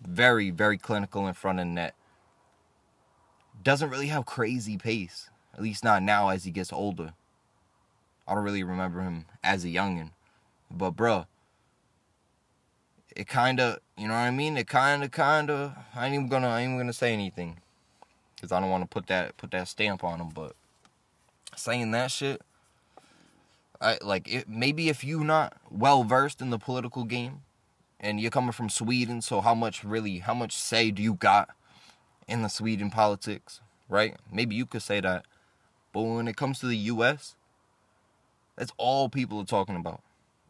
Very, 0.00 0.50
very 0.50 0.78
clinical 0.78 1.26
in 1.26 1.34
front 1.34 1.60
of 1.60 1.66
net. 1.66 1.94
Doesn't 3.62 3.90
really 3.90 4.08
have 4.08 4.26
crazy 4.26 4.76
pace. 4.76 5.30
At 5.54 5.62
least 5.62 5.84
not 5.84 6.02
now 6.02 6.28
as 6.28 6.44
he 6.44 6.50
gets 6.50 6.72
older. 6.72 7.12
I 8.26 8.34
don't 8.34 8.44
really 8.44 8.64
remember 8.64 9.02
him 9.02 9.26
as 9.44 9.64
a 9.64 9.68
youngin. 9.68 10.10
But 10.70 10.96
bruh, 10.96 11.26
it 13.14 13.28
kinda, 13.28 13.78
you 13.96 14.08
know 14.08 14.14
what 14.14 14.20
I 14.20 14.30
mean? 14.30 14.56
It 14.56 14.68
kinda, 14.68 15.08
kinda. 15.08 15.84
I 15.94 16.06
ain't 16.06 16.14
even 16.14 16.28
gonna, 16.28 16.48
I 16.48 16.60
ain't 16.60 16.70
even 16.70 16.78
gonna 16.78 16.92
say 16.92 17.12
anything, 17.12 17.58
cause 18.42 18.52
I 18.52 18.60
don't 18.60 18.68
want 18.68 18.82
to 18.82 18.88
put 18.88 19.06
that, 19.06 19.38
put 19.38 19.52
that 19.52 19.68
stamp 19.68 20.04
on 20.04 20.18
them. 20.18 20.28
But 20.34 20.54
saying 21.56 21.92
that 21.92 22.10
shit, 22.10 22.42
I 23.80 23.96
like 24.02 24.30
it. 24.30 24.48
Maybe 24.48 24.90
if 24.90 25.02
you 25.02 25.24
not 25.24 25.56
well 25.70 26.04
versed 26.04 26.42
in 26.42 26.50
the 26.50 26.58
political 26.58 27.04
game, 27.04 27.40
and 28.02 28.20
you're 28.20 28.32
coming 28.32 28.52
from 28.52 28.68
Sweden, 28.68 29.22
so 29.22 29.40
how 29.40 29.54
much 29.54 29.84
really, 29.84 30.18
how 30.18 30.34
much 30.34 30.56
say 30.56 30.90
do 30.90 31.02
you 31.02 31.14
got 31.14 31.50
in 32.26 32.42
the 32.42 32.48
Sweden 32.48 32.90
politics, 32.90 33.60
right? 33.88 34.16
Maybe 34.30 34.56
you 34.56 34.66
could 34.66 34.82
say 34.82 35.00
that. 35.00 35.24
But 35.92 36.02
when 36.02 36.26
it 36.26 36.36
comes 36.36 36.58
to 36.60 36.66
the 36.66 36.76
U.S., 36.76 37.36
that's 38.56 38.72
all 38.76 39.08
people 39.08 39.40
are 39.40 39.44
talking 39.44 39.76
about. 39.76 40.02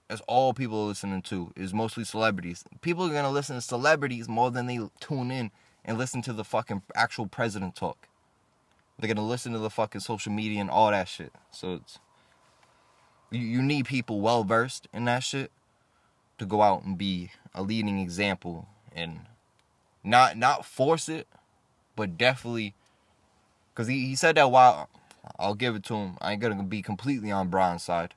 That's 0.09 0.23
all 0.27 0.55
people 0.55 0.83
are 0.83 0.87
listening 0.87 1.23
to 1.23 1.53
is 1.57 1.75
mostly 1.75 2.05
celebrities. 2.05 2.65
People 2.81 3.05
are 3.05 3.13
gonna 3.13 3.31
listen 3.31 3.57
to 3.57 3.63
celebrities 3.63 4.29
more 4.29 4.51
than 4.51 4.67
they 4.67 4.81
tune 5.01 5.31
in 5.31 5.51
and 5.85 5.99
listen 5.99 6.23
to 6.23 6.33
the 6.33 6.45
fucking 6.45 6.83
actual 6.95 7.27
president 7.27 7.77
talk. 7.77 8.09
They're 8.99 9.13
gonna 9.13 9.27
listen 9.27 9.53
to 9.53 9.59
the 9.59 9.71
fucking 9.71 10.01
social 10.01 10.33
media 10.33 10.61
and 10.61 10.71
all 10.71 10.91
that 10.91 11.09
shit. 11.09 11.33
So 11.51 11.75
it's 11.75 11.99
you, 13.31 13.41
you 13.41 13.63
need 13.63 13.87
people 13.87 14.21
well 14.21 14.45
versed 14.45 14.87
in 14.93 15.05
that 15.07 15.25
shit 15.25 15.51
to 16.39 16.47
go 16.47 16.63
out 16.63 16.85
and 16.85 16.97
be 16.97 17.31
a 17.55 17.63
leading 17.63 17.99
example 17.99 18.69
and 18.95 19.21
not 20.05 20.37
not 20.37 20.65
force 20.65 21.09
it, 21.09 21.27
but 21.97 22.17
definitely 22.17 22.75
because 23.73 23.89
he, 23.89 24.07
he 24.07 24.15
said 24.15 24.37
that 24.37 24.51
while 24.51 24.89
I'll 25.39 25.55
give 25.55 25.75
it 25.75 25.85
to 25.85 25.95
him. 25.95 26.17
I 26.21 26.33
ain't 26.33 26.41
gonna 26.41 26.63
be 26.63 26.83
completely 26.83 27.31
on 27.31 27.49
Brian's 27.49 27.83
side. 27.83 28.15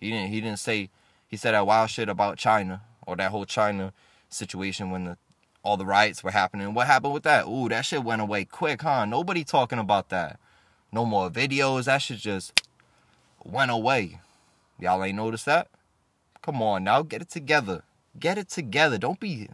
He 0.00 0.10
didn't 0.10 0.30
he 0.30 0.40
didn't 0.40 0.58
say 0.58 0.90
he 1.28 1.36
said 1.36 1.52
that 1.52 1.66
wild 1.66 1.90
shit 1.90 2.08
about 2.08 2.38
China 2.38 2.82
or 3.06 3.16
that 3.16 3.30
whole 3.30 3.44
China 3.44 3.92
situation 4.28 4.90
when 4.90 5.04
the 5.04 5.16
all 5.62 5.76
the 5.76 5.86
riots 5.86 6.24
were 6.24 6.30
happening. 6.30 6.74
What 6.74 6.86
happened 6.86 7.12
with 7.12 7.22
that? 7.24 7.46
Ooh, 7.46 7.68
that 7.68 7.84
shit 7.84 8.02
went 8.02 8.22
away 8.22 8.44
quick, 8.44 8.82
huh? 8.82 9.04
Nobody 9.04 9.44
talking 9.44 9.78
about 9.78 10.08
that. 10.08 10.38
No 10.92 11.04
more 11.04 11.30
videos. 11.30 11.84
That 11.84 11.98
shit 11.98 12.18
just 12.18 12.62
went 13.44 13.70
away. 13.70 14.20
Y'all 14.78 15.04
ain't 15.04 15.16
noticed 15.16 15.46
that? 15.46 15.68
Come 16.42 16.62
on 16.62 16.84
now, 16.84 17.02
get 17.02 17.20
it 17.20 17.28
together. 17.28 17.82
Get 18.18 18.38
it 18.38 18.48
together. 18.48 18.98
Don't 18.98 19.20
be 19.20 19.48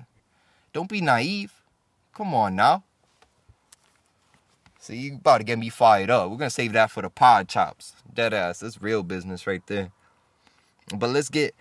don't 0.72 0.88
be 0.88 1.00
naive. 1.00 1.52
Come 2.14 2.34
on 2.34 2.54
now. 2.54 2.84
See, 4.78 4.96
you 4.96 5.14
about 5.14 5.38
to 5.38 5.44
get 5.44 5.58
me 5.58 5.68
fired 5.68 6.10
up. 6.10 6.30
We're 6.30 6.36
gonna 6.36 6.50
save 6.50 6.72
that 6.74 6.90
for 6.90 7.02
the 7.02 7.10
pod 7.10 7.48
chops. 7.48 7.94
Dead 8.12 8.32
ass. 8.32 8.60
That's 8.60 8.80
real 8.80 9.02
business 9.02 9.46
right 9.46 9.66
there. 9.66 9.90
But 10.94 11.10
let's 11.10 11.28
get 11.28 11.54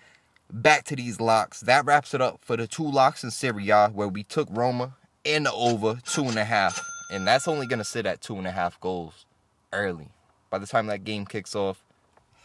back 0.62 0.86
to 0.86 0.96
these 0.96 1.20
locks. 1.20 1.60
That 1.62 1.86
wraps 1.86 2.14
it 2.14 2.22
up 2.22 2.40
for 2.42 2.56
the 2.58 2.68
two 2.68 2.90
locks 2.90 3.24
in 3.24 3.32
Serie 3.32 3.70
A 3.70 3.90
where 3.90 4.08
we 4.08 4.24
took 4.24 4.48
Roma 4.50 4.96
and 5.26 5.46
the 5.46 5.52
over 5.52 6.00
two 6.06 6.24
and 6.24 6.38
a 6.38 6.46
half. 6.46 6.82
And 7.12 7.28
that's 7.28 7.48
only 7.48 7.68
gonna 7.68 7.84
sit 7.84 8.06
at 8.06 8.22
two 8.22 8.38
and 8.38 8.48
a 8.48 8.52
half 8.52 8.80
goals 8.80 9.26
early. 9.74 10.10
By 10.50 10.60
the 10.60 10.68
time 10.68 10.88
that 10.88 11.04
game 11.04 11.26
kicks 11.26 11.56
off, 11.56 11.84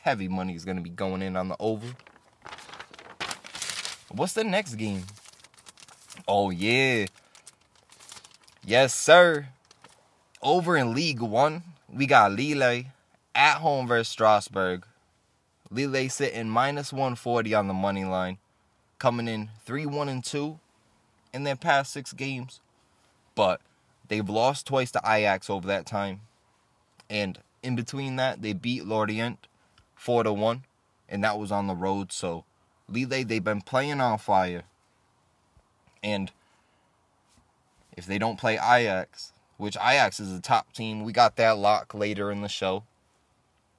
heavy 0.03 0.29
money 0.29 0.55
is 0.55 0.65
gonna 0.65 0.81
be 0.81 0.91
going 0.91 1.23
in 1.23 1.37
on 1.37 1.49
the 1.49 1.57
over. 1.61 1.87
What's 4.11 4.33
the 4.33 4.45
next 4.45 4.75
game? 4.75 5.05
Oh 6.27 6.51
yeah. 6.51 7.07
Yes, 8.65 8.93
sir. 8.93 9.49
Over 10.43 10.77
in 10.77 10.95
League 10.95 11.21
One, 11.21 11.63
we 11.93 12.07
got 12.07 12.33
Lille 12.33 12.85
at 13.35 13.55
home 13.59 13.87
versus 13.87 14.09
Strasbourg. 14.09 14.85
Lille 15.71 16.09
sitting 16.09 16.49
minus 16.49 16.93
140 16.93 17.55
on 17.55 17.69
the 17.69 17.75
money 17.75 18.05
line, 18.05 18.39
coming 18.99 19.29
in 19.29 19.51
3 19.65 19.87
1 19.87 20.09
and 20.09 20.25
2 20.25 20.59
in 21.33 21.45
their 21.45 21.57
past 21.57 21.93
six 21.93 22.13
games. 22.13 22.61
But 23.35 23.61
they've 24.09 24.29
lost 24.29 24.67
twice 24.67 24.91
to 24.93 25.01
Ajax 25.05 25.49
over 25.49 25.69
that 25.69 25.87
time. 25.87 26.23
And 27.09 27.39
in 27.63 27.77
between 27.77 28.17
that, 28.17 28.43
they 28.43 28.53
beat 28.53 28.85
Lorient 28.85 29.47
4 29.95 30.25
to 30.25 30.33
1, 30.33 30.65
and 31.09 31.23
that 31.23 31.39
was 31.39 31.53
on 31.53 31.69
the 31.69 31.75
road. 31.75 32.11
So 32.13 32.45
Lille, 32.89 33.25
they've 33.25 33.43
been 33.43 33.61
playing 33.61 34.01
on 34.01 34.19
fire. 34.19 34.65
And 36.03 36.33
if 37.97 38.07
they 38.07 38.19
don't 38.19 38.39
play 38.39 38.55
Ajax, 38.55 39.33
which 39.57 39.77
Ajax 39.77 40.19
is 40.19 40.33
a 40.33 40.41
top 40.41 40.73
team, 40.73 41.05
we 41.05 41.13
got 41.13 41.37
that 41.37 41.59
lock 41.59 41.95
later 41.95 42.31
in 42.31 42.41
the 42.41 42.49
show. 42.49 42.85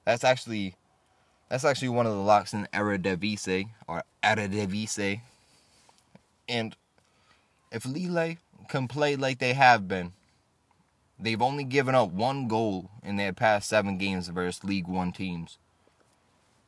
That's 0.04 0.24
actually 0.24 0.76
that's 1.52 1.66
actually 1.66 1.90
one 1.90 2.06
of 2.06 2.14
the 2.14 2.18
locks 2.18 2.54
in 2.54 2.66
Eredivisie 2.72 3.68
or 3.86 4.04
Eredivisie. 4.24 5.20
And 6.48 6.74
if 7.70 7.84
Lille 7.84 8.36
can 8.70 8.88
play 8.88 9.16
like 9.16 9.38
they 9.38 9.52
have 9.52 9.86
been, 9.86 10.12
they've 11.20 11.42
only 11.42 11.64
given 11.64 11.94
up 11.94 12.10
one 12.10 12.48
goal 12.48 12.88
in 13.04 13.16
their 13.16 13.34
past 13.34 13.68
seven 13.68 13.98
games 13.98 14.28
versus 14.28 14.64
League 14.64 14.88
One 14.88 15.12
teams. 15.12 15.58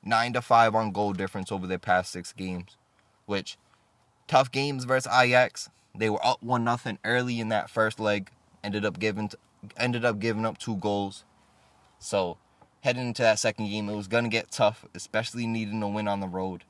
Nine 0.04 0.34
to 0.34 0.42
five 0.42 0.74
on 0.74 0.92
goal 0.92 1.14
difference 1.14 1.50
over 1.50 1.66
their 1.66 1.78
past 1.78 2.12
six 2.12 2.34
games, 2.34 2.76
which 3.24 3.56
tough 4.28 4.52
games 4.52 4.84
versus 4.84 5.10
Ajax. 5.10 5.70
They 5.96 6.10
were 6.10 6.24
up 6.24 6.42
one 6.42 6.62
nothing 6.62 6.98
early 7.06 7.40
in 7.40 7.48
that 7.48 7.70
first 7.70 7.98
leg, 7.98 8.28
ended 8.62 8.84
up 8.84 8.98
giving 8.98 9.30
ended 9.78 10.04
up 10.04 10.18
giving 10.18 10.44
up 10.44 10.58
two 10.58 10.76
goals. 10.76 11.24
So 11.98 12.36
heading 12.84 13.06
into 13.06 13.22
that 13.22 13.38
second 13.38 13.66
game, 13.70 13.88
it 13.88 13.96
was 13.96 14.08
gonna 14.08 14.28
get 14.28 14.50
tough, 14.50 14.84
especially 14.94 15.46
needing 15.46 15.82
a 15.82 15.88
win 15.88 16.06
on 16.06 16.20
the 16.20 16.28
road. 16.28 16.64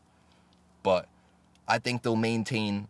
But 0.84 1.08
I 1.66 1.78
think 1.78 2.02
they'll 2.02 2.14
maintain 2.14 2.86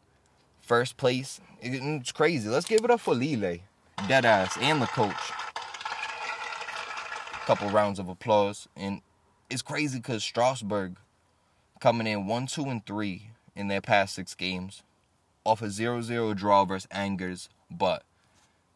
first 0.61 0.99
place. 0.99 1.41
It's 1.63 2.13
crazy. 2.13 2.51
Let's 2.51 2.67
give 2.67 2.85
it 2.85 2.91
up 2.91 3.01
for 3.01 3.15
Lille, 3.15 3.61
Deadass, 3.97 4.61
and 4.61 4.83
the 4.83 4.87
coach. 4.87 5.33
A 7.33 7.47
Couple 7.47 7.71
rounds 7.71 7.99
of 7.99 8.11
applause, 8.11 8.69
and 8.77 9.01
it's 9.49 9.63
crazy 9.63 10.01
because 10.01 10.23
Strasbourg 10.23 10.99
coming 11.81 12.07
in 12.07 12.27
one, 12.27 12.47
two, 12.47 12.65
and 12.67 12.85
three 12.85 13.31
in 13.57 13.69
their 13.69 13.81
past 13.81 14.17
six 14.17 14.35
games, 14.35 14.83
off 15.45 15.63
a 15.63 15.67
0-0 15.67 16.37
draw 16.37 16.67
versus 16.67 16.89
Angers, 16.91 17.49
but 17.71 18.03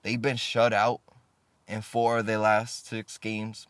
they've 0.03 0.23
been 0.23 0.37
shut 0.37 0.73
out 0.73 1.03
in 1.67 1.83
four 1.83 2.21
of 2.21 2.27
their 2.27 2.39
last 2.39 2.87
six 2.87 3.19
games 3.19 3.67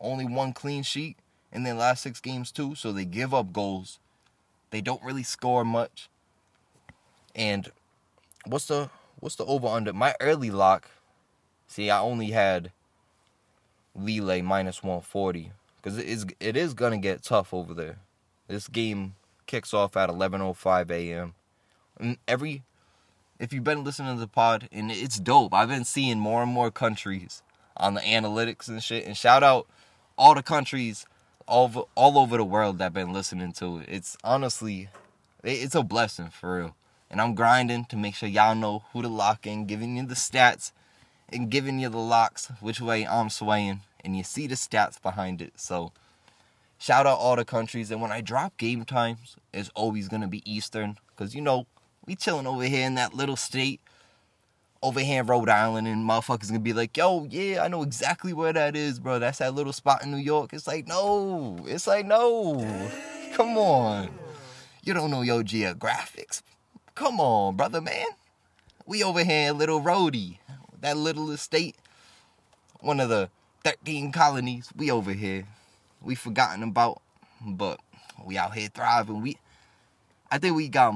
only 0.00 0.26
one 0.26 0.52
clean 0.52 0.82
sheet 0.82 1.16
in 1.52 1.62
their 1.62 1.74
last 1.74 2.02
six 2.02 2.20
games 2.20 2.52
too, 2.52 2.74
so 2.74 2.92
they 2.92 3.04
give 3.04 3.32
up 3.32 3.52
goals. 3.52 3.98
They 4.70 4.80
don't 4.80 5.02
really 5.02 5.22
score 5.22 5.64
much. 5.64 6.08
And 7.34 7.70
what's 8.46 8.66
the 8.66 8.90
what's 9.20 9.36
the 9.36 9.44
over 9.44 9.66
under? 9.66 9.92
My 9.92 10.14
early 10.20 10.50
lock. 10.50 10.90
See, 11.68 11.90
I 11.90 12.00
only 12.00 12.30
had 12.30 12.72
Lille 13.94 14.42
minus 14.42 14.82
140 14.82 15.52
because 15.76 15.98
it 15.98 16.06
is 16.06 16.26
it 16.40 16.56
is 16.56 16.74
gonna 16.74 16.98
get 16.98 17.22
tough 17.22 17.52
over 17.54 17.74
there. 17.74 17.98
This 18.48 18.68
game 18.68 19.14
kicks 19.46 19.72
off 19.72 19.96
at 19.96 20.10
11:05 20.10 20.90
a.m. 20.90 21.34
And 21.98 22.18
every 22.28 22.62
if 23.38 23.52
you've 23.52 23.64
been 23.64 23.84
listening 23.84 24.14
to 24.14 24.20
the 24.20 24.28
pod 24.28 24.68
and 24.72 24.90
it's 24.90 25.18
dope. 25.18 25.54
I've 25.54 25.68
been 25.68 25.84
seeing 25.84 26.18
more 26.18 26.42
and 26.42 26.52
more 26.52 26.70
countries 26.70 27.42
on 27.76 27.94
the 27.94 28.00
analytics 28.00 28.68
and 28.68 28.82
shit. 28.82 29.06
And 29.06 29.16
shout 29.16 29.42
out 29.42 29.66
all 30.16 30.34
the 30.34 30.42
countries 30.42 31.06
all 31.46 31.88
all 31.94 32.18
over 32.18 32.36
the 32.36 32.44
world 32.44 32.78
that 32.78 32.92
been 32.92 33.12
listening 33.12 33.52
to 33.52 33.78
it. 33.78 33.88
It's 33.88 34.16
honestly, 34.24 34.88
it's 35.44 35.74
a 35.74 35.82
blessing 35.82 36.30
for 36.30 36.58
real. 36.58 36.76
And 37.10 37.20
I'm 37.20 37.34
grinding 37.34 37.84
to 37.86 37.96
make 37.96 38.16
sure 38.16 38.28
y'all 38.28 38.56
know 38.56 38.82
who 38.92 39.02
to 39.02 39.08
lock 39.08 39.46
in, 39.46 39.66
giving 39.66 39.96
you 39.96 40.04
the 40.04 40.14
stats 40.14 40.72
and 41.28 41.50
giving 41.50 41.78
you 41.78 41.88
the 41.88 41.98
locks, 41.98 42.50
which 42.60 42.80
way 42.80 43.06
I'm 43.06 43.30
swaying, 43.30 43.82
and 44.04 44.16
you 44.16 44.24
see 44.24 44.48
the 44.48 44.56
stats 44.56 45.00
behind 45.00 45.40
it. 45.40 45.52
So 45.56 45.92
shout 46.78 47.06
out 47.06 47.18
all 47.18 47.36
the 47.36 47.44
countries. 47.44 47.90
And 47.92 48.00
when 48.00 48.10
I 48.10 48.20
drop 48.20 48.56
game 48.56 48.84
times, 48.84 49.36
it's 49.52 49.70
always 49.74 50.08
gonna 50.08 50.28
be 50.28 50.42
Eastern, 50.50 50.98
cause 51.16 51.34
you 51.34 51.40
know 51.40 51.66
we 52.06 52.16
chilling 52.16 52.46
over 52.46 52.64
here 52.64 52.86
in 52.86 52.94
that 52.96 53.14
little 53.14 53.36
state 53.36 53.80
over 54.82 55.00
here 55.00 55.20
in 55.20 55.26
Rhode 55.26 55.48
Island 55.48 55.86
and 55.86 56.08
motherfuckers 56.08 56.48
gonna 56.48 56.60
be 56.60 56.72
like, 56.72 56.96
yo, 56.96 57.26
yeah, 57.30 57.62
I 57.62 57.68
know 57.68 57.82
exactly 57.82 58.32
where 58.32 58.52
that 58.52 58.76
is, 58.76 59.00
bro. 59.00 59.18
That's 59.18 59.38
that 59.38 59.54
little 59.54 59.72
spot 59.72 60.02
in 60.02 60.10
New 60.10 60.18
York. 60.18 60.52
It's 60.52 60.66
like, 60.66 60.86
no. 60.86 61.58
It's 61.66 61.86
like, 61.86 62.06
no. 62.06 62.58
Come 63.34 63.56
on. 63.56 64.10
You 64.82 64.94
don't 64.94 65.10
know 65.10 65.22
your 65.22 65.42
geographics. 65.42 66.42
come 66.94 67.20
on, 67.20 67.56
brother, 67.56 67.80
man. 67.80 68.06
We 68.86 69.02
over 69.02 69.24
here 69.24 69.52
Little 69.52 69.80
Rhodey, 69.80 70.38
that 70.80 70.96
little 70.96 71.30
estate, 71.32 71.74
one 72.80 73.00
of 73.00 73.08
the 73.08 73.30
13 73.64 74.12
colonies. 74.12 74.70
We 74.76 74.92
over 74.92 75.12
here. 75.12 75.44
We 76.00 76.14
forgotten 76.14 76.62
about, 76.62 77.02
but 77.44 77.80
we 78.24 78.38
out 78.38 78.54
here 78.54 78.68
thriving. 78.72 79.22
We, 79.22 79.38
I 80.30 80.38
think 80.38 80.54
we 80.54 80.68
got 80.68 80.94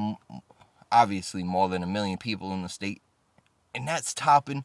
obviously 0.92 1.42
more 1.42 1.68
than 1.68 1.82
a 1.82 1.86
million 1.86 2.16
people 2.16 2.52
in 2.52 2.62
the 2.62 2.68
state, 2.68 3.02
and 3.74 3.86
that's 3.86 4.14
topping 4.14 4.64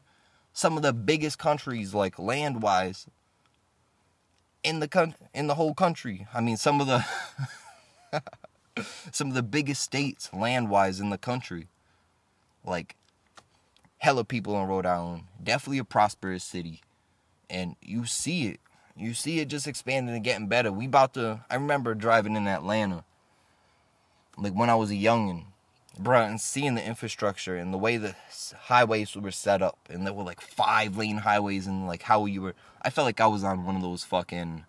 some 0.52 0.76
of 0.76 0.82
the 0.82 0.92
biggest 0.92 1.38
countries, 1.38 1.92
like 1.94 2.18
land 2.18 2.62
wise, 2.62 3.06
in 4.64 4.80
the 4.80 4.88
con- 4.88 5.14
in 5.34 5.46
the 5.46 5.54
whole 5.54 5.74
country. 5.74 6.26
I 6.34 6.40
mean, 6.40 6.56
some 6.56 6.80
of 6.80 6.86
the 6.86 7.04
some 9.12 9.28
of 9.28 9.34
the 9.34 9.42
biggest 9.42 9.82
states 9.82 10.30
land 10.32 10.70
wise 10.70 10.98
in 10.98 11.10
the 11.10 11.18
country, 11.18 11.68
like 12.64 12.96
hella 13.98 14.24
people 14.24 14.60
in 14.60 14.66
Rhode 14.66 14.86
Island. 14.86 15.24
Definitely 15.42 15.78
a 15.78 15.84
prosperous 15.84 16.42
city, 16.42 16.80
and 17.48 17.76
you 17.82 18.06
see 18.06 18.48
it. 18.48 18.60
You 18.96 19.12
see 19.12 19.40
it 19.40 19.48
just 19.48 19.66
expanding 19.66 20.14
and 20.14 20.24
getting 20.24 20.48
better. 20.48 20.72
We 20.72 20.86
about 20.86 21.14
to. 21.14 21.44
I 21.50 21.54
remember 21.54 21.94
driving 21.94 22.34
in 22.34 22.48
Atlanta, 22.48 23.04
like 24.38 24.54
when 24.54 24.70
I 24.70 24.74
was 24.74 24.90
a 24.90 24.94
youngin', 24.94 25.44
bruh, 25.96 26.28
and 26.28 26.40
seeing 26.40 26.74
the 26.74 26.84
infrastructure 26.84 27.56
and 27.56 27.72
the 27.72 27.78
way 27.78 27.96
the 27.96 28.14
highways 28.62 29.14
were 29.16 29.30
set 29.30 29.62
up, 29.62 29.78
and 29.88 30.06
there 30.06 30.12
were 30.12 30.22
like 30.22 30.40
five 30.40 30.96
lane 30.96 31.18
highways, 31.18 31.66
and 31.66 31.86
like 31.86 32.02
how 32.02 32.26
you 32.26 32.42
were. 32.42 32.54
I 32.82 32.90
felt 32.90 33.06
like 33.06 33.20
I 33.20 33.26
was 33.26 33.44
on 33.44 33.64
one 33.64 33.76
of 33.76 33.82
those 33.82 34.04
fucking 34.04 34.64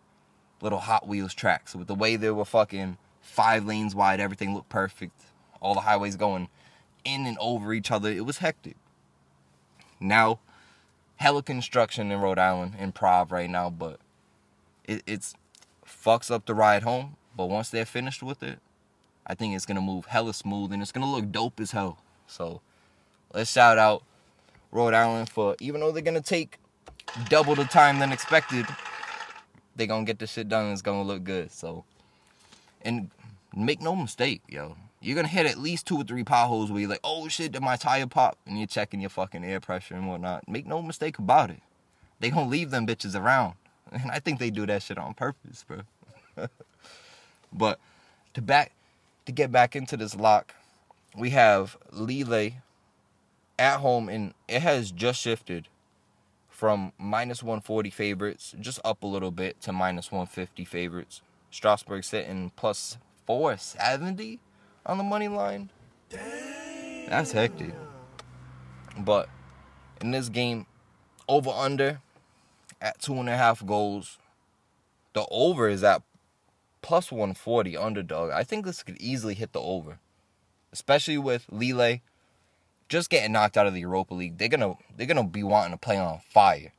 little 0.62 0.80
Hot 0.80 1.08
Wheels 1.08 1.34
tracks 1.34 1.76
with 1.76 1.88
the 1.88 1.96
way 1.96 2.16
they 2.16 2.32
were 2.32 2.46
fucking 2.46 2.98
five 3.22 3.66
lanes 3.66 3.94
wide. 3.94 4.20
Everything 4.20 4.54
looked 4.54 4.70
perfect. 4.70 5.22
All 5.60 5.74
the 5.74 5.82
highways 5.82 6.16
going 6.16 6.50
in 7.04 7.26
and 7.26 7.38
over 7.40 7.74
each 7.74 7.92
other. 7.92 8.10
It 8.10 8.26
was 8.26 8.40
hectic. 8.40 8.76
Now, 10.00 10.40
hella 11.18 11.44
construction 11.44 12.12
in 12.12 12.20
Rhode 12.20 12.40
Island, 12.40 12.76
improv 12.80 13.32
right 13.32 13.50
now, 13.50 13.70
but 13.70 14.00
it, 14.84 15.02
it's 15.06 15.34
fucks 15.86 16.30
up 16.30 16.46
the 16.46 16.54
ride 16.54 16.84
home. 16.84 17.16
But 17.36 17.48
once 17.48 17.70
they're 17.70 17.86
finished 17.86 18.24
with 18.24 18.42
it, 18.42 18.60
I 19.28 19.36
think 19.36 19.56
it's 19.56 19.66
gonna 19.66 19.82
move 19.82 20.06
hella 20.06 20.34
smooth 20.34 20.72
and 20.72 20.82
it's 20.82 20.94
gonna 20.94 21.12
look 21.12 21.32
dope 21.32 21.60
as 21.60 21.72
hell. 21.72 22.00
So 22.28 22.62
let's 23.34 23.52
shout 23.52 23.78
out 23.78 24.04
Rhode 24.72 24.94
Island 24.94 25.30
for 25.30 25.56
even 25.60 25.82
though 25.82 25.92
they're 25.92 26.02
gonna 26.02 26.22
take 26.22 26.58
double 27.30 27.54
the 27.54 27.66
time 27.66 28.00
than 28.00 28.14
expected, 28.14 28.66
they're 29.76 29.88
gonna 29.88 30.06
get 30.06 30.20
the 30.20 30.28
shit 30.28 30.48
done 30.48 30.66
and 30.66 30.74
it's 30.74 30.82
gonna 30.82 31.04
look 31.04 31.26
good. 31.26 31.52
So 31.52 31.84
and 32.82 33.12
make 33.54 33.82
no 33.82 33.96
mistake, 33.96 34.42
yo. 34.48 34.78
You're 35.02 35.16
gonna 35.16 35.28
hit 35.28 35.46
at 35.46 35.58
least 35.58 35.86
two 35.86 35.98
or 35.98 36.04
three 36.06 36.24
potholes 36.24 36.72
where 36.72 36.80
you're 36.80 36.90
like, 36.90 37.02
oh 37.04 37.28
shit, 37.28 37.52
did 37.52 37.62
my 37.62 37.76
tire 37.76 38.08
pop? 38.08 38.38
And 38.48 38.58
you're 38.58 38.66
checking 38.66 39.02
your 39.02 39.10
fucking 39.10 39.44
air 39.44 39.60
pressure 39.60 39.94
and 39.96 40.08
whatnot. 40.08 40.48
Make 40.48 40.66
no 40.66 40.82
mistake 40.82 41.20
about 41.20 41.50
it. 41.50 41.62
They 42.22 42.30
gonna 42.30 42.50
leave 42.50 42.72
them 42.72 42.88
bitches 42.88 43.20
around. 43.20 43.56
And 43.90 44.12
I 44.12 44.20
think 44.20 44.40
they 44.40 44.50
do 44.50 44.66
that 44.66 44.84
shit 44.84 44.98
on 44.98 45.14
purpose, 45.14 45.64
bro. 45.66 45.84
but 47.54 47.80
to 48.34 48.42
back 48.42 48.74
to 49.28 49.34
get 49.34 49.52
back 49.52 49.76
into 49.76 49.98
this 49.98 50.16
lock, 50.16 50.56
we 51.16 51.32
have 51.32 51.78
Lille 51.92 52.52
at 53.60 53.80
home, 53.80 54.08
and 54.08 54.34
it 54.48 54.62
has 54.62 54.90
just 54.90 55.20
shifted 55.20 55.68
from 56.50 56.94
minus 56.98 57.44
140 57.44 57.90
favorites, 57.90 58.56
just 58.58 58.80
up 58.86 59.04
a 59.04 59.06
little 59.06 59.32
bit 59.32 59.60
to 59.62 59.74
minus 59.74 60.14
150 60.14 60.64
favorites. 60.64 61.22
Strasbourg 61.52 62.06
sitting 62.06 62.54
plus 62.56 62.98
470 63.26 64.40
on 64.86 64.98
the 64.98 65.04
money 65.04 65.28
line. 65.28 65.72
That's 67.10 67.34
hectic. 67.34 67.74
But 68.98 69.28
in 70.00 70.12
this 70.12 70.30
game, 70.30 70.68
over 71.28 71.50
under 71.50 72.00
at 72.82 73.02
two 73.02 73.16
and 73.16 73.28
a 73.28 73.36
half 73.36 73.66
goals. 73.66 74.20
The 75.12 75.26
over 75.30 75.68
is 75.68 75.84
at 75.84 76.02
plus 76.88 77.12
140 77.12 77.76
underdog. 77.76 78.32
I 78.32 78.46
think 78.46 78.66
this 78.66 78.82
could 78.82 78.96
easily 79.02 79.34
hit 79.34 79.52
the 79.52 79.60
over, 79.60 80.00
especially 80.72 81.18
with 81.18 81.46
Lille 81.52 82.00
just 82.88 83.10
getting 83.10 83.34
knocked 83.34 83.58
out 83.58 83.68
of 83.68 83.74
the 83.74 83.82
Europa 83.82 84.14
League. 84.14 84.38
They're 84.38 84.48
gonna 84.48 84.76
they're 84.96 85.06
gonna 85.06 85.26
be 85.26 85.44
wanting 85.44 85.74
to 85.74 85.78
play 85.78 85.98
on 85.98 86.22
fire, 86.30 86.72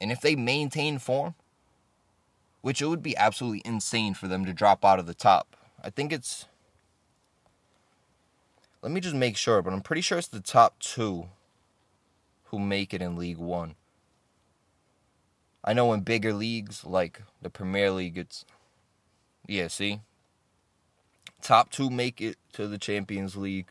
and 0.00 0.10
if 0.10 0.20
they 0.20 0.34
maintain 0.34 0.98
form, 0.98 1.36
which 2.62 2.82
it 2.82 2.86
would 2.86 3.02
be 3.02 3.16
absolutely 3.16 3.62
insane 3.64 4.14
for 4.14 4.26
them 4.26 4.44
to 4.44 4.52
drop 4.52 4.84
out 4.84 4.98
of 4.98 5.06
the 5.06 5.14
top. 5.14 5.56
I 5.80 5.88
think 5.88 6.12
it's. 6.12 6.46
Let 8.82 8.90
me 8.90 9.00
just 9.00 9.14
make 9.14 9.36
sure, 9.36 9.62
but 9.62 9.72
I'm 9.72 9.82
pretty 9.82 10.02
sure 10.02 10.18
it's 10.18 10.26
the 10.26 10.40
top 10.40 10.80
two 10.80 11.28
who 12.46 12.58
make 12.58 12.92
it 12.92 13.00
in 13.00 13.14
League 13.14 13.38
One. 13.38 13.76
I 15.62 15.74
know 15.74 15.92
in 15.92 16.00
bigger 16.00 16.34
leagues 16.34 16.84
like 16.84 17.22
the 17.40 17.50
Premier 17.50 17.92
League, 17.92 18.18
it's 18.18 18.44
yeah. 19.46 19.68
See, 19.68 20.00
top 21.42 21.70
two 21.70 21.90
make 21.90 22.20
it 22.20 22.36
to 22.54 22.66
the 22.66 22.78
Champions 22.78 23.36
League. 23.36 23.68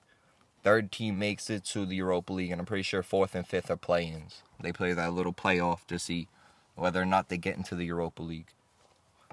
Third 0.63 0.91
team 0.91 1.19
makes 1.19 1.49
it 1.49 1.65
to 1.65 1.85
the 1.85 1.95
Europa 1.95 2.31
League, 2.31 2.51
and 2.51 2.61
I'm 2.61 2.65
pretty 2.65 2.83
sure 2.83 3.03
fourth 3.03 3.35
and 3.35 3.45
fifth 3.45 3.69
are 3.69 3.75
play-ins. 3.75 4.43
They 4.61 4.71
play 4.71 4.93
that 4.93 5.11
little 5.11 5.33
playoff 5.33 5.85
to 5.87 5.99
see 5.99 6.29
whether 6.75 7.01
or 7.01 7.05
not 7.05 7.27
they 7.27 7.37
get 7.37 7.57
into 7.57 7.75
the 7.75 7.85
Europa 7.85 8.21
League. 8.21 8.47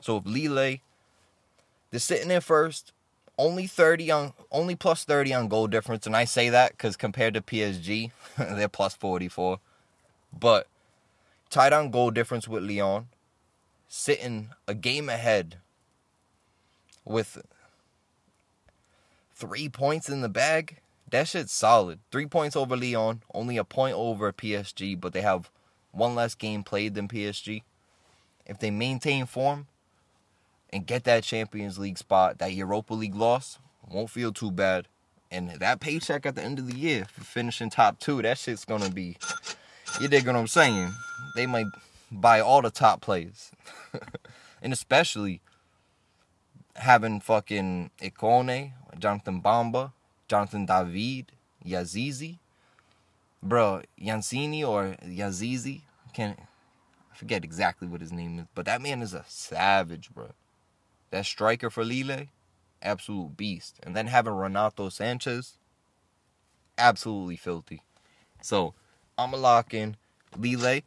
So 0.01 0.17
if 0.17 0.27
Lille, 0.27 0.79
they're 1.91 2.01
sitting 2.01 2.29
there 2.29 2.41
first, 2.41 2.93
only 3.39 3.67
30 3.67 4.11
on 4.11 4.33
only 4.51 4.75
plus 4.75 5.05
30 5.05 5.33
on 5.33 5.49
goal 5.49 5.67
difference, 5.67 6.07
and 6.07 6.17
I 6.17 6.25
say 6.25 6.51
that 6.51 6.73
because 6.73 6.97
compared 6.97 7.35
to 7.35 7.41
PSG, 7.41 8.11
they're 8.39 8.69
plus 8.69 8.95
44. 8.95 9.61
But 10.39 10.67
tied 11.49 11.73
on 11.73 11.91
goal 11.91 12.11
difference 12.11 12.47
with 12.47 12.63
Lyon, 12.63 13.09
sitting 13.89 14.51
a 14.69 14.75
game 14.75 15.09
ahead 15.09 15.59
with 17.11 17.43
three 19.35 19.69
points 19.69 20.09
in 20.09 20.21
the 20.21 20.29
bag. 20.29 20.79
That 21.11 21.27
shit's 21.29 21.53
solid. 21.53 21.99
Three 22.13 22.27
points 22.27 22.55
over 22.55 22.77
Lyon, 22.77 23.23
only 23.35 23.57
a 23.57 23.65
point 23.65 23.97
over 23.97 24.33
PSG, 24.33 25.01
but 25.01 25.13
they 25.13 25.23
have 25.23 25.51
one 25.91 26.15
less 26.15 26.35
game 26.35 26.63
played 26.63 26.95
than 26.95 27.09
PSG. 27.09 27.63
If 28.47 28.59
they 28.59 28.71
maintain 28.71 29.27
form 29.27 29.67
and 30.73 30.87
get 30.87 31.05
that 31.05 31.25
Champions 31.25 31.79
League 31.79 31.99
spot, 31.99 32.39
that 32.39 32.53
Europa 32.53 32.95
League 32.95 33.17
loss 33.17 33.59
won't 33.89 34.11
feel 34.11 34.33
too 34.33 34.51
bad. 34.51 34.87
And 35.33 35.51
that 35.51 35.81
paycheck 35.81 36.27
at 36.27 36.35
the 36.35 36.43
end 36.43 36.59
of 36.59 36.69
the 36.69 36.77
year 36.77 37.07
for 37.07 37.23
finishing 37.23 37.71
top 37.71 37.99
two, 37.99 38.23
that 38.23 38.39
shit's 38.39 38.65
gonna 38.65 38.91
be 38.91 39.17
you 39.99 40.09
dig 40.09 40.27
what 40.27 40.37
I'm 40.37 40.47
saying? 40.47 40.93
They 41.35 41.47
might 41.47 41.67
buy 42.11 42.41
all 42.41 42.63
the 42.63 42.71
top 42.71 43.01
players. 43.01 43.51
and 44.63 44.73
especially 44.73 45.41
having 46.81 47.21
fucking 47.21 47.91
Ikone, 48.03 48.73
Jonathan 48.99 49.41
Bamba, 49.41 49.93
Jonathan 50.29 50.67
David, 50.67 51.33
Yazizi. 51.65 52.39
Bro, 53.43 53.83
Yancini 54.01 54.67
or 54.67 54.97
Yazizi. 55.03 55.83
Can't 56.13 56.39
I 57.13 57.17
forget 57.17 57.45
exactly 57.45 57.89
what 57.89 58.01
his 58.01 58.13
name 58.13 58.39
is. 58.39 58.47
But 58.55 58.67
that 58.67 58.83
man 58.83 59.03
is 59.03 59.15
a 59.15 59.25
savage, 59.29 60.11
bro. 60.15 60.33
That 61.11 61.27
striker 61.27 61.71
for 61.71 61.85
Lille, 61.85 62.27
absolute 62.83 63.37
beast. 63.37 63.81
And 63.83 63.97
then 63.97 64.09
having 64.09 64.35
Renato 64.35 64.89
Sanches, 64.89 65.53
absolutely 66.77 67.37
filthy. 67.37 67.83
So 68.43 68.75
I'm 69.19 69.31
going 69.31 69.41
to 69.41 69.43
lock 69.43 69.75
in 69.75 69.97
Lille. 70.37 70.83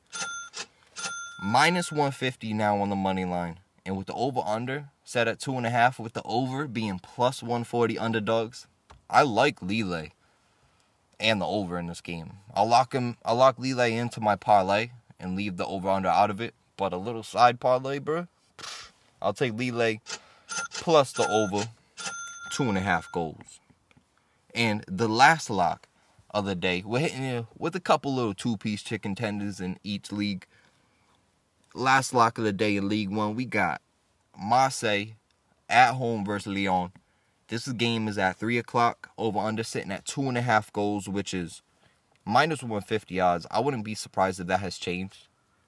Minus 1.44 1.92
150 1.92 2.54
now 2.54 2.78
on 2.78 2.90
the 2.90 2.96
money 2.96 3.26
line. 3.26 3.60
And 3.86 3.98
with 3.98 4.08
the 4.08 4.14
over 4.14 4.42
under 4.46 4.90
set 5.04 5.28
at 5.28 5.40
two 5.40 5.56
and 5.58 5.66
a 5.66 5.70
half, 5.70 6.00
with 6.00 6.14
the 6.14 6.24
over 6.24 6.68
being 6.68 7.00
plus 7.00 7.42
140 7.42 7.98
underdogs, 7.98 8.68
I 9.10 9.24
like 9.24 9.62
Lille 9.62 10.08
and 11.20 11.42
the 11.42 11.46
over 11.46 11.78
in 11.78 11.88
this 11.88 12.02
game. 12.02 12.34
I'll 12.54 12.68
lock 12.68 12.94
him. 12.94 13.18
I'll 13.24 13.36
lock 13.36 13.58
Lille 13.58 13.80
into 13.80 14.20
my 14.22 14.36
parlay 14.36 14.92
and 15.20 15.36
leave 15.36 15.58
the 15.58 15.66
over 15.66 15.90
under 15.90 16.10
out 16.10 16.30
of 16.30 16.42
it. 16.42 16.54
But 16.78 16.94
a 16.94 16.98
little 16.98 17.24
side 17.24 17.60
parlay, 17.60 18.00
bro. 18.00 18.28
I'll 19.22 19.34
take 19.34 19.54
Lille 19.54 20.00
plus 20.74 21.14
the 21.14 21.28
over 21.28 21.70
two 22.52 22.64
and 22.64 22.78
a 22.78 22.82
half 22.82 23.12
goals. 23.12 23.60
And 24.54 24.84
the 24.88 25.08
last 25.08 25.50
lock 25.50 25.88
of 26.34 26.46
the 26.46 26.56
day. 26.56 26.84
We're 26.86 27.00
hitting 27.00 27.24
you 27.24 27.48
with 27.58 27.76
a 27.76 27.80
couple 27.80 28.14
little 28.14 28.34
two 28.34 28.58
piece 28.58 28.82
chicken 28.82 29.16
tenders 29.16 29.60
in 29.60 29.78
each 29.84 30.12
league. 30.12 30.46
Last 31.76 32.14
lock 32.14 32.38
of 32.38 32.44
the 32.44 32.54
day 32.54 32.76
in 32.76 32.90
League 32.90 33.10
One, 33.10 33.36
we 33.36 33.46
got 33.46 33.82
Marseille 34.38 35.16
at 35.70 35.94
home 35.94 36.26
versus 36.26 36.54
Lyon. 36.54 36.92
This 37.48 37.68
game 37.68 38.08
is 38.08 38.18
at 38.18 38.38
3 38.38 38.58
o'clock, 38.58 39.10
over 39.18 39.40
under 39.40 39.64
sitting 39.64 39.92
at 39.92 40.06
two 40.06 40.24
and 40.24 40.38
a 40.38 40.42
half 40.42 40.72
goals, 40.74 41.08
which 41.08 41.34
is 41.34 41.62
minus 42.26 42.64
150 42.64 43.20
odds. 43.20 43.46
I 43.52 43.60
wouldn't 43.60 43.86
be 43.86 43.96
surprised 43.96 44.40
if 44.40 44.48
that 44.48 44.62
has 44.62 44.78
changed. 44.78 45.28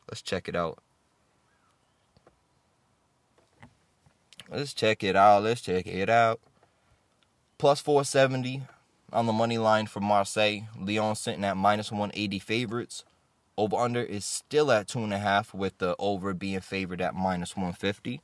Let's 0.10 0.22
check 0.22 0.48
it 0.48 0.56
out. 0.56 0.80
Let's 4.50 4.74
check 4.74 5.04
it 5.04 5.16
out. 5.16 5.44
Let's 5.44 5.62
check 5.62 5.88
it 5.88 6.10
out. 6.10 6.40
Plus 7.58 7.82
470 7.82 8.64
on 9.12 9.26
the 9.26 9.34
money 9.34 9.58
line 9.58 9.88
for 9.88 10.00
Marseille. 10.00 10.62
Lyon 10.80 11.16
sitting 11.16 11.44
at 11.44 11.58
minus 11.58 11.92
180 11.92 12.40
favorites. 12.40 13.04
Over 13.58 13.78
under 13.78 14.02
is 14.02 14.26
still 14.26 14.72
at 14.72 14.88
two 14.88 15.00
and 15.00 15.14
a 15.14 15.18
half, 15.18 15.54
with 15.54 15.78
the 15.78 15.96
over 15.98 16.34
being 16.34 16.60
favored 16.60 17.02
at 17.02 17.16
minus 17.16 17.56
150. 17.56 18.22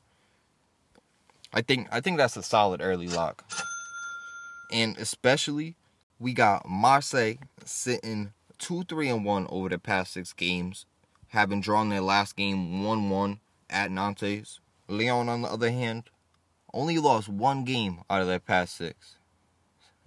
I 1.53 1.61
think 1.61 1.87
I 1.91 1.99
think 2.01 2.17
that's 2.17 2.37
a 2.37 2.43
solid 2.43 2.81
early 2.81 3.07
lock. 3.07 3.43
And 4.71 4.97
especially 4.97 5.75
we 6.19 6.33
got 6.33 6.67
Marseille 6.67 7.35
sitting 7.65 8.33
two, 8.57 8.83
three, 8.83 9.09
and 9.09 9.25
one 9.25 9.47
over 9.49 9.69
the 9.69 9.79
past 9.79 10.13
six 10.13 10.33
games, 10.33 10.85
having 11.29 11.61
drawn 11.61 11.89
their 11.89 12.01
last 12.01 12.35
game 12.35 12.83
one 12.83 13.09
one 13.09 13.39
at 13.69 13.91
Nantes. 13.91 14.59
Lyon, 14.87 15.29
on 15.29 15.41
the 15.41 15.47
other 15.47 15.71
hand, 15.71 16.03
only 16.73 16.97
lost 16.97 17.27
one 17.29 17.63
game 17.63 17.99
out 18.09 18.21
of 18.21 18.27
their 18.27 18.39
past 18.39 18.75
six 18.75 19.15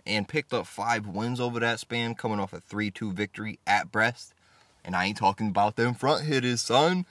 and 0.07 0.28
picked 0.28 0.53
up 0.53 0.66
five 0.66 1.07
wins 1.07 1.40
over 1.40 1.61
that 1.61 1.80
span, 1.80 2.14
coming 2.14 2.40
off 2.40 2.53
a 2.53 2.61
3 2.61 2.90
2 2.90 3.12
victory 3.12 3.59
at 3.66 3.90
Brest. 3.90 4.34
And 4.84 4.95
I 4.95 5.07
ain't 5.07 5.16
talking 5.16 5.49
about 5.49 5.76
them 5.76 5.95
front 5.95 6.24
hitters, 6.24 6.61
son. 6.61 7.07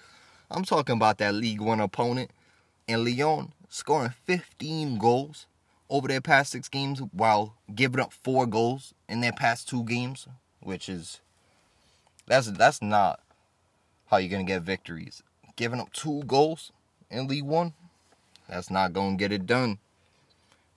I'm 0.52 0.64
talking 0.64 0.96
about 0.96 1.18
that 1.18 1.34
League 1.34 1.62
One 1.62 1.80
opponent. 1.80 2.32
And 2.88 3.04
Lyon 3.04 3.54
scoring 3.74 4.14
15 4.26 5.00
goals 5.00 5.48
over 5.90 6.08
their 6.08 6.22
past 6.22 6.52
six 6.52 6.70
games 6.70 7.02
while 7.12 7.56
giving 7.74 8.00
up 8.00 8.14
four 8.14 8.46
goals 8.46 8.94
in 9.10 9.20
their 9.22 9.32
past 9.32 9.68
two 9.68 9.84
games, 9.84 10.28
which 10.60 10.88
is 10.88 11.22
that's 12.28 12.52
that's 12.52 12.84
not 12.84 13.20
how 14.12 14.18
you're 14.18 14.30
gonna 14.30 14.44
get 14.44 14.62
victories. 14.62 15.24
Giving 15.56 15.80
up 15.80 15.92
two 15.92 16.22
goals 16.26 16.72
in 17.10 17.28
League 17.28 17.46
One, 17.46 17.74
that's 18.48 18.70
not 18.70 18.94
gonna 18.94 19.16
get 19.16 19.32
it 19.32 19.48
done. 19.48 19.80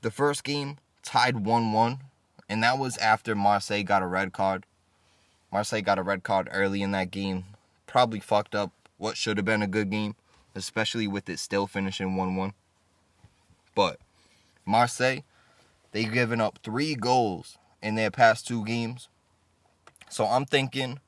The 0.01 0.11
first 0.11 0.43
game 0.43 0.79
tied 1.03 1.45
1-1, 1.45 1.99
and 2.49 2.63
that 2.63 2.79
was 2.79 2.97
after 2.97 3.35
Marseille 3.35 3.83
got 3.83 4.03
a 4.03 4.07
red 4.07 4.33
card. 4.33 4.65
Marseille 5.53 5.83
got 5.83 5.99
a 5.99 6.03
red 6.03 6.23
card 6.23 6.49
early 6.51 6.81
in 6.81 6.93
that 6.93 7.11
game. 7.11 7.45
Probably 7.87 8.21
fucked 8.21 8.55
up 8.55 8.73
what 8.97 9.19
should 9.19 9.37
have 9.37 9.45
been 9.45 9.63
a 9.63 9.67
good 9.67 9.91
game, 9.91 10.17
especially 10.55 11.07
with 11.07 11.29
it 11.29 11.39
still 11.39 11.67
finishing 11.67 12.17
1-1. 12.17 12.55
But 13.77 14.01
Marseille, 14.65 15.21
they've 15.93 16.13
given 16.13 16.41
up 16.41 16.59
three 16.65 16.97
goals 16.97 17.59
in 17.81 17.95
their 17.95 18.11
past 18.11 18.49
two 18.49 18.65
games. 18.65 19.09
So 20.09 20.27
I'm 20.27 20.47
thinking 20.47 20.99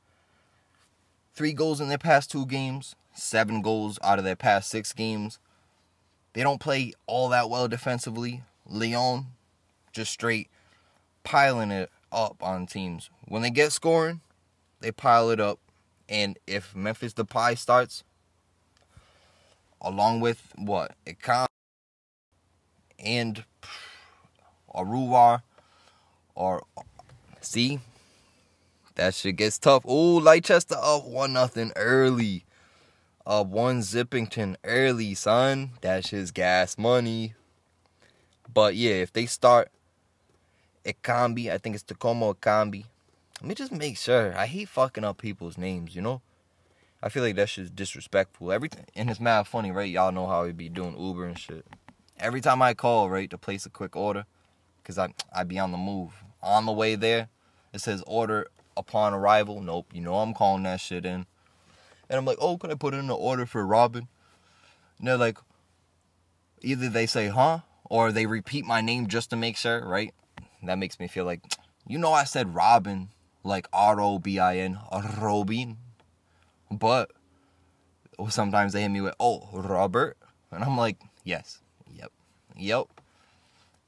three 1.34 1.52
goals 1.52 1.80
in 1.80 1.88
their 1.88 1.98
past 1.98 2.30
two 2.30 2.46
games, 2.46 2.94
seven 3.12 3.62
goals 3.62 3.98
out 4.04 4.20
of 4.20 4.24
their 4.24 4.36
past 4.36 4.70
six 4.70 4.92
games. 4.92 5.40
They 6.34 6.42
don't 6.42 6.60
play 6.60 6.92
all 7.06 7.28
that 7.30 7.50
well 7.50 7.66
defensively. 7.66 8.42
Lyon 8.66 9.26
just 9.92 10.12
straight 10.12 10.48
piling 11.24 11.70
it 11.70 11.90
up 12.12 12.36
on 12.42 12.66
teams. 12.66 13.08
When 13.26 13.42
they 13.42 13.50
get 13.50 13.72
scoring, 13.72 14.20
they 14.80 14.92
pile 14.92 15.30
it 15.30 15.40
up. 15.40 15.58
And 16.08 16.38
if 16.46 16.76
Memphis 16.76 17.14
Depay 17.14 17.56
starts, 17.56 18.04
along 19.80 20.20
with 20.20 20.52
what? 20.56 20.94
Icon 21.06 21.47
and 22.98 23.44
Aouar 24.74 25.42
or 26.34 26.64
see 27.40 27.80
that 28.98 29.14
shit 29.14 29.36
gets 29.36 29.58
tough. 29.58 29.86
Ooh, 29.86 30.18
Leicester 30.18 30.76
up 30.76 31.04
one 31.04 31.32
nothing 31.32 31.72
early. 31.76 32.44
Up 33.24 33.46
one 33.46 33.80
Zippington 33.80 34.56
early, 34.64 35.14
son. 35.14 35.70
That's 35.80 36.10
his 36.10 36.32
gas 36.32 36.76
money. 36.76 37.34
But 38.52 38.74
yeah, 38.74 38.94
if 38.94 39.12
they 39.12 39.26
start 39.26 39.70
Ekambi, 40.84 41.50
I 41.50 41.58
think 41.58 41.76
it's 41.76 41.84
Takoma 41.84 42.34
Ekambi. 42.34 42.86
Let 43.40 43.48
me 43.48 43.54
just 43.54 43.70
make 43.70 43.96
sure. 43.96 44.36
I 44.36 44.46
hate 44.46 44.68
fucking 44.68 45.04
up 45.04 45.18
people's 45.18 45.56
names, 45.56 45.94
you 45.94 46.02
know? 46.02 46.20
I 47.00 47.08
feel 47.08 47.22
like 47.22 47.36
that 47.36 47.48
shit's 47.48 47.70
disrespectful. 47.70 48.50
Everything 48.50 48.86
and 48.96 49.08
it's 49.08 49.20
mad 49.20 49.46
funny, 49.46 49.70
right? 49.70 49.88
Y'all 49.88 50.10
know 50.10 50.26
how 50.26 50.44
we 50.44 50.50
be 50.50 50.68
doing 50.68 50.98
Uber 50.98 51.26
and 51.26 51.38
shit. 51.38 51.64
Every 52.18 52.40
time 52.40 52.60
I 52.62 52.74
call, 52.74 53.08
right, 53.08 53.30
to 53.30 53.38
place 53.38 53.64
a 53.66 53.70
quick 53.70 53.94
order, 53.96 54.26
because 54.82 54.98
I 54.98 55.14
I 55.32 55.44
be 55.44 55.58
on 55.58 55.72
the 55.72 55.78
move. 55.78 56.24
On 56.42 56.66
the 56.66 56.72
way 56.72 56.94
there, 56.94 57.28
it 57.72 57.80
says 57.80 58.02
order 58.06 58.48
upon 58.76 59.14
arrival. 59.14 59.60
Nope, 59.60 59.86
you 59.92 60.00
know 60.00 60.16
I'm 60.16 60.34
calling 60.34 60.64
that 60.64 60.80
shit 60.80 61.04
in. 61.04 61.26
And 62.08 62.18
I'm 62.18 62.24
like, 62.24 62.38
oh, 62.40 62.56
can 62.56 62.70
I 62.70 62.74
put 62.74 62.94
in 62.94 63.00
an 63.00 63.10
order 63.10 63.44
for 63.44 63.66
Robin? 63.66 64.08
And 64.98 65.06
they're 65.06 65.16
like, 65.16 65.38
either 66.62 66.88
they 66.88 67.06
say, 67.06 67.28
huh? 67.28 67.60
Or 67.84 68.12
they 68.12 68.26
repeat 68.26 68.64
my 68.64 68.80
name 68.80 69.06
just 69.06 69.30
to 69.30 69.36
make 69.36 69.56
sure, 69.56 69.86
right? 69.86 70.14
That 70.62 70.78
makes 70.78 70.98
me 70.98 71.06
feel 71.06 71.24
like, 71.24 71.42
you 71.86 71.98
know, 71.98 72.12
I 72.12 72.24
said 72.24 72.54
Robin, 72.54 73.10
like 73.44 73.68
R 73.72 74.00
O 74.00 74.18
B 74.18 74.38
I 74.38 74.58
N, 74.58 74.78
Robin. 75.20 75.76
But 76.70 77.12
sometimes 78.28 78.72
they 78.72 78.82
hit 78.82 78.90
me 78.90 79.00
with, 79.00 79.14
oh, 79.20 79.48
Robert. 79.52 80.16
And 80.50 80.64
I'm 80.64 80.76
like, 80.76 80.98
yes, 81.24 81.60
yep. 82.58 82.86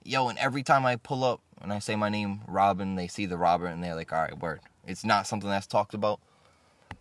Yo, 0.05 0.29
and 0.29 0.39
every 0.39 0.63
time 0.63 0.87
I 0.87 0.97
pull 0.97 1.25
up 1.25 1.41
and 1.61 1.73
I 1.73 1.79
say 1.79 1.97
my 1.97 2.09
name, 2.09 2.41
Robin, 2.47 2.95
they 2.95 3.09
see 3.09 3.27
the 3.27 3.37
Robert 3.37 3.67
and 3.67 3.83
they're 3.85 3.95
like, 3.95 4.13
all 4.13 4.23
right, 4.23 4.39
word. 4.39 4.61
It's 4.87 5.05
not 5.05 5.27
something 5.27 5.51
that's 5.51 5.67
talked 5.67 5.93
about. 5.93 6.21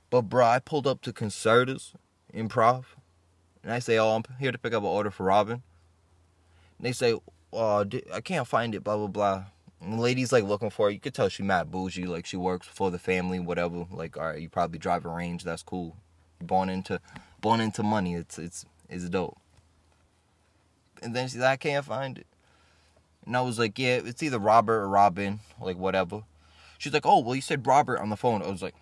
But, 0.10 0.24
bro, 0.24 0.46
I 0.46 0.60
pulled 0.60 0.88
up 0.88 1.02
to 1.04 1.14
Concertas 1.14 1.94
Improv 2.34 2.86
and 3.64 3.72
I 3.72 3.80
say, 3.80 3.98
oh, 3.98 4.10
I'm 4.10 4.24
here 4.40 4.52
to 4.52 4.58
pick 4.58 4.74
up 4.74 4.84
an 4.84 4.90
order 4.90 5.12
for 5.12 5.24
Robin. 5.24 5.62
And 6.78 6.86
they 6.86 6.92
say, 6.92 7.16
oh, 7.54 7.86
I 8.14 8.22
can't 8.22 8.48
find 8.48 8.76
it, 8.76 8.84
blah, 8.84 8.98
blah, 8.98 9.08
blah. 9.08 9.44
And 9.82 9.94
the 9.94 10.02
lady's 10.02 10.32
like 10.32 10.44
looking 10.44 10.70
for 10.70 10.90
it. 10.90 10.94
You 10.94 11.00
could 11.00 11.14
tell 11.14 11.30
she 11.30 11.44
mad 11.44 11.72
bougie, 11.72 12.06
like 12.06 12.26
she 12.26 12.38
works 12.38 12.68
for 12.68 12.92
the 12.92 13.00
family, 13.00 13.40
whatever. 13.40 13.86
Like, 13.92 14.18
all 14.18 14.28
right, 14.28 14.42
you 14.42 14.50
probably 14.50 14.80
drive 14.80 15.06
a 15.06 15.10
range, 15.10 15.44
that's 15.44 15.64
cool. 15.64 15.96
Born 16.42 16.70
into 16.70 17.00
born 17.42 17.62
into 17.62 17.84
money, 17.84 18.16
it's 18.16 18.38
it's 18.38 18.66
it's 18.90 19.08
dope. 19.10 19.39
And 21.02 21.16
then 21.16 21.28
she's 21.28 21.40
like, 21.40 21.50
I 21.50 21.58
can't 21.58 21.86
find 21.86 22.18
it. 22.18 22.28
And 23.26 23.36
I 23.38 23.42
was 23.42 23.60
like, 23.60 23.78
yeah, 23.78 24.00
it's 24.04 24.24
either 24.24 24.40
Robert 24.40 24.82
or 24.82 24.90
Robin, 24.90 25.40
like 25.62 25.78
whatever. 25.78 26.24
She's 26.78 26.94
like, 26.94 27.06
oh, 27.06 27.20
well, 27.20 27.36
you 27.36 27.42
said 27.42 27.68
Robert 27.68 28.00
on 28.00 28.10
the 28.10 28.18
phone. 28.18 28.42
I 28.42 28.50
was 28.50 28.62
like, 28.62 28.76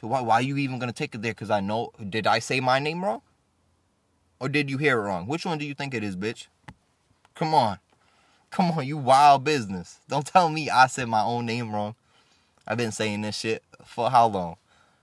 so 0.00 0.08
why, 0.08 0.20
why 0.20 0.34
are 0.36 0.42
you 0.42 0.56
even 0.56 0.78
going 0.78 0.90
to 0.92 0.96
take 0.96 1.14
it 1.14 1.22
there? 1.22 1.32
Because 1.32 1.50
I 1.50 1.60
know, 1.60 1.92
did 2.08 2.26
I 2.26 2.38
say 2.38 2.60
my 2.60 2.78
name 2.78 3.04
wrong? 3.04 3.22
Or 4.40 4.48
did 4.48 4.70
you 4.70 4.78
hear 4.78 4.98
it 4.98 5.02
wrong? 5.02 5.26
Which 5.26 5.44
one 5.44 5.58
do 5.58 5.66
you 5.66 5.74
think 5.74 5.94
it 5.94 6.02
is, 6.02 6.16
bitch? 6.16 6.46
Come 7.34 7.54
on. 7.54 7.78
Come 8.50 8.72
on, 8.72 8.86
you 8.86 8.96
wild 8.96 9.44
business. 9.44 9.98
Don't 10.08 10.26
tell 10.26 10.48
me 10.48 10.68
I 10.68 10.86
said 10.88 11.08
my 11.08 11.22
own 11.22 11.46
name 11.46 11.72
wrong. 11.72 11.94
I've 12.66 12.78
been 12.78 12.92
saying 12.92 13.20
this 13.20 13.38
shit 13.38 13.62
for 13.84 14.10
how 14.10 14.26
long? 14.26 14.56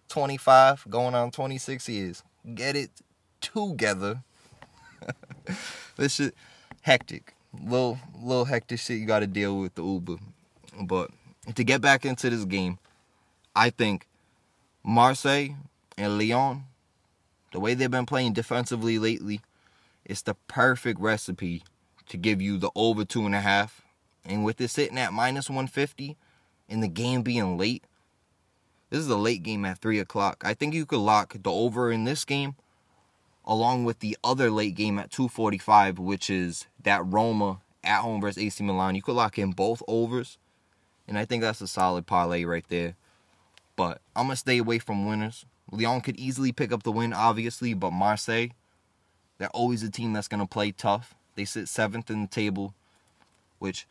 25, 0.10 0.86
going 0.90 1.16
on 1.16 1.32
26 1.32 1.88
years. 1.88 2.24
Get 2.54 2.76
it 2.76 2.92
together. 3.42 4.24
this 6.04 6.20
is 6.20 6.32
hectic. 6.82 7.34
Little 7.64 8.00
little 8.22 8.46
hectic 8.46 8.80
shit 8.80 9.00
you 9.00 9.06
gotta 9.06 9.28
deal 9.28 9.60
with 9.60 9.76
the 9.76 9.84
Uber. 9.84 10.18
But 10.82 11.12
to 11.56 11.64
get 11.64 11.82
back 11.82 12.06
into 12.06 12.30
this 12.30 12.46
game, 12.46 12.78
I 13.56 13.70
think 13.70 14.08
Marseille 14.84 15.56
and 15.98 16.18
Lyon, 16.18 16.64
the 17.52 17.60
way 17.60 17.74
they've 17.74 17.90
been 17.90 18.06
playing 18.06 18.34
defensively 18.34 19.00
lately, 19.00 19.42
it's 20.06 20.22
the 20.22 20.36
perfect 20.48 21.00
recipe 21.00 21.64
to 22.10 22.18
give 22.18 22.42
you 22.42 22.58
the 22.58 22.70
over 22.76 23.04
two 23.04 23.26
and 23.26 23.36
a 23.36 23.42
half. 23.42 23.82
And 24.26 24.44
with 24.44 24.62
it 24.62 24.70
sitting 24.70 24.98
at 24.98 25.14
minus 25.14 25.50
150 25.50 26.18
and 26.70 26.84
the 26.84 26.88
game 26.88 27.22
being 27.22 27.58
late, 27.58 27.84
this 28.90 29.00
is 29.00 29.10
a 29.10 29.18
late 29.18 29.44
game 29.44 29.66
at 29.66 29.80
3 29.80 30.00
o'clock. 30.00 30.44
I 30.46 30.54
think 30.54 30.74
you 30.74 30.86
could 30.86 31.00
lock 31.00 31.36
the 31.42 31.52
over 31.52 31.92
in 31.92 32.04
this 32.04 32.24
game 32.24 32.56
along 33.48 33.86
with 33.86 34.00
the 34.00 34.18
other 34.24 34.52
late 34.52 34.76
game 34.76 35.00
at 35.00 35.10
245, 35.10 35.98
which 35.98 36.30
is 36.30 36.68
that 36.84 37.02
Roma 37.06 37.62
at 37.84 38.02
home 38.02 38.20
versus 38.20 38.44
AC 38.44 38.64
Milan. 38.64 38.94
You 38.94 39.02
could 39.02 39.16
lock 39.16 39.40
in 39.40 39.52
both 39.52 39.82
overs. 39.88 40.38
And 41.08 41.18
I 41.18 41.24
think 41.24 41.42
that's 41.42 41.62
a 41.62 41.68
solid 41.68 42.06
parlay 42.06 42.44
right 42.44 42.66
there. 42.68 42.96
But 43.78 44.02
I'm 44.16 44.26
going 44.26 44.34
to 44.34 44.38
stay 44.38 44.58
away 44.58 44.80
from 44.80 45.08
winners. 45.08 45.46
Lyon 45.72 46.02
could 46.02 46.20
easily 46.20 46.52
pick 46.52 46.72
up 46.72 46.84
the 46.84 46.92
win, 46.92 47.14
obviously, 47.14 47.74
but 47.74 47.92
Marseille, 47.92 48.50
they're 49.38 49.50
always 49.50 49.84
a 49.84 49.90
team 49.90 50.14
that's 50.14 50.28
going 50.28 50.42
to 50.42 50.48
play 50.48 50.72
tough. 50.72 51.16
They 51.36 51.46
sit 51.46 51.70
seventh 51.70 52.10
in 52.10 52.22
the 52.22 52.28
table, 52.28 52.74
which 53.60 53.88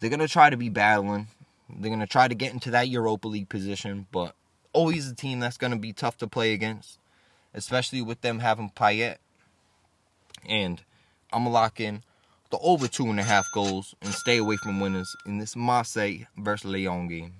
they're 0.00 0.10
going 0.10 0.20
to 0.20 0.28
try 0.28 0.48
to 0.48 0.56
be 0.56 0.68
battling. 0.68 1.28
They're 1.68 1.90
going 1.90 2.00
to 2.00 2.06
try 2.06 2.28
to 2.28 2.34
get 2.34 2.52
into 2.52 2.70
that 2.70 2.88
Europa 2.88 3.28
League 3.28 3.48
position, 3.48 4.06
but 4.12 4.34
always 4.72 5.10
a 5.10 5.14
team 5.14 5.40
that's 5.40 5.56
going 5.56 5.72
to 5.72 5.78
be 5.78 5.92
tough 5.92 6.16
to 6.18 6.26
play 6.26 6.52
against, 6.52 6.98
especially 7.56 8.02
with 8.02 8.20
them 8.20 8.38
having 8.38 8.70
Payet. 8.70 9.16
And 10.48 10.82
I'm 11.32 11.42
going 11.42 11.52
to 11.52 11.54
lock 11.54 11.80
in 11.80 12.04
the 12.50 12.58
over 12.58 12.86
two 12.86 13.06
and 13.06 13.18
a 13.18 13.24
half 13.24 13.46
goals 13.52 13.94
and 14.00 14.14
stay 14.14 14.36
away 14.36 14.56
from 14.56 14.78
winners 14.78 15.16
in 15.26 15.38
this 15.38 15.56
Marseille 15.56 16.26
versus 16.36 16.70
Lyon 16.70 17.08
game. 17.08 17.32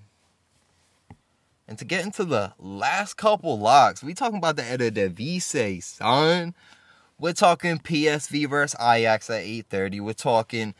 And 1.68 1.78
to 1.78 1.84
get 1.84 2.04
into 2.04 2.24
the 2.24 2.54
last 2.58 3.16
couple 3.16 3.58
locks, 3.58 4.02
we 4.02 4.14
talking 4.14 4.38
about 4.38 4.56
the 4.56 4.62
Eredivisie, 4.62 5.82
son. 5.82 6.54
We're 7.18 7.32
talking 7.32 7.78
PSV 7.78 8.48
versus 8.48 8.78
Ajax 8.80 9.30
at 9.30 9.42
8:30. 9.42 10.00
We're 10.00 10.12
talking 10.12 10.74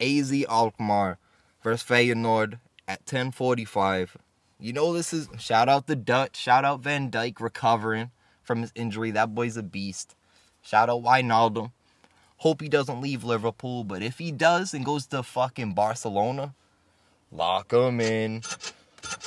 AZ 0.00 0.32
Alkmaar 0.48 1.18
versus 1.62 1.88
Feyenoord 1.88 2.60
at 2.86 3.04
10:45. 3.04 4.16
You 4.60 4.72
know 4.72 4.92
this 4.92 5.12
is 5.12 5.28
shout 5.38 5.68
out 5.68 5.86
the 5.86 5.96
Dutch, 5.96 6.36
shout 6.36 6.64
out 6.64 6.80
Van 6.80 7.10
Dijk 7.10 7.40
recovering 7.40 8.10
from 8.48 8.62
his 8.62 8.72
injury. 8.74 9.12
That 9.12 9.34
boy's 9.34 9.56
a 9.56 9.62
beast. 9.62 10.16
Shout 10.62 10.90
out 10.90 11.04
Wijnaldum. 11.04 11.70
Hope 12.38 12.60
he 12.60 12.68
doesn't 12.68 13.00
leave 13.00 13.22
Liverpool, 13.22 13.84
but 13.84 14.02
if 14.02 14.18
he 14.18 14.32
does 14.32 14.74
and 14.74 14.84
goes 14.84 15.06
to 15.06 15.22
fucking 15.22 15.74
Barcelona, 15.74 16.54
lock 17.30 17.72
him 17.72 18.00
in. 18.00 18.42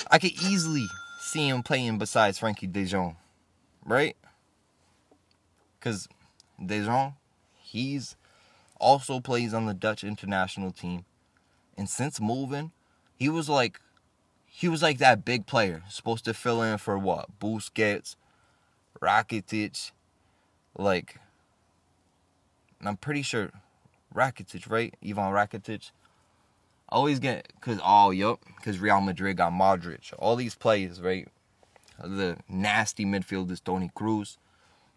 I 0.09 0.17
could 0.17 0.31
easily 0.31 0.87
see 1.19 1.47
him 1.47 1.61
playing 1.61 1.97
besides 1.97 2.39
Frenkie 2.39 2.71
De 2.71 2.83
Jong, 2.85 3.15
right? 3.85 4.17
Because 5.79 6.07
De 6.63 6.83
Jong, 6.83 7.15
he's 7.57 8.15
also 8.79 9.19
plays 9.19 9.53
on 9.53 9.67
the 9.67 9.73
Dutch 9.73 10.03
international 10.03 10.71
team, 10.71 11.05
and 11.77 11.87
since 11.87 12.19
moving, 12.19 12.71
he 13.17 13.29
was 13.29 13.47
like, 13.47 13.79
he 14.45 14.67
was 14.67 14.81
like 14.81 14.97
that 14.97 15.23
big 15.23 15.45
player 15.45 15.83
supposed 15.89 16.25
to 16.25 16.33
fill 16.33 16.61
in 16.61 16.77
for 16.77 16.97
what 16.97 17.39
Busquets, 17.39 18.15
Rakitic, 19.01 19.91
like. 20.77 21.17
I'm 22.83 22.97
pretty 22.97 23.21
sure 23.21 23.51
Rakitic, 24.13 24.69
right? 24.69 24.95
Ivan 25.03 25.33
Rakitic. 25.33 25.91
Always 26.89 27.19
get 27.19 27.51
cause 27.61 27.79
oh 27.83 28.11
yup, 28.11 28.39
cause 28.63 28.79
Real 28.79 29.01
Madrid 29.01 29.37
got 29.37 29.53
Modric. 29.53 30.13
All 30.19 30.35
these 30.35 30.55
players, 30.55 30.99
right? 30.99 31.27
The 32.03 32.37
nasty 32.49 33.05
midfielders, 33.05 33.63
Toni 33.63 33.91
Kroos, 33.95 34.37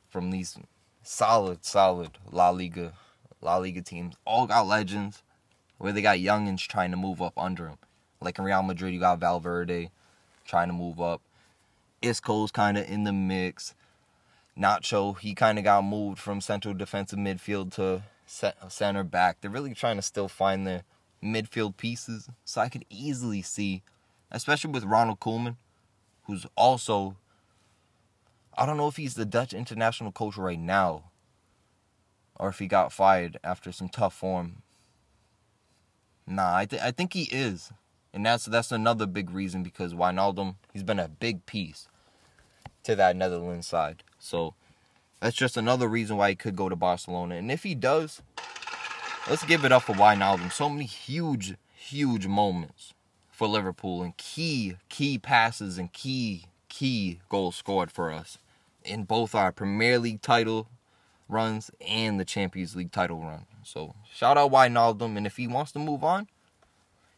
from 0.08 0.30
these 0.30 0.58
solid, 1.02 1.64
solid 1.64 2.10
La 2.32 2.50
Liga, 2.50 2.94
La 3.40 3.58
Liga 3.58 3.82
teams, 3.82 4.16
all 4.24 4.46
got 4.46 4.66
legends. 4.66 5.22
Where 5.78 5.92
they 5.92 6.02
got 6.02 6.18
youngins 6.18 6.66
trying 6.66 6.92
to 6.92 6.96
move 6.96 7.20
up 7.20 7.34
under 7.36 7.64
them. 7.64 7.78
Like 8.20 8.38
in 8.38 8.44
Real 8.44 8.62
Madrid, 8.62 8.94
you 8.94 9.00
got 9.00 9.18
Valverde 9.18 9.90
trying 10.46 10.68
to 10.68 10.72
move 10.72 11.00
up. 11.00 11.20
Isco's 12.00 12.50
kind 12.50 12.78
of 12.78 12.88
in 12.88 13.04
the 13.04 13.12
mix. 13.12 13.74
Nacho, 14.58 15.18
he 15.18 15.34
kind 15.34 15.58
of 15.58 15.64
got 15.64 15.82
moved 15.84 16.18
from 16.18 16.40
central 16.40 16.74
defensive 16.74 17.18
midfield 17.18 17.72
to 17.74 18.02
center 18.68 19.04
back. 19.04 19.40
They're 19.40 19.50
really 19.50 19.74
trying 19.74 19.96
to 19.96 20.02
still 20.02 20.28
find 20.28 20.66
their 20.66 20.82
midfield 21.22 21.76
pieces. 21.76 22.28
So 22.44 22.60
I 22.60 22.68
could 22.68 22.84
easily 22.88 23.42
see, 23.42 23.82
especially 24.30 24.70
with 24.70 24.84
Ronald 24.84 25.20
Koeman, 25.20 25.56
who's 26.24 26.46
also, 26.56 27.16
I 28.56 28.64
don't 28.66 28.76
know 28.76 28.88
if 28.88 28.96
he's 28.96 29.14
the 29.14 29.24
Dutch 29.24 29.52
international 29.52 30.12
coach 30.12 30.36
right 30.36 30.58
now 30.58 31.10
or 32.38 32.48
if 32.48 32.58
he 32.58 32.66
got 32.66 32.92
fired 32.92 33.38
after 33.42 33.72
some 33.72 33.88
tough 33.88 34.14
form. 34.14 34.62
Nah, 36.26 36.56
I, 36.56 36.66
th- 36.66 36.82
I 36.82 36.90
think 36.90 37.12
he 37.12 37.24
is. 37.24 37.72
And 38.12 38.24
that's 38.24 38.44
that's 38.44 38.70
another 38.70 39.06
big 39.06 39.30
reason 39.30 39.64
because 39.64 39.92
Wijnaldum, 39.92 40.54
he's 40.72 40.84
been 40.84 41.00
a 41.00 41.08
big 41.08 41.46
piece 41.46 41.88
to 42.84 42.94
that 42.94 43.16
Netherlands 43.16 43.66
side. 43.66 44.04
So 44.24 44.54
that's 45.20 45.36
just 45.36 45.56
another 45.56 45.86
reason 45.86 46.16
why 46.16 46.30
he 46.30 46.34
could 46.34 46.56
go 46.56 46.68
to 46.68 46.76
Barcelona. 46.76 47.36
And 47.36 47.52
if 47.52 47.62
he 47.62 47.74
does, 47.74 48.22
let's 49.28 49.44
give 49.44 49.64
it 49.64 49.72
up 49.72 49.82
for 49.82 49.94
Wijnaldum. 49.94 50.50
So 50.50 50.68
many 50.68 50.86
huge, 50.86 51.54
huge 51.74 52.26
moments 52.26 52.94
for 53.30 53.46
Liverpool 53.46 54.02
and 54.02 54.16
key, 54.16 54.76
key 54.88 55.18
passes 55.18 55.76
and 55.76 55.92
key, 55.92 56.46
key 56.68 57.20
goals 57.28 57.56
scored 57.56 57.90
for 57.90 58.10
us 58.10 58.38
in 58.82 59.04
both 59.04 59.34
our 59.34 59.52
Premier 59.52 59.98
League 59.98 60.22
title 60.22 60.68
runs 61.28 61.70
and 61.86 62.18
the 62.18 62.24
Champions 62.24 62.74
League 62.74 62.92
title 62.92 63.20
run. 63.20 63.46
So 63.62 63.94
shout 64.12 64.38
out 64.38 64.52
Wijnaldum, 64.52 65.16
and 65.16 65.26
if 65.26 65.36
he 65.36 65.46
wants 65.46 65.72
to 65.72 65.78
move 65.78 66.02
on, 66.02 66.28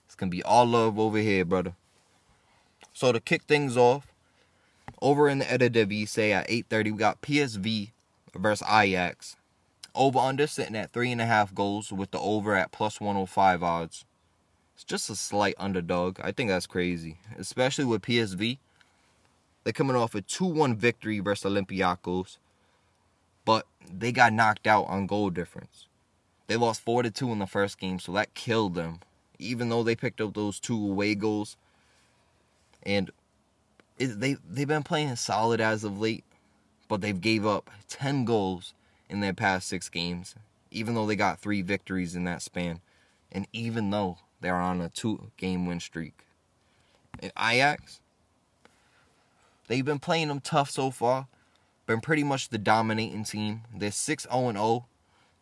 it's 0.07 0.15
gonna 0.15 0.31
be 0.31 0.43
all 0.43 0.67
love 0.67 0.99
over 0.99 1.19
here, 1.19 1.45
brother. 1.45 1.75
So 2.93 3.13
to 3.13 3.21
kick 3.21 3.45
things 3.45 3.77
off, 3.77 4.13
over 5.01 5.29
in 5.29 5.39
the 5.39 5.45
Eredivisie 5.45 6.33
at 6.33 6.49
8:30, 6.49 6.93
we 6.93 6.99
got 6.99 7.23
PSV 7.23 7.93
versus 8.35 8.67
Ajax. 8.69 9.37
Over 9.95 10.19
under 10.19 10.47
sitting 10.47 10.77
at 10.77 10.93
three 10.93 11.11
and 11.11 11.21
a 11.21 11.27
half 11.27 11.55
goals 11.55 11.91
with 11.91 12.11
the 12.11 12.19
over 12.19 12.55
at 12.55 12.73
plus 12.73 13.01
105 13.01 13.63
odds. 13.63 14.05
It's 14.75 14.85
just 14.85 15.09
a 15.09 15.17
slight 15.17 15.55
underdog. 15.59 16.19
I 16.23 16.33
think 16.33 16.51
that's 16.51 16.67
crazy, 16.67 17.17
especially 17.39 17.87
with 17.87 18.03
PSV. 18.03 18.59
They're 19.65 19.73
coming 19.73 19.97
off 19.97 20.15
a 20.15 20.21
2-1 20.21 20.77
victory 20.77 21.19
versus 21.19 21.51
Olympiacos, 21.51 22.37
but 23.47 23.67
they 23.91 24.13
got 24.13 24.35
knocked 24.35 24.67
out 24.67 24.85
on 24.85 25.07
goal 25.07 25.31
difference. 25.31 25.87
They 26.47 26.57
lost 26.57 26.83
4 26.83 27.03
to 27.05 27.11
2 27.11 27.33
in 27.33 27.39
the 27.39 27.47
first 27.47 27.79
game, 27.79 27.99
so 27.99 28.13
that 28.13 28.35
killed 28.35 28.75
them. 28.75 29.01
Even 29.39 29.71
though 29.71 29.83
they 29.83 29.97
picked 29.97 30.21
up 30.21 30.35
those 30.35 30.61
two 30.61 30.77
away 30.77 31.15
goals, 31.15 31.57
and 32.85 33.11
they 33.99 34.37
they've 34.49 34.69
been 34.69 34.83
playing 34.83 35.17
solid 35.17 35.61
as 35.61 35.85
of 35.85 35.99
late, 35.99 36.25
but 36.89 37.01
they've 37.01 37.21
gave 37.21 37.47
up 37.47 37.71
10 37.89 38.25
goals 38.25 38.75
in 39.09 39.21
their 39.21 39.33
past 39.33 39.69
6 39.69 39.89
games, 39.89 40.35
even 40.71 40.95
though 40.95 41.07
they 41.07 41.17
got 41.17 41.41
3 41.41 41.63
victories 41.63 42.15
in 42.15 42.25
that 42.25 42.43
span 42.43 42.81
and 43.33 43.47
even 43.53 43.91
though 43.91 44.19
they're 44.41 44.57
on 44.57 44.81
a 44.81 44.89
2 44.89 45.31
game 45.37 45.67
win 45.67 45.81
streak. 45.81 46.27
And 47.21 47.33
Ajax 47.39 48.01
they've 49.69 49.85
been 49.85 49.99
playing 49.99 50.29
them 50.29 50.41
tough 50.41 50.71
so 50.71 50.91
far. 50.91 51.27
Been 51.87 52.01
pretty 52.01 52.25
much 52.25 52.49
the 52.49 52.59
dominating 52.59 53.25
team. 53.25 53.63
They're 53.75 53.91
6 53.91 54.27
0 54.31 54.53
0 54.53 54.87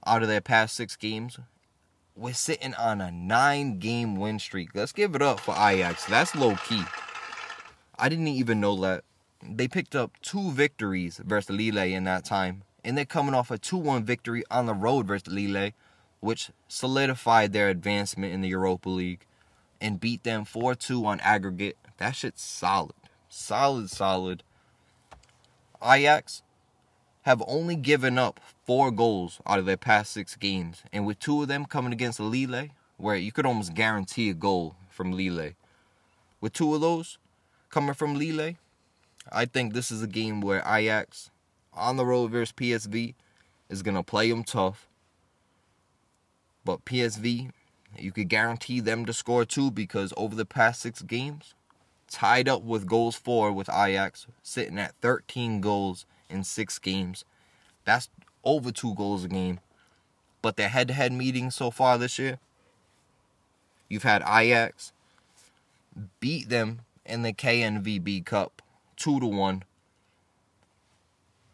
out 0.06 0.22
of 0.22 0.28
their 0.28 0.40
past 0.40 0.76
6 0.76 0.96
games. 0.96 1.38
We're 2.16 2.34
sitting 2.34 2.74
on 2.74 3.00
a 3.00 3.10
9 3.10 3.78
game 3.78 4.16
win 4.16 4.38
streak. 4.38 4.70
Let's 4.74 4.92
give 4.92 5.14
it 5.14 5.22
up 5.22 5.40
for 5.40 5.54
Ajax. 5.54 6.04
That's 6.06 6.34
low 6.34 6.56
key. 6.68 6.82
I 7.98 8.08
didn't 8.08 8.28
even 8.28 8.60
know 8.60 8.76
that. 8.80 9.04
They 9.42 9.68
picked 9.68 9.94
up 9.94 10.12
two 10.22 10.50
victories 10.50 11.20
versus 11.24 11.54
Lille 11.54 11.78
in 11.78 12.04
that 12.04 12.24
time. 12.24 12.62
And 12.84 12.98
they're 12.98 13.04
coming 13.04 13.34
off 13.34 13.50
a 13.50 13.58
2 13.58 13.76
1 13.76 14.04
victory 14.04 14.42
on 14.50 14.66
the 14.66 14.74
road 14.74 15.06
versus 15.06 15.32
Lille, 15.32 15.70
which 16.20 16.50
solidified 16.68 17.52
their 17.52 17.68
advancement 17.68 18.32
in 18.32 18.40
the 18.40 18.48
Europa 18.48 18.88
League 18.88 19.26
and 19.80 20.00
beat 20.00 20.22
them 20.24 20.44
4 20.44 20.74
2 20.74 21.04
on 21.06 21.20
aggregate. 21.20 21.76
That 21.98 22.16
shit's 22.16 22.42
solid. 22.42 22.94
Solid, 23.28 23.90
solid. 23.90 24.42
Ajax 25.82 26.42
have 27.22 27.42
only 27.46 27.76
given 27.76 28.18
up 28.18 28.40
four 28.66 28.90
goals 28.90 29.40
out 29.46 29.58
of 29.58 29.66
their 29.66 29.76
past 29.76 30.12
six 30.12 30.36
games. 30.36 30.82
And 30.92 31.06
with 31.06 31.18
two 31.18 31.42
of 31.42 31.48
them 31.48 31.64
coming 31.64 31.92
against 31.92 32.20
Lille, 32.20 32.68
where 32.96 33.16
you 33.16 33.32
could 33.32 33.46
almost 33.46 33.74
guarantee 33.74 34.30
a 34.30 34.34
goal 34.34 34.76
from 34.90 35.12
Lille. 35.12 35.52
With 36.40 36.52
two 36.52 36.74
of 36.74 36.80
those, 36.80 37.18
coming 37.74 37.92
from 37.92 38.14
Lille. 38.14 38.54
I 39.32 39.46
think 39.46 39.72
this 39.72 39.90
is 39.90 40.00
a 40.00 40.06
game 40.06 40.40
where 40.40 40.62
Ajax 40.64 41.32
on 41.72 41.96
the 41.96 42.06
road 42.06 42.30
versus 42.30 42.52
PSV 42.52 43.14
is 43.68 43.82
going 43.82 43.96
to 43.96 44.04
play 44.04 44.30
them 44.30 44.44
tough. 44.44 44.86
But 46.64 46.84
PSV, 46.84 47.50
you 47.98 48.12
could 48.12 48.28
guarantee 48.28 48.78
them 48.78 49.04
to 49.06 49.12
score 49.12 49.44
too 49.44 49.72
because 49.72 50.14
over 50.16 50.36
the 50.36 50.44
past 50.46 50.82
six 50.82 51.02
games, 51.02 51.54
tied 52.08 52.48
up 52.48 52.62
with 52.62 52.86
goals 52.86 53.16
for 53.16 53.50
with 53.50 53.68
Ajax, 53.68 54.28
sitting 54.40 54.78
at 54.78 54.94
13 55.00 55.60
goals 55.60 56.06
in 56.30 56.44
six 56.44 56.78
games. 56.78 57.24
That's 57.84 58.08
over 58.44 58.70
two 58.70 58.94
goals 58.94 59.24
a 59.24 59.28
game. 59.28 59.58
But 60.42 60.56
their 60.56 60.68
head 60.68 60.86
to 60.88 60.94
head 60.94 61.12
meetings 61.12 61.56
so 61.56 61.72
far 61.72 61.98
this 61.98 62.20
year, 62.20 62.38
you've 63.88 64.04
had 64.04 64.22
Ajax 64.22 64.92
beat 66.20 66.48
them 66.48 66.82
in 67.06 67.22
the 67.22 67.32
KNVB 67.32 68.24
Cup, 68.24 68.62
two 68.96 69.20
to 69.20 69.26
one. 69.26 69.64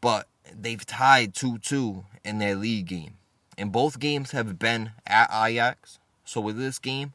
But 0.01 0.27
they've 0.53 0.85
tied 0.85 1.35
two 1.35 1.59
two 1.59 2.05
in 2.25 2.39
their 2.39 2.55
league 2.55 2.87
game, 2.87 3.15
and 3.59 3.73
both 3.73 3.99
games 3.99 4.31
have 4.31 4.59
been 4.59 4.93
at 5.07 5.31
Ajax. 5.33 5.99
So 6.25 6.41
with 6.41 6.59
this 6.59 6.79
game, 6.79 7.13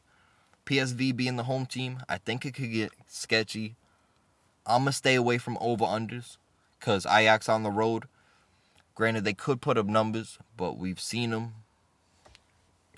PSV 0.66 1.16
being 1.16 1.36
the 1.36 1.44
home 1.44 1.66
team, 1.66 2.00
I 2.08 2.18
think 2.18 2.44
it 2.44 2.54
could 2.54 2.72
get 2.72 2.92
sketchy. 3.06 3.76
I'm 4.66 4.82
gonna 4.82 4.92
stay 4.92 5.14
away 5.14 5.38
from 5.38 5.58
over 5.60 5.84
unders, 5.84 6.36
cause 6.80 7.06
Ajax 7.06 7.48
on 7.48 7.62
the 7.62 7.70
road. 7.70 8.04
Granted, 8.94 9.24
they 9.24 9.34
could 9.34 9.60
put 9.60 9.76
up 9.78 9.86
numbers, 9.86 10.38
but 10.56 10.78
we've 10.78 11.00
seen 11.00 11.30
them. 11.30 11.54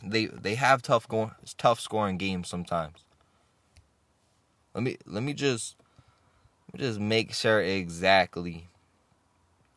They 0.02 0.26
they 0.26 0.54
have 0.54 0.80
tough 0.80 1.08
going, 1.08 1.32
tough 1.56 1.80
scoring 1.80 2.18
games 2.18 2.48
sometimes. 2.48 3.04
Let 4.78 4.84
me 4.84 4.96
let 5.06 5.24
me 5.24 5.32
just 5.32 5.74
let 6.72 6.80
me 6.80 6.86
just 6.86 7.00
make 7.00 7.34
sure 7.34 7.60
exactly 7.60 8.68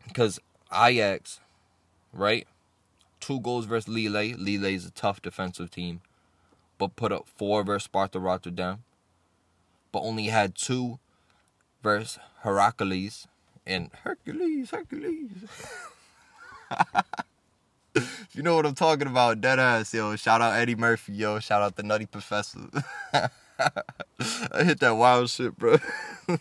because 0.08 0.40
Ajax, 0.72 1.40
right? 2.14 2.46
Two 3.20 3.40
goals 3.40 3.66
versus 3.66 3.88
Lille. 3.88 4.36
Lille 4.38 4.66
is 4.66 4.86
a 4.86 4.92
tough 4.92 5.20
defensive 5.20 5.72
team, 5.72 6.02
but 6.78 6.96
put 6.96 7.12
up 7.12 7.26
four 7.36 7.64
versus 7.64 7.86
Sparta 7.86 8.20
Rotterdam, 8.20 8.84
but 9.92 10.02
only 10.02 10.26
had 10.26 10.54
two 10.54 11.00
versus 11.82 12.20
Heracles 12.44 13.28
and 13.66 13.90
Hercules, 14.04 14.70
Hercules. 14.70 15.32
you 18.34 18.44
know 18.44 18.56
what 18.56 18.68
I'm 18.68 18.76
talking 18.76 19.08
about, 19.08 19.42
deadass, 19.42 19.96
yo. 19.96 20.16
Shout 20.16 20.42
out 20.42 20.54
Eddie 20.54 20.76
Murphy, 20.76 21.14
yo. 21.14 21.40
Shout 21.40 21.64
out 21.64 21.76
the 21.76 21.82
Nutty 21.82 22.06
Professor. 22.06 22.60
I 24.52 24.64
hit 24.64 24.80
that 24.80 24.96
wild 24.96 25.30
shit, 25.30 25.58
bro. 25.58 25.78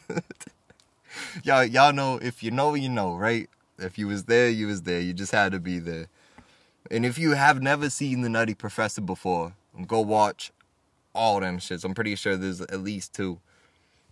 y'all, 1.44 1.64
y'all 1.64 1.92
know 1.92 2.18
if 2.20 2.42
you 2.42 2.50
know, 2.50 2.74
you 2.74 2.88
know, 2.88 3.14
right? 3.14 3.48
If 3.78 3.98
you 3.98 4.06
was 4.06 4.24
there, 4.24 4.48
you 4.48 4.66
was 4.66 4.82
there. 4.82 5.00
You 5.00 5.12
just 5.12 5.32
had 5.32 5.52
to 5.52 5.58
be 5.58 5.78
there. 5.78 6.08
And 6.90 7.06
if 7.06 7.18
you 7.18 7.32
have 7.32 7.62
never 7.62 7.90
seen 7.90 8.20
The 8.20 8.28
Nutty 8.28 8.54
Professor 8.54 9.00
before, 9.00 9.54
go 9.86 10.00
watch 10.00 10.52
all 11.14 11.40
them 11.40 11.58
shits. 11.58 11.84
I'm 11.84 11.94
pretty 11.94 12.14
sure 12.14 12.36
there's 12.36 12.60
at 12.60 12.80
least 12.80 13.14
two. 13.14 13.40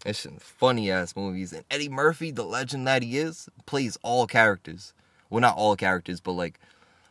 It's 0.07 0.27
funny 0.39 0.91
ass 0.91 1.17
movies. 1.17 1.53
And 1.53 1.65
Eddie 1.71 1.89
Murphy, 1.89 2.31
the 2.31 2.45
legend 2.45 2.87
that 2.87 3.03
he 3.03 3.19
is, 3.19 3.49
plays 3.67 3.99
all 4.03 4.27
characters. 4.27 4.93
Well, 5.29 5.41
not 5.41 5.57
all 5.57 5.77
characters, 5.77 6.21
but 6.21 6.33
like 6.33 6.61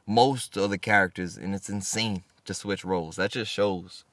most 0.05 0.55
of 0.57 0.69
the 0.69 0.77
characters, 0.77 1.37
and 1.37 1.53
it's 1.53 1.69
insane 1.69 2.23
to 2.45 2.53
switch 2.53 2.85
roles. 2.85 3.17
That 3.17 3.31
just 3.31 3.51
shows. 3.51 4.03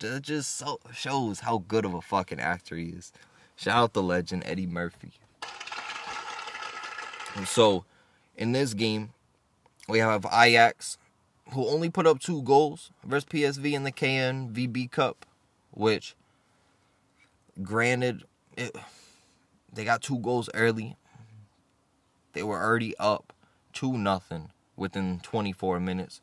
That 0.00 0.22
just 0.22 0.56
so 0.56 0.78
shows 0.92 1.40
how 1.40 1.64
good 1.66 1.84
of 1.84 1.94
a 1.94 2.00
fucking 2.00 2.38
actor 2.38 2.76
he 2.76 2.90
is. 2.90 3.12
Shout 3.56 3.76
out 3.76 3.92
the 3.92 4.02
legend 4.02 4.44
Eddie 4.46 4.66
Murphy. 4.66 5.12
And 7.34 7.48
so, 7.48 7.84
in 8.36 8.52
this 8.52 8.74
game, 8.74 9.10
we 9.88 9.98
have 9.98 10.24
Ajax, 10.32 10.98
who 11.52 11.66
only 11.66 11.90
put 11.90 12.06
up 12.06 12.20
two 12.20 12.42
goals 12.42 12.90
versus 13.04 13.28
PSV 13.28 13.72
in 13.72 13.82
the 13.82 13.92
KNVB 13.92 14.90
Cup, 14.90 15.26
which, 15.72 16.14
granted, 17.60 18.22
it, 18.56 18.76
they 19.72 19.84
got 19.84 20.02
two 20.02 20.18
goals 20.18 20.48
early. 20.54 20.96
They 22.34 22.42
were 22.44 22.62
already 22.62 22.96
up 22.98 23.32
2 23.72 23.98
nothing 23.98 24.50
within 24.76 25.20
24 25.20 25.80
minutes. 25.80 26.20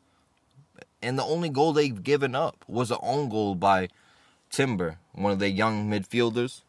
And 1.06 1.16
the 1.16 1.22
only 1.22 1.48
goal 1.50 1.72
they've 1.72 2.02
given 2.02 2.34
up 2.34 2.64
was 2.66 2.90
an 2.90 2.98
own 3.00 3.28
goal 3.28 3.54
by 3.54 3.90
Timber, 4.50 4.98
one 5.12 5.30
of 5.30 5.38
their 5.38 5.48
young 5.48 5.88
midfielders, 5.88 6.62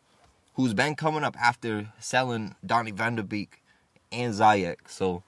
who's 0.54 0.76
been 0.76 0.94
coming 0.94 1.24
up 1.24 1.36
after 1.42 1.88
selling 1.98 2.54
Donny 2.64 2.92
van 2.92 3.16
de 3.16 3.24
Beek 3.24 3.64
and 4.12 4.36
Ziyech. 4.36 4.78
So 4.86 5.24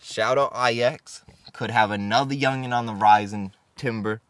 shout 0.00 0.38
out 0.38 0.52
Ajax. 0.54 1.24
Could 1.52 1.72
have 1.72 1.90
another 1.90 2.36
youngin 2.36 2.72
on 2.72 2.86
the 2.86 2.94
rise 2.94 3.32
in 3.32 3.50
Timber. 3.74 4.20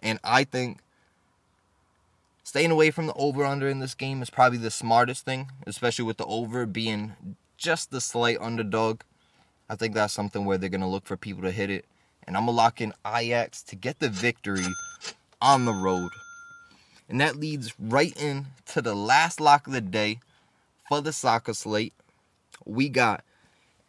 And 0.00 0.20
I 0.22 0.44
think 0.44 0.78
staying 2.44 2.70
away 2.70 2.92
from 2.92 3.08
the 3.08 3.14
over 3.14 3.44
under 3.44 3.68
in 3.68 3.80
this 3.80 3.94
game 3.94 4.22
is 4.22 4.30
probably 4.30 4.58
the 4.58 4.70
smartest 4.70 5.24
thing, 5.24 5.50
especially 5.66 6.04
with 6.04 6.18
the 6.18 6.26
over 6.26 6.64
being 6.64 7.36
just 7.56 7.90
the 7.90 8.00
slight 8.00 8.38
underdog. 8.40 9.00
I 9.68 9.74
think 9.74 9.94
that's 9.94 10.14
something 10.14 10.44
where 10.44 10.58
they're 10.58 10.68
going 10.68 10.80
to 10.80 10.86
look 10.86 11.06
for 11.06 11.16
people 11.16 11.42
to 11.42 11.50
hit 11.50 11.70
it. 11.70 11.86
And 12.28 12.36
I'm 12.36 12.44
going 12.44 12.54
to 12.54 12.58
lock 12.58 12.82
in 12.82 12.92
Ajax 13.06 13.62
to 13.62 13.74
get 13.74 14.00
the 14.00 14.10
victory 14.10 14.66
on 15.40 15.64
the 15.64 15.72
road. 15.72 16.10
And 17.08 17.18
that 17.22 17.36
leads 17.36 17.72
right 17.80 18.14
in 18.20 18.48
to 18.66 18.82
the 18.82 18.94
last 18.94 19.40
lock 19.40 19.66
of 19.66 19.72
the 19.72 19.80
day 19.80 20.20
for 20.86 21.00
the 21.00 21.14
soccer 21.14 21.54
slate. 21.54 21.94
We 22.66 22.90
got 22.90 23.24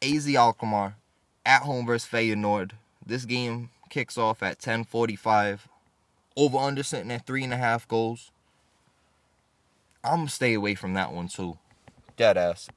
AZ 0.02 0.34
Alkmaar 0.34 0.96
at 1.46 1.64
home 1.64 1.86
versus 1.86 2.10
Feyenoord. 2.10 2.72
This 3.06 3.26
game 3.26 3.72
kicks 3.90 4.18
off 4.18 4.42
at 4.42 4.60
10:45. 4.60 5.68
Over 6.38 6.60
under 6.60 6.82
sitting 6.82 7.12
at 7.12 7.26
three 7.26 7.44
and 7.44 7.54
a 7.54 7.58
half 7.58 7.90
goals. 7.90 8.32
I'm 10.02 10.20
gonna 10.20 10.30
stay 10.30 10.54
away 10.54 10.76
from 10.76 10.94
that 10.94 11.12
one 11.12 11.28
too. 11.28 11.58
Dead 12.16 12.38
ass. 12.38 12.70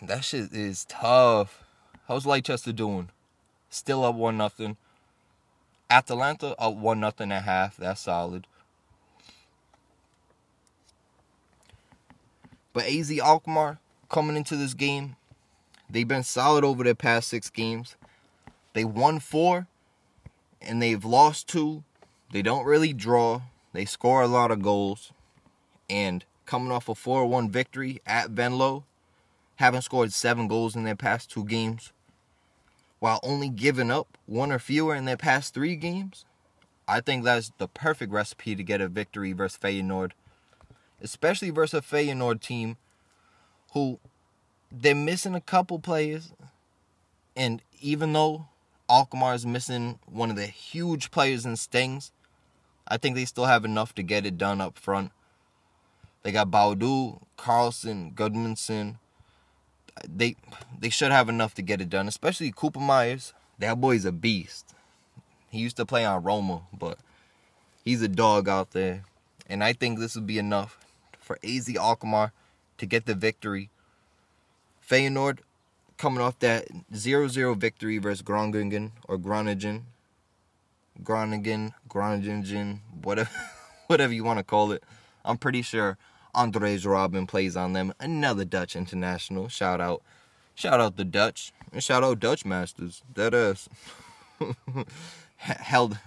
That 0.00 0.24
shit 0.24 0.54
is 0.54 0.86
tough. 0.86 1.65
How's 2.08 2.24
Leicester 2.24 2.72
doing? 2.72 3.08
Still 3.68 4.04
up 4.04 4.14
one 4.14 4.36
nothing. 4.36 4.76
Atalanta 5.90 6.54
up 6.56 6.74
one 6.76 7.00
nothing 7.00 7.32
and 7.32 7.32
a 7.32 7.40
half. 7.40 7.76
That's 7.76 8.02
solid. 8.02 8.46
But 12.72 12.84
AZ 12.86 13.10
Alkmaar 13.18 13.80
coming 14.08 14.36
into 14.36 14.54
this 14.54 14.74
game, 14.74 15.16
they've 15.90 16.06
been 16.06 16.22
solid 16.22 16.62
over 16.62 16.84
their 16.84 16.94
past 16.94 17.26
six 17.28 17.50
games. 17.50 17.96
They 18.72 18.84
won 18.84 19.18
four, 19.18 19.66
and 20.62 20.80
they've 20.80 21.04
lost 21.04 21.48
two. 21.48 21.82
They 22.32 22.42
don't 22.42 22.66
really 22.66 22.92
draw. 22.92 23.42
They 23.72 23.84
score 23.84 24.22
a 24.22 24.28
lot 24.28 24.50
of 24.52 24.62
goals, 24.62 25.12
and 25.90 26.24
coming 26.44 26.70
off 26.70 26.88
a 26.88 26.94
4-1 26.94 27.50
victory 27.50 28.00
at 28.06 28.30
Venlo, 28.30 28.84
haven't 29.56 29.82
scored 29.82 30.12
seven 30.12 30.46
goals 30.46 30.76
in 30.76 30.84
their 30.84 30.94
past 30.94 31.30
two 31.30 31.44
games, 31.44 31.92
while 32.98 33.20
only 33.22 33.48
giving 33.48 33.90
up 33.90 34.18
one 34.26 34.50
or 34.50 34.58
fewer 34.58 34.94
in 34.94 35.04
their 35.04 35.16
past 35.16 35.54
three 35.54 35.76
games. 35.76 36.24
I 36.88 37.00
think 37.00 37.24
that's 37.24 37.52
the 37.58 37.68
perfect 37.68 38.12
recipe 38.12 38.54
to 38.54 38.62
get 38.62 38.80
a 38.80 38.88
victory 38.88 39.32
versus 39.32 39.58
Feyenoord, 39.60 40.12
especially 41.00 41.50
versus 41.50 41.80
a 41.80 41.82
Feyenoord 41.82 42.40
team 42.40 42.76
who 43.72 43.98
they're 44.70 44.94
missing 44.94 45.34
a 45.34 45.40
couple 45.40 45.78
players, 45.78 46.32
and 47.34 47.62
even 47.80 48.12
though 48.12 48.46
Alkmaar 48.88 49.34
is 49.34 49.44
missing 49.44 49.98
one 50.06 50.30
of 50.30 50.36
the 50.36 50.46
huge 50.46 51.10
players 51.10 51.44
in 51.44 51.54
Stengs, 51.54 52.10
I 52.88 52.96
think 52.96 53.16
they 53.16 53.24
still 53.24 53.46
have 53.46 53.64
enough 53.64 53.94
to 53.96 54.02
get 54.02 54.26
it 54.26 54.38
done 54.38 54.60
up 54.60 54.78
front. 54.78 55.10
They 56.22 56.32
got 56.32 56.50
Boadu, 56.50 57.20
Karlsson, 57.36 58.14
Gudmundsson, 58.14 58.98
they 60.04 60.36
they 60.78 60.90
should 60.90 61.12
have 61.12 61.28
enough 61.28 61.54
to 61.54 61.62
get 61.62 61.80
it 61.80 61.88
done, 61.88 62.08
especially 62.08 62.52
Koopmeiners. 62.52 63.32
That 63.58 63.80
boy's 63.80 64.04
a 64.04 64.12
beast. 64.12 64.74
He 65.50 65.58
used 65.58 65.76
to 65.76 65.86
play 65.86 66.04
on 66.04 66.22
Roma, 66.22 66.62
but 66.76 66.98
he's 67.84 68.02
a 68.02 68.08
dog 68.08 68.48
out 68.48 68.72
there. 68.72 69.04
And 69.48 69.64
I 69.64 69.72
think 69.72 69.98
this 69.98 70.14
would 70.14 70.26
be 70.26 70.38
enough 70.38 70.78
for 71.18 71.38
AZ 71.42 71.74
Alkmaar 71.74 72.32
to 72.78 72.86
get 72.86 73.06
the 73.06 73.14
victory. 73.14 73.70
Feyenoord 74.86 75.38
coming 75.96 76.20
off 76.20 76.38
that 76.40 76.68
0-0 76.92 77.56
victory 77.56 77.98
versus 77.98 78.22
Groningen 78.22 78.92
or 79.08 79.16
Groningen. 79.16 79.86
Groningen, 81.02 81.74
Groningen, 81.88 82.80
whatever 83.02 83.30
whatever 83.86 84.12
you 84.12 84.24
want 84.24 84.38
to 84.38 84.44
call 84.44 84.72
it. 84.72 84.82
I'm 85.24 85.38
pretty 85.38 85.62
sure 85.62 85.96
Andries 86.36 86.84
Robben 86.84 87.26
plays 87.26 87.56
on 87.56 87.72
them. 87.72 87.92
Another 87.98 88.44
Dutch 88.44 88.76
international. 88.76 89.48
Shout 89.48 89.80
out. 89.80 90.02
Shout 90.54 90.80
out 90.80 90.96
the 90.96 91.04
Dutch. 91.04 91.52
And 91.72 91.82
shout 91.82 92.04
out 92.04 92.20
Dutch 92.20 92.44
Masters. 92.44 93.02
That 93.14 93.34
ass. 93.34 93.68
held 95.36 95.98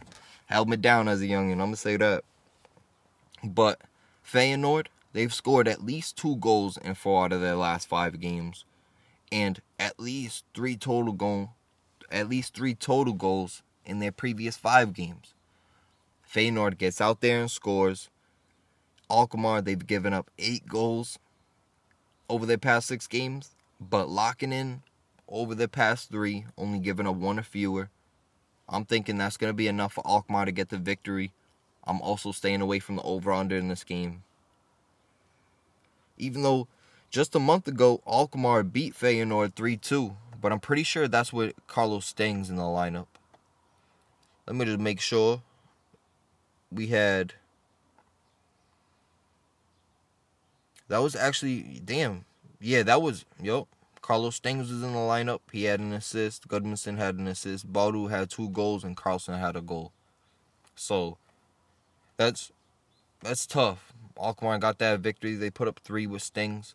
held 0.46 0.70
me 0.70 0.78
down 0.78 1.08
as 1.08 1.22
a 1.22 1.26
youngin', 1.26 1.54
I'm 1.54 1.58
gonna 1.60 1.76
say 1.76 1.98
that. 1.98 2.24
But 3.44 3.82
Feyenoord, 4.26 4.88
they've 5.14 5.34
scored 5.34 5.68
at 5.68 5.84
least 5.84 6.18
two 6.18 6.36
goals 6.38 6.78
in 6.78 6.96
four 6.96 7.26
out 7.26 7.34
of 7.34 7.42
their 7.42 7.56
last 7.56 7.88
five 7.88 8.20
games. 8.20 8.66
And 9.32 9.62
at 9.78 10.00
least 10.00 10.46
three 10.54 10.76
total 10.76 11.14
goal 11.14 11.52
at 12.12 12.30
least 12.30 12.56
three 12.56 12.74
total 12.74 13.14
goals 13.14 13.62
in 13.86 14.00
their 14.00 14.12
previous 14.12 14.58
five 14.58 14.94
games. 14.94 15.34
Feyenoord 16.32 16.78
gets 16.78 17.02
out 17.02 17.22
there 17.22 17.40
and 17.42 17.52
scores. 17.52 18.10
Alkmaar, 19.10 19.62
they've 19.62 19.88
given 19.88 20.14
up 20.14 20.30
eight 20.38 20.68
goals 20.68 21.20
over 22.30 22.46
their 22.46 22.58
past 22.58 22.88
six 22.88 23.08
games, 23.08 23.56
but 23.80 24.10
locking 24.10 24.54
in 24.54 24.84
over 25.28 25.56
their 25.56 25.68
past 25.68 26.10
three, 26.10 26.46
only 26.58 26.80
giving 26.80 27.08
up 27.08 27.16
one 27.16 27.40
or 27.40 27.44
fewer. 27.44 27.90
I'm 28.68 28.86
thinking 28.86 29.18
that's 29.18 29.38
going 29.38 29.50
to 29.50 29.56
be 29.56 29.68
enough 29.68 29.94
for 29.94 30.06
Alkmaar 30.08 30.46
to 30.46 30.52
get 30.52 30.70
the 30.70 30.78
victory. 30.78 31.32
I'm 31.86 32.02
also 32.02 32.32
staying 32.32 32.62
away 32.62 32.80
from 32.80 32.98
the 32.98 33.02
over-under 33.02 33.58
in 33.58 33.68
this 33.68 33.84
game. 33.84 34.24
Even 36.18 36.44
though 36.44 36.68
just 37.10 37.34
a 37.34 37.40
month 37.40 37.68
ago, 37.68 38.02
Alkmaar 38.06 38.64
beat 38.64 38.94
Feyenoord 38.94 39.54
3-2, 39.54 40.16
but 40.40 40.52
I'm 40.52 40.60
pretty 40.60 40.84
sure 40.84 41.08
that's 41.08 41.34
with 41.34 41.54
Carlos 41.66 42.14
Stengs 42.14 42.50
in 42.50 42.58
the 42.58 42.62
lineup. 42.62 43.08
Let 44.46 44.56
me 44.56 44.66
just 44.66 44.80
make 44.80 45.00
sure. 45.00 45.42
We 46.72 46.88
had 46.88 47.34
That 50.90 51.00
was 51.00 51.16
actually 51.16 51.82
damn. 51.86 52.26
Yeah, 52.60 52.84
that 52.84 53.02
was 53.02 53.26
yo. 53.42 53.68
Carlos 54.02 54.40
Stengs 54.40 54.72
was 54.72 54.84
in 54.84 54.94
the 54.94 55.00
lineup. 55.00 55.42
He 55.52 55.66
had 55.66 55.80
an 55.80 55.94
assist. 55.94 56.48
Gudmundsson 56.48 56.98
had 56.98 57.16
an 57.16 57.28
assist. 57.28 57.72
Boadu 57.72 58.10
had 58.10 58.30
two 58.30 58.50
goals, 58.50 58.84
and 58.84 58.98
Karlsson 58.98 59.40
had 59.40 59.56
a 59.56 59.62
goal. 59.62 59.94
So 60.76 61.18
that's 62.18 62.52
that's 63.22 63.46
tough. 63.46 63.94
Alkmaar 64.18 64.58
got 64.58 64.80
that 64.80 65.00
victory. 65.02 65.36
They 65.36 65.52
put 65.52 65.68
up 65.68 65.80
three 65.80 66.08
with 66.08 66.24
Stengs. 66.24 66.74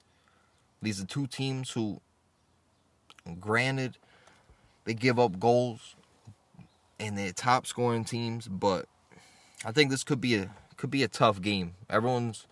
These 0.80 1.02
are 1.02 1.06
two 1.06 1.26
teams 1.26 1.70
who, 1.70 2.00
granted, 3.40 3.98
they 4.84 4.94
give 4.94 5.18
up 5.18 5.40
goals, 5.40 5.96
and 7.00 7.18
they're 7.18 7.32
top 7.32 7.66
scoring 7.66 8.04
teams. 8.04 8.46
But 8.46 8.86
I 9.64 9.72
think 9.72 9.90
this 9.90 10.04
could 10.04 10.20
be 10.20 10.36
a 10.36 10.50
could 10.76 10.90
be 10.90 11.02
a 11.02 11.08
tough 11.08 11.40
game. 11.40 11.74
Everyone's 11.90 12.46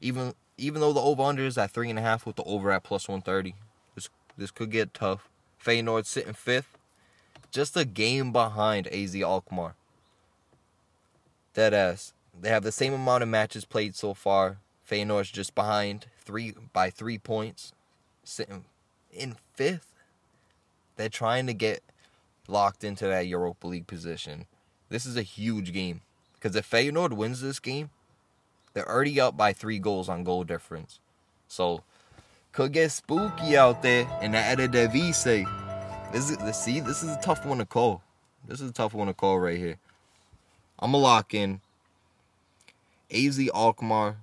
even 0.00 0.34
even 0.62 0.80
though 0.80 0.92
the 0.92 1.00
over 1.00 1.22
under 1.22 1.44
is 1.44 1.58
at 1.58 1.72
three 1.72 1.90
and 1.90 1.98
a 1.98 2.02
half 2.02 2.24
with 2.24 2.36
the 2.36 2.44
over 2.44 2.70
at 2.70 2.84
plus 2.84 3.08
one 3.08 3.20
thirty, 3.20 3.54
this 3.94 4.08
this 4.36 4.52
could 4.52 4.70
get 4.70 4.94
tough. 4.94 5.28
Feyenoord 5.62 6.06
sitting 6.06 6.32
fifth, 6.32 6.78
just 7.50 7.76
a 7.76 7.84
game 7.84 8.32
behind 8.32 8.86
AZ 8.88 9.14
Alkmaar. 9.16 9.74
Dead 11.54 11.74
ass. 11.74 12.14
They 12.40 12.48
have 12.48 12.62
the 12.62 12.72
same 12.72 12.94
amount 12.94 13.22
of 13.22 13.28
matches 13.28 13.64
played 13.64 13.94
so 13.94 14.14
far. 14.14 14.58
Feyenoord's 14.88 15.30
just 15.30 15.54
behind 15.54 16.06
three 16.20 16.54
by 16.72 16.90
three 16.90 17.18
points, 17.18 17.72
sitting 18.22 18.64
in 19.12 19.36
fifth. 19.54 19.92
They're 20.96 21.08
trying 21.08 21.46
to 21.48 21.54
get 21.54 21.82
locked 22.46 22.84
into 22.84 23.06
that 23.06 23.26
Europa 23.26 23.66
League 23.66 23.88
position. 23.88 24.46
This 24.88 25.06
is 25.06 25.16
a 25.16 25.22
huge 25.22 25.72
game 25.72 26.02
because 26.34 26.54
if 26.54 26.70
Feyenoord 26.70 27.14
wins 27.14 27.40
this 27.40 27.58
game, 27.58 27.90
they're 28.74 28.88
already 28.88 29.20
up 29.20 29.36
by 29.36 29.52
three 29.52 29.78
goals 29.78 30.08
on 30.08 30.24
goal 30.24 30.44
difference. 30.44 31.00
So 31.48 31.82
could 32.52 32.72
get 32.72 32.90
spooky 32.90 33.56
out 33.56 33.82
there 33.82 34.06
in 34.20 34.32
the 34.32 34.38
Eredivisie. 34.38 35.46
This 36.12 36.30
is 36.30 36.56
see, 36.56 36.80
this 36.80 37.02
is 37.02 37.10
a 37.10 37.20
tough 37.20 37.44
one 37.46 37.58
to 37.58 37.66
call. 37.66 38.02
This 38.46 38.60
is 38.60 38.70
a 38.70 38.72
tough 38.72 38.94
one 38.94 39.06
to 39.06 39.14
call 39.14 39.38
right 39.38 39.58
here. 39.58 39.78
I'm 40.78 40.92
gonna 40.92 41.02
lock 41.02 41.32
in 41.32 41.60
AZ 43.10 43.38
Alkmaar. 43.54 44.16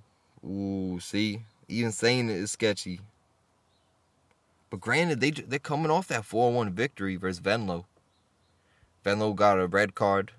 Ooh, 0.44 0.98
see, 1.00 1.42
even 1.68 1.92
saying 1.92 2.30
it 2.30 2.36
is 2.36 2.52
sketchy. 2.52 3.00
But 4.70 4.80
granted, 4.80 5.20
they 5.20 5.30
they're 5.30 5.58
coming 5.58 5.90
off 5.90 6.08
that 6.08 6.22
4-1 6.22 6.70
victory 6.70 7.16
versus 7.16 7.40
Venlo. 7.40 7.86
Venlo 9.02 9.32
got 9.32 9.58
a 9.58 9.66
red 9.66 9.94
card 9.94 10.32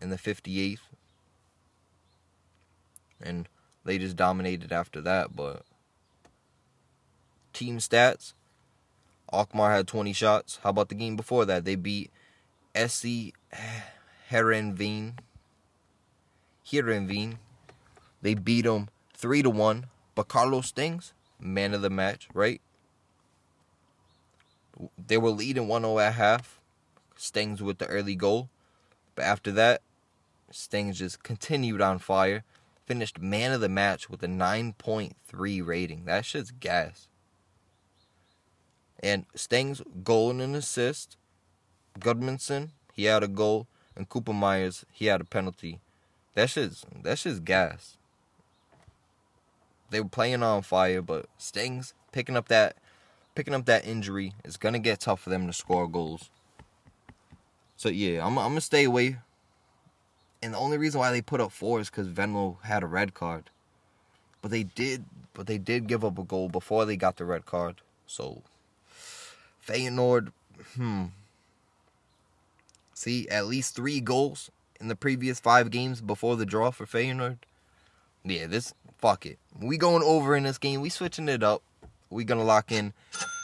in 0.00 0.10
the 0.10 0.16
58th, 0.16 0.78
and 3.22 3.48
they 3.84 3.98
just 3.98 4.16
dominated 4.16 4.72
after 4.72 5.00
that. 5.02 5.34
But 5.34 5.62
team 7.52 7.78
stats, 7.78 8.34
Alkmaar 9.32 9.72
had 9.72 9.86
20 9.88 10.12
shots. 10.12 10.60
How 10.62 10.70
about 10.70 10.88
the 10.88 10.94
game 10.94 11.16
before 11.16 11.44
that? 11.44 11.64
They 11.64 11.76
beat 11.76 12.10
SC 12.74 13.32
Heerenveen 14.30 15.14
Heerenveen. 16.66 17.36
They 18.22 18.34
beat 18.34 18.62
them 18.62 18.88
three 19.12 19.42
to 19.42 19.50
one. 19.50 19.86
But 20.14 20.28
Carlos 20.28 20.72
Stengs, 20.72 21.12
man 21.40 21.74
of 21.74 21.82
the 21.82 21.90
match, 21.90 22.28
right? 22.32 22.60
They 24.98 25.18
were 25.18 25.30
leading 25.30 25.66
1-0 25.66 26.02
at 26.02 26.14
half. 26.14 26.60
Stengs 27.16 27.60
with 27.60 27.78
the 27.78 27.86
early 27.86 28.14
goal. 28.14 28.48
But 29.14 29.24
after 29.24 29.52
that, 29.52 29.82
Stengs 30.52 30.96
just 30.96 31.22
continued 31.22 31.80
on 31.80 31.98
fire. 31.98 32.44
Finished 32.86 33.20
man 33.20 33.52
of 33.52 33.60
the 33.60 33.68
match 33.68 34.10
with 34.10 34.22
a 34.22 34.26
9.3 34.26 35.66
rating. 35.66 36.04
That 36.04 36.24
shit's 36.24 36.50
gas. 36.50 37.08
And 39.00 39.26
Stengs 39.34 39.82
goal 40.02 40.30
and 40.30 40.40
an 40.40 40.54
assist. 40.54 41.16
Gudmundsson, 41.98 42.70
he 42.92 43.04
had 43.04 43.22
a 43.22 43.28
goal. 43.28 43.66
And 43.96 44.08
Koopmeiners, 44.08 44.84
he 44.90 45.06
had 45.06 45.20
a 45.20 45.24
penalty. 45.24 45.80
That 46.34 46.50
shit's 46.50 46.84
that 47.02 47.18
shit's 47.18 47.40
gas. 47.40 47.96
They 49.90 50.00
were 50.00 50.08
playing 50.08 50.42
on 50.42 50.62
fire, 50.62 51.00
but 51.00 51.26
Stengs 51.38 51.92
picking 52.12 52.36
up 52.36 52.48
that 52.48 52.76
picking 53.34 53.54
up 53.54 53.66
that 53.66 53.86
injury 53.86 54.34
is 54.44 54.56
gonna 54.56 54.80
get 54.80 55.00
tough 55.00 55.20
for 55.20 55.30
them 55.30 55.46
to 55.46 55.52
score 55.52 55.86
goals. 55.88 56.30
So 57.76 57.88
yeah, 57.88 58.26
I'm 58.26 58.38
I'm 58.38 58.50
gonna 58.50 58.60
stay 58.60 58.84
away. 58.84 59.18
And 60.44 60.52
the 60.52 60.58
only 60.58 60.76
reason 60.76 60.98
why 60.98 61.10
they 61.10 61.22
put 61.22 61.40
up 61.40 61.52
four 61.52 61.80
is 61.80 61.88
because 61.88 62.06
Venlo 62.06 62.58
had 62.64 62.82
a 62.82 62.86
red 62.86 63.14
card. 63.14 63.48
But 64.42 64.50
they 64.50 64.62
did 64.62 65.06
but 65.32 65.46
they 65.46 65.56
did 65.56 65.86
give 65.86 66.04
up 66.04 66.18
a 66.18 66.22
goal 66.22 66.50
before 66.50 66.84
they 66.84 66.96
got 66.96 67.16
the 67.16 67.24
red 67.24 67.46
card. 67.46 67.76
So 68.06 68.42
Feyenoord, 69.66 70.32
hmm. 70.76 71.06
See, 72.92 73.26
at 73.30 73.46
least 73.46 73.74
three 73.74 74.00
goals 74.00 74.50
in 74.78 74.88
the 74.88 74.94
previous 74.94 75.40
five 75.40 75.70
games 75.70 76.02
before 76.02 76.36
the 76.36 76.44
draw 76.44 76.70
for 76.70 76.84
Feyenoord. 76.84 77.38
Yeah, 78.22 78.46
this 78.46 78.74
fuck 78.98 79.24
it. 79.24 79.38
We 79.58 79.78
going 79.78 80.02
over 80.02 80.36
in 80.36 80.42
this 80.42 80.58
game. 80.58 80.82
We 80.82 80.90
switching 80.90 81.30
it 81.30 81.42
up. 81.42 81.62
We 82.10 82.22
gonna 82.24 82.44
lock 82.44 82.70
in 82.70 82.92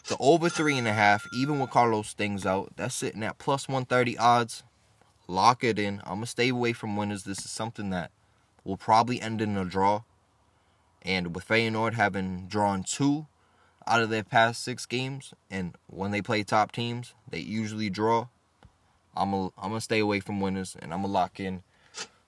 the 0.06 0.18
over 0.20 0.50
three 0.50 0.76
and 0.76 0.86
a 0.86 0.92
half, 0.92 1.26
even 1.34 1.60
with 1.60 1.70
Carlos 1.70 2.14
Stengs 2.14 2.44
out. 2.44 2.74
That's 2.76 2.94
sitting 2.94 3.22
at 3.22 3.38
plus 3.38 3.68
one 3.68 3.86
thirty 3.86 4.18
odds. 4.18 4.64
Lock 5.30 5.62
it 5.62 5.78
in. 5.78 6.00
I'm 6.00 6.16
gonna 6.16 6.26
stay 6.26 6.48
away 6.48 6.72
from 6.72 6.96
winners. 6.96 7.22
This 7.22 7.38
is 7.44 7.52
something 7.52 7.90
that 7.90 8.10
will 8.64 8.76
probably 8.76 9.20
end 9.20 9.40
in 9.40 9.56
a 9.56 9.64
draw. 9.64 10.02
And 11.02 11.36
with 11.36 11.46
Feyenoord 11.46 11.94
having 11.94 12.48
drawn 12.48 12.82
two 12.82 13.28
out 13.86 14.02
of 14.02 14.10
their 14.10 14.24
past 14.24 14.64
six 14.64 14.86
games, 14.86 15.32
and 15.48 15.76
when 15.86 16.10
they 16.10 16.20
play 16.20 16.42
top 16.42 16.72
teams, 16.72 17.14
they 17.30 17.38
usually 17.38 17.88
draw. 17.88 18.26
I'm 19.16 19.30
gonna 19.30 19.50
I'm 19.56 19.70
gonna 19.70 19.80
stay 19.80 20.00
away 20.00 20.18
from 20.18 20.40
winners, 20.40 20.76
and 20.82 20.92
I'm 20.92 21.02
gonna 21.02 21.12
lock 21.12 21.38
in 21.38 21.62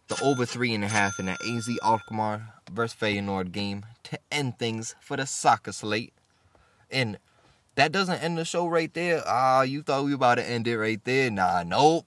the 0.06 0.22
over 0.22 0.46
three 0.46 0.72
and 0.72 0.84
a 0.84 0.88
half 0.88 1.18
in 1.18 1.26
that 1.26 1.42
AZ 1.44 1.68
Alkmaar 1.82 2.54
versus 2.70 2.96
Feyenoord 2.96 3.50
game 3.50 3.84
to 4.04 4.18
end 4.30 4.60
things 4.60 4.94
for 5.00 5.16
the 5.16 5.26
soccer 5.26 5.72
slate. 5.72 6.12
And 6.88 7.18
that 7.74 7.90
doesn't 7.90 8.22
end 8.22 8.38
the 8.38 8.44
show 8.44 8.68
right 8.68 8.94
there. 8.94 9.24
Ah, 9.26 9.62
you 9.62 9.82
thought 9.82 10.04
we 10.04 10.12
were 10.12 10.16
about 10.16 10.36
to 10.36 10.48
end 10.48 10.68
it 10.68 10.78
right 10.78 11.02
there? 11.04 11.32
Nah, 11.32 11.64
nope. 11.64 12.06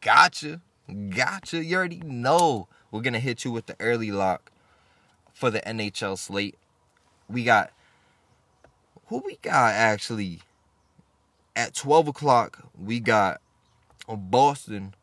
Gotcha, 0.00 0.60
gotcha. 1.10 1.64
You 1.64 1.76
already 1.76 2.00
know 2.00 2.68
we're 2.90 3.00
gonna 3.02 3.18
hit 3.18 3.44
you 3.44 3.50
with 3.50 3.66
the 3.66 3.76
early 3.80 4.12
lock 4.12 4.52
for 5.32 5.50
the 5.50 5.60
NHL 5.60 6.16
slate. 6.16 6.56
We 7.28 7.44
got 7.44 7.72
who 9.06 9.22
we 9.24 9.36
got 9.42 9.74
actually 9.74 10.40
at 11.56 11.74
12 11.74 12.08
o'clock. 12.08 12.70
We 12.78 13.00
got 13.00 13.40
Boston 14.08 14.94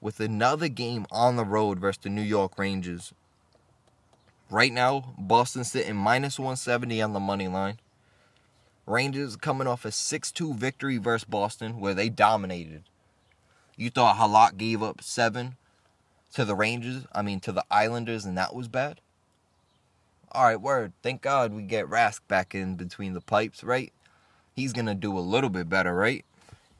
with 0.00 0.20
another 0.20 0.68
game 0.68 1.06
on 1.10 1.36
the 1.36 1.44
road 1.44 1.78
versus 1.78 2.00
the 2.02 2.10
New 2.10 2.22
York 2.22 2.58
Rangers. 2.58 3.12
Right 4.50 4.72
now, 4.72 5.14
Boston 5.16 5.64
sitting 5.64 5.96
minus 5.96 6.38
170 6.38 7.00
on 7.00 7.12
the 7.12 7.20
money 7.20 7.48
line. 7.48 7.78
Rangers 8.86 9.36
coming 9.36 9.68
off 9.68 9.84
a 9.84 9.88
6-2 9.88 10.56
victory 10.56 10.98
versus 10.98 11.24
Boston 11.24 11.78
where 11.78 11.94
they 11.94 12.08
dominated. 12.08 12.82
You 13.80 13.88
thought 13.88 14.18
Halak 14.18 14.58
gave 14.58 14.82
up 14.82 15.02
7 15.02 15.56
to 16.34 16.44
the 16.44 16.54
Rangers, 16.54 17.06
I 17.14 17.22
mean 17.22 17.40
to 17.40 17.50
the 17.50 17.64
Islanders 17.70 18.26
and 18.26 18.36
that 18.36 18.54
was 18.54 18.68
bad? 18.68 19.00
All 20.32 20.44
right, 20.44 20.60
word. 20.60 20.92
Thank 21.02 21.22
God 21.22 21.54
we 21.54 21.62
get 21.62 21.88
Rask 21.88 22.20
back 22.28 22.54
in 22.54 22.74
between 22.74 23.14
the 23.14 23.22
pipes, 23.22 23.64
right? 23.64 23.90
He's 24.54 24.74
to 24.74 24.94
do 24.94 25.16
a 25.16 25.20
little 25.20 25.48
bit 25.48 25.70
better, 25.70 25.94
right? 25.94 26.26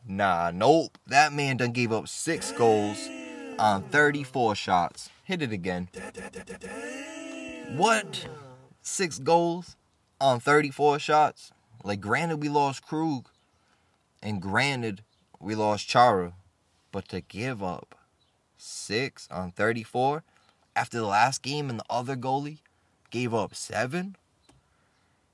Nah, 0.06 0.50
nope. 0.50 0.98
That 1.06 1.32
man 1.32 1.56
done 1.56 1.72
gave 1.72 1.90
up 1.90 2.06
six 2.06 2.52
goals 2.52 3.08
on 3.58 3.84
34 3.84 4.54
shots. 4.54 5.08
Hit 5.24 5.40
it 5.40 5.52
again. 5.52 5.88
What? 7.76 8.26
Six 8.82 9.18
goals 9.18 9.74
on 10.20 10.38
34 10.38 10.98
shots? 10.98 11.50
Like, 11.82 12.02
granted, 12.02 12.42
we 12.42 12.50
lost 12.50 12.86
Krug. 12.86 13.26
And 14.22 14.42
granted, 14.42 15.00
we 15.40 15.54
lost 15.54 15.88
Chara. 15.88 16.34
But 16.92 17.08
to 17.08 17.20
give 17.20 17.62
up 17.62 17.94
six 18.56 19.28
on 19.30 19.52
34 19.52 20.22
after 20.74 20.98
the 20.98 21.06
last 21.06 21.42
game 21.42 21.70
and 21.70 21.80
the 21.80 21.84
other 21.88 22.16
goalie 22.16 22.58
gave 23.10 23.32
up 23.32 23.54
seven? 23.54 24.16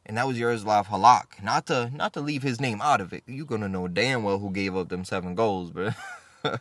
and 0.06 0.16
that 0.16 0.26
was 0.26 0.38
Yaroslav 0.38 0.86
Halak. 0.86 1.42
Not 1.42 1.66
to 1.66 1.90
not 1.92 2.12
to 2.14 2.20
leave 2.20 2.42
his 2.42 2.60
name 2.60 2.80
out 2.80 3.00
of 3.00 3.12
it. 3.12 3.24
You're 3.26 3.44
gonna 3.44 3.68
know 3.68 3.88
damn 3.88 4.22
well 4.22 4.38
who 4.38 4.50
gave 4.50 4.76
up 4.76 4.88
them 4.88 5.04
seven 5.04 5.34
goals, 5.34 5.72
but 5.72 5.94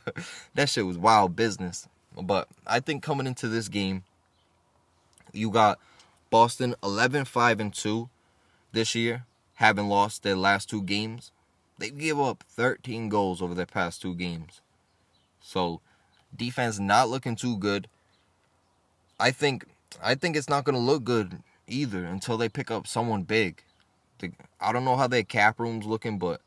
that 0.56 0.68
shit 0.68 0.86
was 0.86 0.98
wild 0.98 1.36
business. 1.36 1.88
But 2.20 2.48
I 2.66 2.80
think 2.80 3.04
coming 3.04 3.28
into 3.28 3.48
this 3.48 3.68
game, 3.68 4.04
you 5.32 5.52
got 5.52 5.80
Boston 6.32 6.76
11 6.84 7.26
5 7.26 7.60
and 7.60 7.74
2 7.74 8.10
this 8.72 8.96
year, 8.96 9.26
having 9.56 9.88
lost 9.88 10.24
their 10.24 10.36
last 10.36 10.70
two 10.70 10.82
games. 10.82 11.32
They 11.78 11.90
give 11.92 12.20
up 12.20 12.44
13 12.50 13.10
goals 13.10 13.42
over 13.42 13.54
their 13.54 13.66
past 13.66 14.02
two 14.02 14.16
games. 14.16 14.62
So 15.46 15.80
defense 16.36 16.80
not 16.80 17.10
looking 17.10 17.36
too 17.36 17.56
good. 17.58 17.88
I 19.20 19.30
think 19.30 19.66
I 20.02 20.16
think 20.16 20.36
it's 20.36 20.50
not 20.50 20.64
gonna 20.66 20.80
look 20.80 21.04
good 21.04 21.44
either 21.68 22.04
until 22.04 22.36
they 22.36 22.50
pick 22.50 22.72
up 22.72 22.88
someone 22.88 23.24
big. 23.24 23.62
I 24.60 24.72
don't 24.72 24.86
know 24.86 24.96
how 24.96 25.08
their 25.08 25.24
cap 25.24 25.60
room's 25.60 25.86
looking, 25.86 26.18
but 26.18 26.42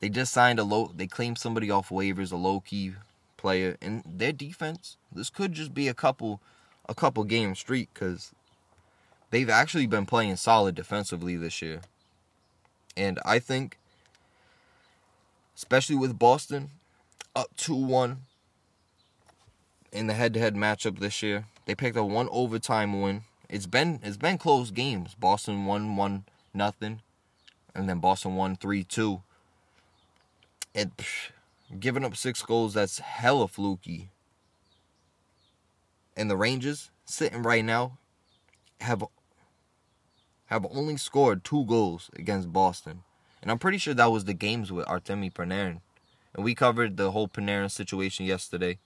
they 0.00 0.08
just 0.08 0.32
signed 0.32 0.58
a 0.58 0.64
low. 0.64 0.90
They 0.94 1.06
claimed 1.06 1.38
somebody 1.38 1.70
off 1.70 1.90
waivers, 1.90 2.32
a 2.32 2.36
low 2.36 2.58
key 2.60 2.94
player, 3.36 3.76
and 3.80 4.02
their 4.04 4.32
defense. 4.32 4.96
This 5.12 5.30
could 5.30 5.52
just 5.52 5.72
be 5.72 5.86
a 5.86 5.94
couple, 5.94 6.40
a 6.88 6.94
couple 6.94 7.22
game 7.22 7.54
streak 7.54 7.88
because 7.94 8.32
they've 9.30 9.48
actually 9.48 9.86
been 9.86 10.06
playing 10.06 10.36
solid 10.36 10.74
defensively 10.74 11.36
this 11.36 11.62
year, 11.62 11.82
and 12.96 13.20
I 13.24 13.38
think, 13.38 13.78
especially 15.56 15.96
with 15.96 16.18
Boston, 16.18 16.70
up 17.34 17.56
two 17.56 17.74
one 17.74 18.22
in 19.92 20.06
the 20.06 20.14
head 20.14 20.34
to 20.34 20.40
head 20.40 20.54
matchup 20.54 20.98
this 20.98 21.22
year, 21.22 21.46
they 21.66 21.74
picked 21.74 21.96
up 21.96 22.06
one 22.06 22.28
overtime 22.30 23.00
win 23.00 23.22
it's 23.48 23.66
been 23.66 24.00
it's 24.02 24.16
been 24.18 24.38
close 24.38 24.70
games. 24.70 25.14
Boston 25.14 25.64
won 25.64 25.96
one 25.96 26.24
nothing, 26.52 27.00
and 27.74 27.88
then 27.88 27.98
Boston 27.98 28.36
won 28.36 28.56
three 28.56 28.84
two. 28.84 29.22
And 30.74 30.92
giving 31.80 32.04
up 32.04 32.14
six 32.14 32.42
goals, 32.42 32.74
that's 32.74 32.98
hella 32.98 33.48
fluky. 33.48 34.10
and 36.18 36.28
the 36.28 36.36
Rangers 36.36 36.90
sitting 37.04 37.42
right 37.42 37.64
now 37.64 37.98
have 38.80 39.04
have 40.46 40.66
only 40.70 40.96
scored 40.96 41.44
two 41.44 41.64
goals 41.64 42.10
against 42.16 42.52
Boston. 42.52 43.04
And 43.40 43.50
I'm 43.50 43.58
pretty 43.58 43.78
sure 43.78 43.94
that 43.94 44.10
was 44.10 44.24
the 44.24 44.34
games 44.34 44.72
with 44.72 44.86
Artemi 44.86 45.32
Panarin. 45.32 45.80
And 46.34 46.44
we 46.44 46.54
covered 46.54 46.96
the 46.96 47.10
whole 47.10 47.28
Panarin 47.28 47.70
situation 47.70 48.26
yesterday. 48.26 48.78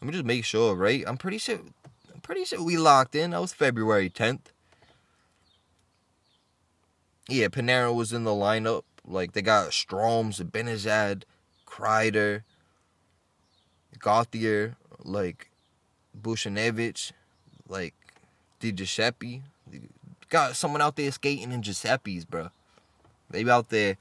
Let 0.00 0.06
me 0.06 0.12
just 0.12 0.24
make 0.24 0.44
sure, 0.44 0.74
right? 0.74 1.04
I'm 1.06 1.16
pretty 1.16 1.38
sure 1.38 1.58
I'm 2.14 2.20
pretty 2.20 2.44
sure 2.44 2.62
we 2.62 2.76
locked 2.76 3.14
in. 3.14 3.30
That 3.30 3.40
was 3.40 3.52
February 3.52 4.10
10th. 4.10 4.52
Yeah, 7.28 7.48
Panarin 7.48 7.94
was 7.94 8.12
in 8.12 8.24
the 8.24 8.30
lineup. 8.30 8.82
Like 9.06 9.32
they 9.32 9.42
got 9.42 9.70
Stroms, 9.70 10.40
Zibanejad, 10.40 11.22
Kreider, 11.66 12.42
Gauthier, 13.98 14.76
like 15.02 15.50
Buchnevich, 16.20 17.12
like 17.68 17.94
Di 18.60 18.72
Giuseppe. 18.72 19.42
Got 20.28 20.56
someone 20.56 20.82
out 20.82 20.96
there 20.96 21.12
skating 21.12 21.52
in 21.52 21.62
Giuseppe's, 21.62 22.24
bro. 22.24 22.50
They 23.30 23.48
out 23.48 23.70
there 23.70 23.96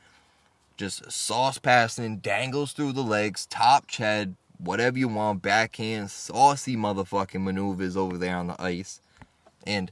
just 0.77 1.11
sauce 1.11 1.57
passing, 1.57 2.17
dangles 2.17 2.73
through 2.73 2.93
the 2.93 3.03
legs, 3.03 3.45
top 3.45 3.87
chad, 3.87 4.35
whatever 4.57 4.97
you 4.97 5.07
want, 5.07 5.41
backhand, 5.41 6.11
saucy 6.11 6.75
motherfucking 6.75 7.43
maneuvers 7.43 7.95
over 7.97 8.17
there 8.17 8.35
on 8.35 8.47
the 8.47 8.61
ice. 8.61 9.01
And 9.65 9.91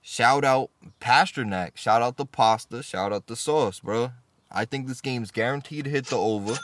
shout 0.00 0.44
out 0.44 0.70
Pastrnak, 1.00 1.76
shout 1.76 2.02
out 2.02 2.16
the 2.16 2.26
pasta, 2.26 2.82
shout 2.82 3.12
out 3.12 3.26
the 3.26 3.36
sauce, 3.36 3.80
bro. 3.80 4.12
I 4.50 4.64
think 4.64 4.86
this 4.86 5.00
game's 5.00 5.30
guaranteed 5.30 5.84
to 5.84 5.90
hit 5.90 6.06
the 6.06 6.18
over. 6.18 6.58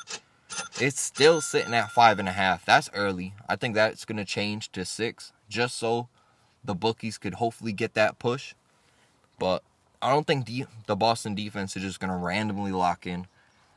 It's 0.80 1.00
still 1.00 1.40
sitting 1.40 1.74
at 1.74 1.90
five 1.90 2.18
and 2.18 2.28
a 2.28 2.32
half. 2.32 2.64
That's 2.64 2.88
early. 2.94 3.34
I 3.48 3.56
think 3.56 3.74
that's 3.74 4.04
gonna 4.04 4.24
change 4.24 4.70
to 4.72 4.84
six, 4.84 5.32
just 5.48 5.76
so 5.76 6.08
the 6.64 6.74
bookies 6.74 7.18
could 7.18 7.34
hopefully 7.34 7.72
get 7.72 7.94
that 7.94 8.18
push. 8.18 8.54
But 9.38 9.62
I 10.04 10.10
don't 10.10 10.26
think 10.26 10.44
de- 10.44 10.66
the 10.86 10.96
Boston 10.96 11.34
defense 11.34 11.74
is 11.76 11.82
just 11.82 11.98
gonna 11.98 12.18
randomly 12.18 12.72
lock 12.72 13.06
in. 13.06 13.26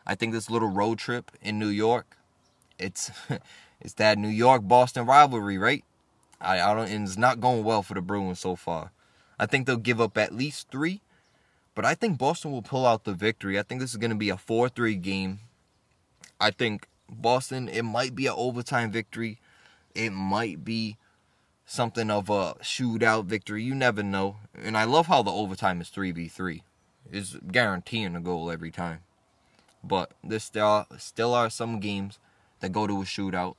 I 0.06 0.14
think 0.14 0.34
this 0.34 0.50
little 0.50 0.68
road 0.68 1.00
trip 1.00 1.32
in 1.42 1.58
New 1.58 1.70
York, 1.70 2.18
it's 2.78 3.10
it's 3.80 3.94
that 3.94 4.18
New 4.18 4.28
York 4.28 4.68
Boston 4.68 5.06
rivalry, 5.06 5.58
right? 5.58 5.86
I, 6.42 6.60
I 6.60 6.74
don't 6.74 6.90
and 6.90 7.08
it's 7.08 7.18
not 7.18 7.40
going 7.40 7.64
well 7.64 7.82
for 7.82 7.94
the 7.94 8.02
Bruins 8.02 8.42
so 8.42 8.58
far. 8.58 8.92
I 9.40 9.46
think 9.46 9.66
they'll 9.68 9.78
give 9.78 10.02
up 10.02 10.18
at 10.18 10.36
least 10.36 10.70
three, 10.70 11.00
but 11.74 11.86
I 11.86 11.96
think 11.96 12.18
Boston 12.18 12.52
will 12.52 12.62
pull 12.62 12.86
out 12.86 13.06
the 13.06 13.14
victory. 13.14 13.58
I 13.58 13.64
think 13.64 13.80
this 13.80 13.92
is 13.92 13.98
gonna 13.98 14.16
be 14.16 14.30
a 14.30 14.36
four 14.36 14.68
three 14.68 14.96
game. 14.96 15.40
I 16.42 16.52
think 16.52 16.90
Boston, 17.10 17.70
it 17.70 17.84
might 17.84 18.16
be 18.16 18.28
an 18.28 18.34
overtime 18.36 18.92
victory. 18.92 19.40
It 19.96 20.10
might 20.10 20.66
be 20.66 20.98
something 21.68 22.10
of 22.10 22.30
a 22.30 22.56
shootout 22.64 23.26
victory. 23.26 23.62
You 23.62 23.76
never 23.76 24.02
know. 24.02 24.38
And 24.56 24.76
I 24.76 24.86
love 24.86 25.06
how 25.06 25.22
the 25.22 25.32
overtime 25.32 25.82
is 25.82 25.90
3v3. 25.90 26.62
It's 27.12 27.36
guaranteeing 27.52 28.16
a 28.16 28.22
goal 28.22 28.50
every 28.50 28.72
time. 28.72 29.02
But 29.84 30.12
there 30.24 30.40
still, 30.40 30.88
still 30.98 31.34
are 31.34 31.50
some 31.50 31.80
games 31.80 32.18
that 32.62 32.72
go 32.72 32.88
to 32.88 33.02
a 33.02 33.06
shootout. 33.06 33.56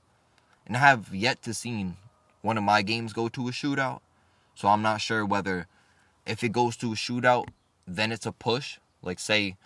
And 0.66 0.76
I 0.76 0.80
have 0.80 1.14
yet 1.14 1.42
to 1.42 1.54
seen 1.54 1.96
one 2.42 2.58
of 2.58 2.64
my 2.64 2.82
games 2.82 3.12
go 3.12 3.28
to 3.28 3.48
a 3.48 3.52
shootout. 3.52 4.00
So 4.54 4.68
I'm 4.68 4.82
not 4.82 5.00
sure 5.00 5.24
whether 5.24 5.66
if 6.26 6.42
it 6.42 6.52
goes 6.52 6.76
to 6.78 6.92
a 6.92 6.96
shootout, 6.96 7.48
then 7.86 8.10
it's 8.10 8.26
a 8.26 8.32
push. 8.32 8.78
Like 9.02 9.20
say 9.20 9.56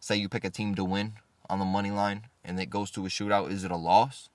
say 0.00 0.16
you 0.16 0.28
pick 0.28 0.44
a 0.44 0.50
team 0.50 0.74
to 0.76 0.84
win 0.84 1.14
on 1.50 1.58
the 1.58 1.64
money 1.64 1.90
line 1.90 2.22
and 2.44 2.58
it 2.58 2.70
goes 2.70 2.90
to 2.92 3.04
a 3.04 3.08
shootout, 3.08 3.50
is 3.50 3.64
it 3.64 3.70
a 3.70 3.76
loss? 3.76 4.28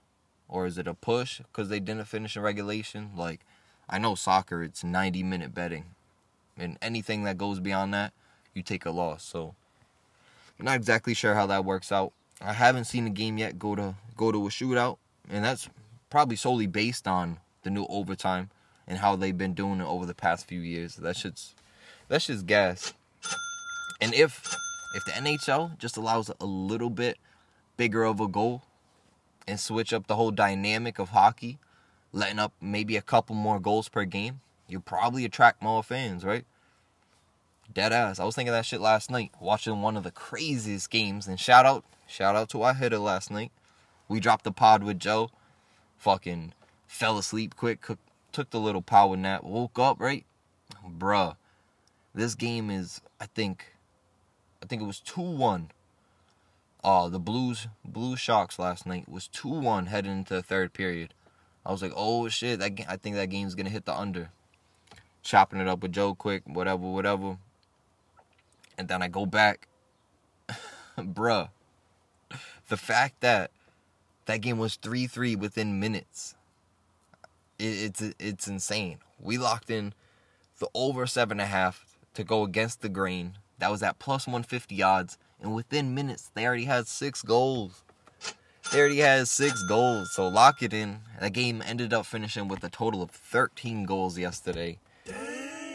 Or 0.48 0.66
is 0.66 0.78
it 0.78 0.88
a 0.88 0.94
push 0.94 1.40
because 1.40 1.70
they 1.70 1.80
didn't 1.80 2.06
finish 2.06 2.36
in 2.36 2.42
regulation? 2.44 3.12
Like, 3.16 3.42
I 3.90 3.98
know 3.98 4.16
soccer, 4.16 4.64
it's 4.64 4.84
90 4.84 5.24
minute 5.24 5.54
betting. 5.54 5.86
And 6.58 6.78
anything 6.82 7.24
that 7.24 7.38
goes 7.38 7.60
beyond 7.60 7.94
that, 7.94 8.14
you 8.54 8.62
take 8.62 8.86
a 8.86 8.92
loss. 8.92 9.24
So, 9.24 9.56
I'm 10.60 10.66
not 10.66 10.76
exactly 10.76 11.14
sure 11.14 11.34
how 11.34 11.48
that 11.48 11.66
works 11.66 11.92
out. 11.92 12.14
I 12.42 12.54
haven't 12.54 12.86
seen 12.86 13.08
a 13.08 13.10
game 13.10 13.38
yet 13.38 13.58
go 13.58 13.76
to 13.76 13.96
go 14.16 14.32
to 14.32 14.46
a 14.46 14.50
shootout, 14.50 14.98
and 15.30 15.44
that's 15.44 15.70
probably 16.10 16.36
solely 16.36 16.68
based 16.68 17.08
on 17.08 17.40
the 17.64 17.70
new 17.70 17.86
overtime 17.90 18.50
and 18.88 19.00
how 19.00 19.16
they've 19.16 19.38
been 19.38 19.54
doing 19.54 19.80
it 19.80 19.86
over 19.86 20.06
the 20.06 20.14
past 20.14 20.48
few 20.48 20.60
years. 20.60 20.96
That's 20.96 21.22
just 21.22 21.56
that's 22.08 22.28
just 22.28 22.46
gas. 22.46 22.94
And 24.02 24.14
if 24.14 24.56
if 24.96 25.06
the 25.06 25.12
NHL 25.12 25.78
just 25.78 25.98
allows 25.98 26.30
a 26.40 26.46
little 26.46 26.90
bit 26.90 27.18
bigger 27.78 28.04
of 28.04 28.20
a 28.20 28.28
goal 28.28 28.64
and 29.48 29.60
switch 29.60 29.94
up 29.94 30.08
the 30.08 30.16
whole 30.16 30.32
dynamic 30.32 31.00
of 31.00 31.10
hockey, 31.10 31.60
letting 32.12 32.40
up 32.40 32.54
maybe 32.62 32.96
a 32.96 33.02
couple 33.02 33.36
more 33.36 33.60
goals 33.60 33.90
per 33.90 34.06
game, 34.06 34.42
you'll 34.68 34.82
probably 34.82 35.26
attract 35.26 35.62
more 35.62 35.84
fans, 35.84 36.24
right? 36.24 36.46
Dead 37.74 37.92
ass. 37.94 38.20
I 38.20 38.26
was 38.26 38.36
thinking 38.36 38.52
that 38.52 38.66
shit 38.66 38.82
last 38.82 39.10
night, 39.10 39.32
watching 39.40 39.82
one 39.82 39.98
of 39.98 40.04
the 40.04 40.12
craziest 40.12 40.90
games. 40.90 41.28
And 41.28 41.40
shout 41.40 41.66
out, 41.66 41.84
shout 42.08 42.36
out 42.36 42.50
to 42.50 42.62
our 42.62 42.74
hitter 42.74 43.00
last 43.00 43.32
night. 43.32 43.52
We 44.08 44.20
dropped 44.20 44.44
the 44.44 44.52
pod 44.52 44.84
with 44.84 45.00
Joe. 45.00 45.30
Fucking 45.98 46.54
fell 46.86 47.18
asleep 47.18 47.56
quick, 47.56 47.84
took 48.32 48.50
the 48.50 48.60
little 48.60 48.82
power 48.82 49.16
nap, 49.16 49.44
woke 49.44 49.80
up, 49.80 50.00
right? 50.00 50.26
Bruh. 50.86 51.36
This 52.14 52.36
game 52.36 52.70
is, 52.70 53.02
I 53.20 53.26
think, 53.26 53.74
I 54.62 54.68
think 54.68 54.82
it 54.82 54.86
was 54.86 55.00
2 55.00 55.22
1. 55.22 55.72
Uh, 56.84 57.08
the 57.08 57.20
Blues 57.20 57.68
Blue 57.86 58.16
Sharks 58.16 58.60
last 58.60 58.86
night 58.86 59.08
was 59.08 59.28
2 59.30 59.48
1 59.48 59.86
heading 59.88 60.12
into 60.12 60.34
the 60.34 60.44
third 60.44 60.74
period. 60.74 61.14
I 61.66 61.72
was 61.72 61.82
like, 61.82 61.94
oh 61.96 62.28
shit, 62.28 62.60
that 62.60 62.74
I 62.90 62.98
think 62.98 63.16
that 63.16 63.30
game's 63.30 63.56
gonna 63.56 63.70
hit 63.70 63.86
the 63.86 63.98
under. 63.98 64.30
Chopping 65.22 65.62
it 65.62 65.68
up 65.68 65.82
with 65.82 65.94
Joe 65.94 66.14
quick, 66.14 66.44
whatever, 66.46 66.84
whatever. 66.84 67.38
And 68.78 68.88
then 68.88 69.02
I 69.02 69.08
go 69.08 69.26
back. 69.26 69.68
Bruh. 70.98 71.50
The 72.68 72.78
fact 72.78 73.22
that 73.22 73.52
that 74.26 74.42
game 74.42 74.58
was 74.58 74.76
3 74.76 75.08
3 75.08 75.38
within 75.38 75.80
minutes. 75.80 76.36
It, 77.58 77.64
it's 77.64 78.02
it's 78.20 78.48
insane. 78.48 78.98
We 79.20 79.38
locked 79.38 79.70
in 79.70 79.94
the 80.60 80.68
over 80.74 81.08
seven 81.08 81.40
and 81.40 81.48
a 81.48 81.50
half 81.50 81.98
to 82.14 82.24
go 82.24 82.44
against 82.44 82.82
the 82.82 82.90
grain 82.90 83.38
that 83.60 83.72
was 83.72 83.82
at 83.82 84.00
plus 84.00 84.28
150 84.28 84.84
odds. 84.84 85.18
And 85.44 85.54
within 85.54 85.94
minutes, 85.94 86.32
they 86.34 86.48
already 86.48 86.64
had 86.64 86.88
six 86.88 87.22
goals. 87.22 87.84
They 88.72 88.80
already 88.80 89.00
had 89.00 89.28
six 89.28 89.62
goals. 89.68 90.14
So 90.14 90.28
lock 90.30 90.64
it 90.64 90.74
in. 90.74 91.00
The 91.20 91.30
game 91.30 91.62
ended 91.64 91.94
up 91.94 92.06
finishing 92.06 92.48
with 92.48 92.64
a 92.64 92.70
total 92.70 93.02
of 93.02 93.12
13 93.12 93.86
goals 93.86 94.18
yesterday. 94.18 94.80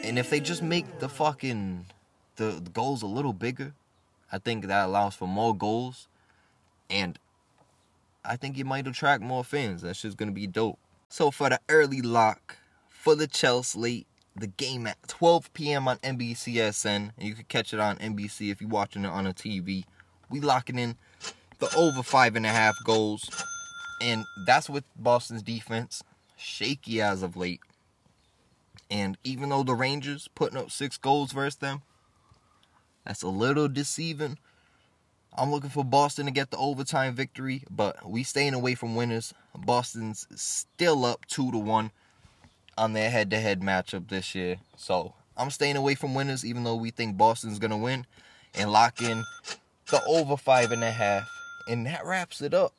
And 0.03 0.17
if 0.17 0.31
they 0.31 0.39
just 0.39 0.63
make 0.63 0.99
the 0.99 1.07
fucking 1.07 1.85
the, 2.37 2.59
the 2.63 2.71
goals 2.71 3.03
a 3.03 3.07
little 3.07 3.33
bigger, 3.33 3.73
I 4.31 4.39
think 4.39 4.65
that 4.65 4.87
allows 4.87 5.13
for 5.13 5.27
more 5.27 5.55
goals. 5.55 6.07
And 6.89 7.19
I 8.25 8.37
think 8.37 8.57
it 8.57 8.65
might 8.65 8.87
attract 8.87 9.21
more 9.21 9.43
fans. 9.43 9.83
That's 9.83 10.01
just 10.01 10.17
gonna 10.17 10.31
be 10.31 10.47
dope. 10.47 10.79
So 11.09 11.29
for 11.29 11.49
the 11.49 11.59
early 11.69 12.01
lock 12.01 12.57
for 12.89 13.15
the 13.15 13.27
Chelsea 13.27 14.07
the 14.39 14.47
game 14.47 14.87
at 14.87 14.97
12 15.07 15.53
p.m. 15.53 15.87
on 15.87 15.97
NBCSN, 15.97 17.11
and 17.17 17.27
you 17.27 17.33
can 17.33 17.45
catch 17.45 17.73
it 17.73 17.79
on 17.79 17.97
NBC 17.97 18.51
if 18.51 18.61
you're 18.61 18.69
watching 18.69 19.05
it 19.05 19.09
on 19.09 19.27
a 19.27 19.33
TV. 19.33 19.85
We 20.29 20.39
locking 20.39 20.79
in 20.79 20.95
the 21.59 21.73
over 21.75 22.03
five 22.03 22.35
and 22.35 22.45
a 22.45 22.49
half 22.49 22.75
goals, 22.85 23.29
and 24.01 24.25
that's 24.45 24.69
with 24.69 24.83
Boston's 24.95 25.43
defense 25.43 26.03
shaky 26.37 27.01
as 27.01 27.21
of 27.21 27.35
late. 27.35 27.61
And 28.89 29.17
even 29.23 29.49
though 29.49 29.63
the 29.63 29.75
Rangers 29.75 30.29
putting 30.33 30.57
up 30.57 30.71
six 30.71 30.97
goals 30.97 31.31
versus 31.31 31.57
them, 31.57 31.81
that's 33.05 33.21
a 33.21 33.29
little 33.29 33.67
deceiving. 33.67 34.37
I'm 35.37 35.51
looking 35.51 35.69
for 35.69 35.85
Boston 35.85 36.25
to 36.25 36.31
get 36.31 36.49
the 36.49 36.57
overtime 36.57 37.13
victory, 37.13 37.63
but 37.69 38.09
we 38.09 38.23
staying 38.23 38.53
away 38.53 38.75
from 38.75 38.95
winners. 38.95 39.33
Boston's 39.55 40.27
still 40.35 41.05
up 41.05 41.25
two 41.25 41.51
to 41.51 41.57
one 41.57 41.91
on 42.79 42.93
their 42.93 43.09
head 43.09 43.29
to 43.29 43.39
head 43.39 43.59
matchup 43.59 44.07
this 44.07 44.33
year. 44.33 44.57
So 44.77 45.13
I'm 45.35 45.49
staying 45.51 45.75
away 45.75 45.95
from 45.95 46.15
winners, 46.15 46.45
even 46.45 46.63
though 46.63 46.77
we 46.77 46.91
think 46.91 47.17
Boston's 47.17 47.59
going 47.59 47.71
to 47.71 47.77
win, 47.77 48.07
and 48.55 48.71
lock 48.71 49.01
in 49.01 49.23
the 49.91 50.01
over 50.05 50.37
five 50.37 50.71
and 50.71 50.83
a 50.83 50.91
half. 50.91 51.29
And 51.67 51.85
that 51.85 52.05
wraps 52.05 52.41
it 52.41 52.53
up 52.53 52.73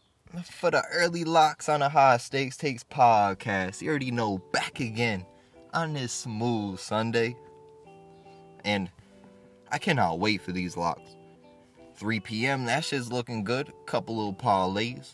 for 0.51 0.71
the 0.71 0.83
early 0.93 1.25
locks 1.25 1.69
on 1.69 1.81
the 1.81 1.89
High 1.91 2.17
Stakes 2.17 2.57
Takes 2.57 2.83
podcast. 2.83 3.83
You 3.83 3.91
already 3.91 4.11
know, 4.11 4.39
back 4.53 4.81
again 4.81 5.27
on 5.75 5.93
this 5.93 6.13
smooth 6.13 6.81
Sunday. 6.81 7.37
And 8.65 8.91
I 9.71 9.79
cannot 9.79 10.19
wait 10.19 10.41
for 10.41 10.53
these 10.53 10.77
locks. 10.77 11.17
3 11.97 12.21
p.m. 12.21 12.65
That 12.65 12.85
shit's 12.85 13.13
looking 13.13 13.45
good. 13.45 13.71
Couple 13.85 14.17
little 14.17 14.33
parlays. 14.33 15.13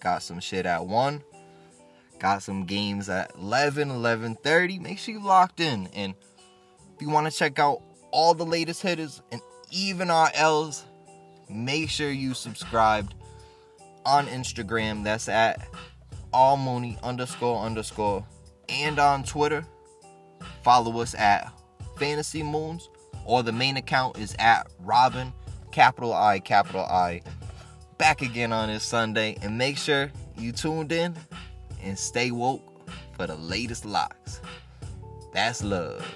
Got 0.00 0.22
some 0.22 0.38
shit 0.38 0.66
at 0.66 0.84
1. 0.84 1.22
Got 2.22 2.44
some 2.44 2.66
games 2.66 3.08
at 3.08 3.34
11, 3.34 3.88
11:30. 3.88 4.78
Make 4.78 5.00
sure 5.00 5.12
you 5.12 5.24
locked 5.24 5.58
in. 5.58 5.88
And 5.88 6.14
if 6.94 7.02
you 7.02 7.10
want 7.10 7.28
to 7.28 7.36
check 7.36 7.58
out 7.58 7.82
all 8.12 8.32
the 8.32 8.46
latest 8.46 8.80
hitters 8.80 9.20
and 9.32 9.40
even 9.72 10.08
our 10.08 10.30
L's, 10.32 10.84
make 11.50 11.90
sure 11.90 12.12
you 12.12 12.34
subscribed 12.34 13.16
on 14.06 14.28
Instagram. 14.28 15.02
That's 15.02 15.28
at 15.28 15.66
rmooney 16.32 17.02
underscore 17.02 17.60
underscore. 17.66 18.24
And 18.68 19.00
on 19.00 19.24
Twitter, 19.24 19.66
follow 20.62 21.00
us 21.00 21.16
at 21.16 21.52
Fantasy 21.98 22.44
Moons, 22.44 22.88
or 23.24 23.42
the 23.42 23.50
main 23.50 23.76
account 23.76 24.16
is 24.16 24.36
at 24.38 24.70
Robin, 24.78 25.32
capital 25.72 26.14
I, 26.14 26.38
capital 26.38 26.82
I. 26.82 27.22
Back 27.98 28.22
again 28.22 28.52
on 28.52 28.68
this 28.68 28.84
Sunday, 28.84 29.38
and 29.42 29.58
make 29.58 29.76
sure 29.76 30.12
you 30.38 30.52
tuned 30.52 30.92
in 30.92 31.16
and 31.82 31.98
stay 31.98 32.30
woke 32.30 32.88
for 33.12 33.26
the 33.26 33.36
latest 33.36 33.84
locks. 33.84 34.40
That's 35.32 35.62
love. 35.62 36.06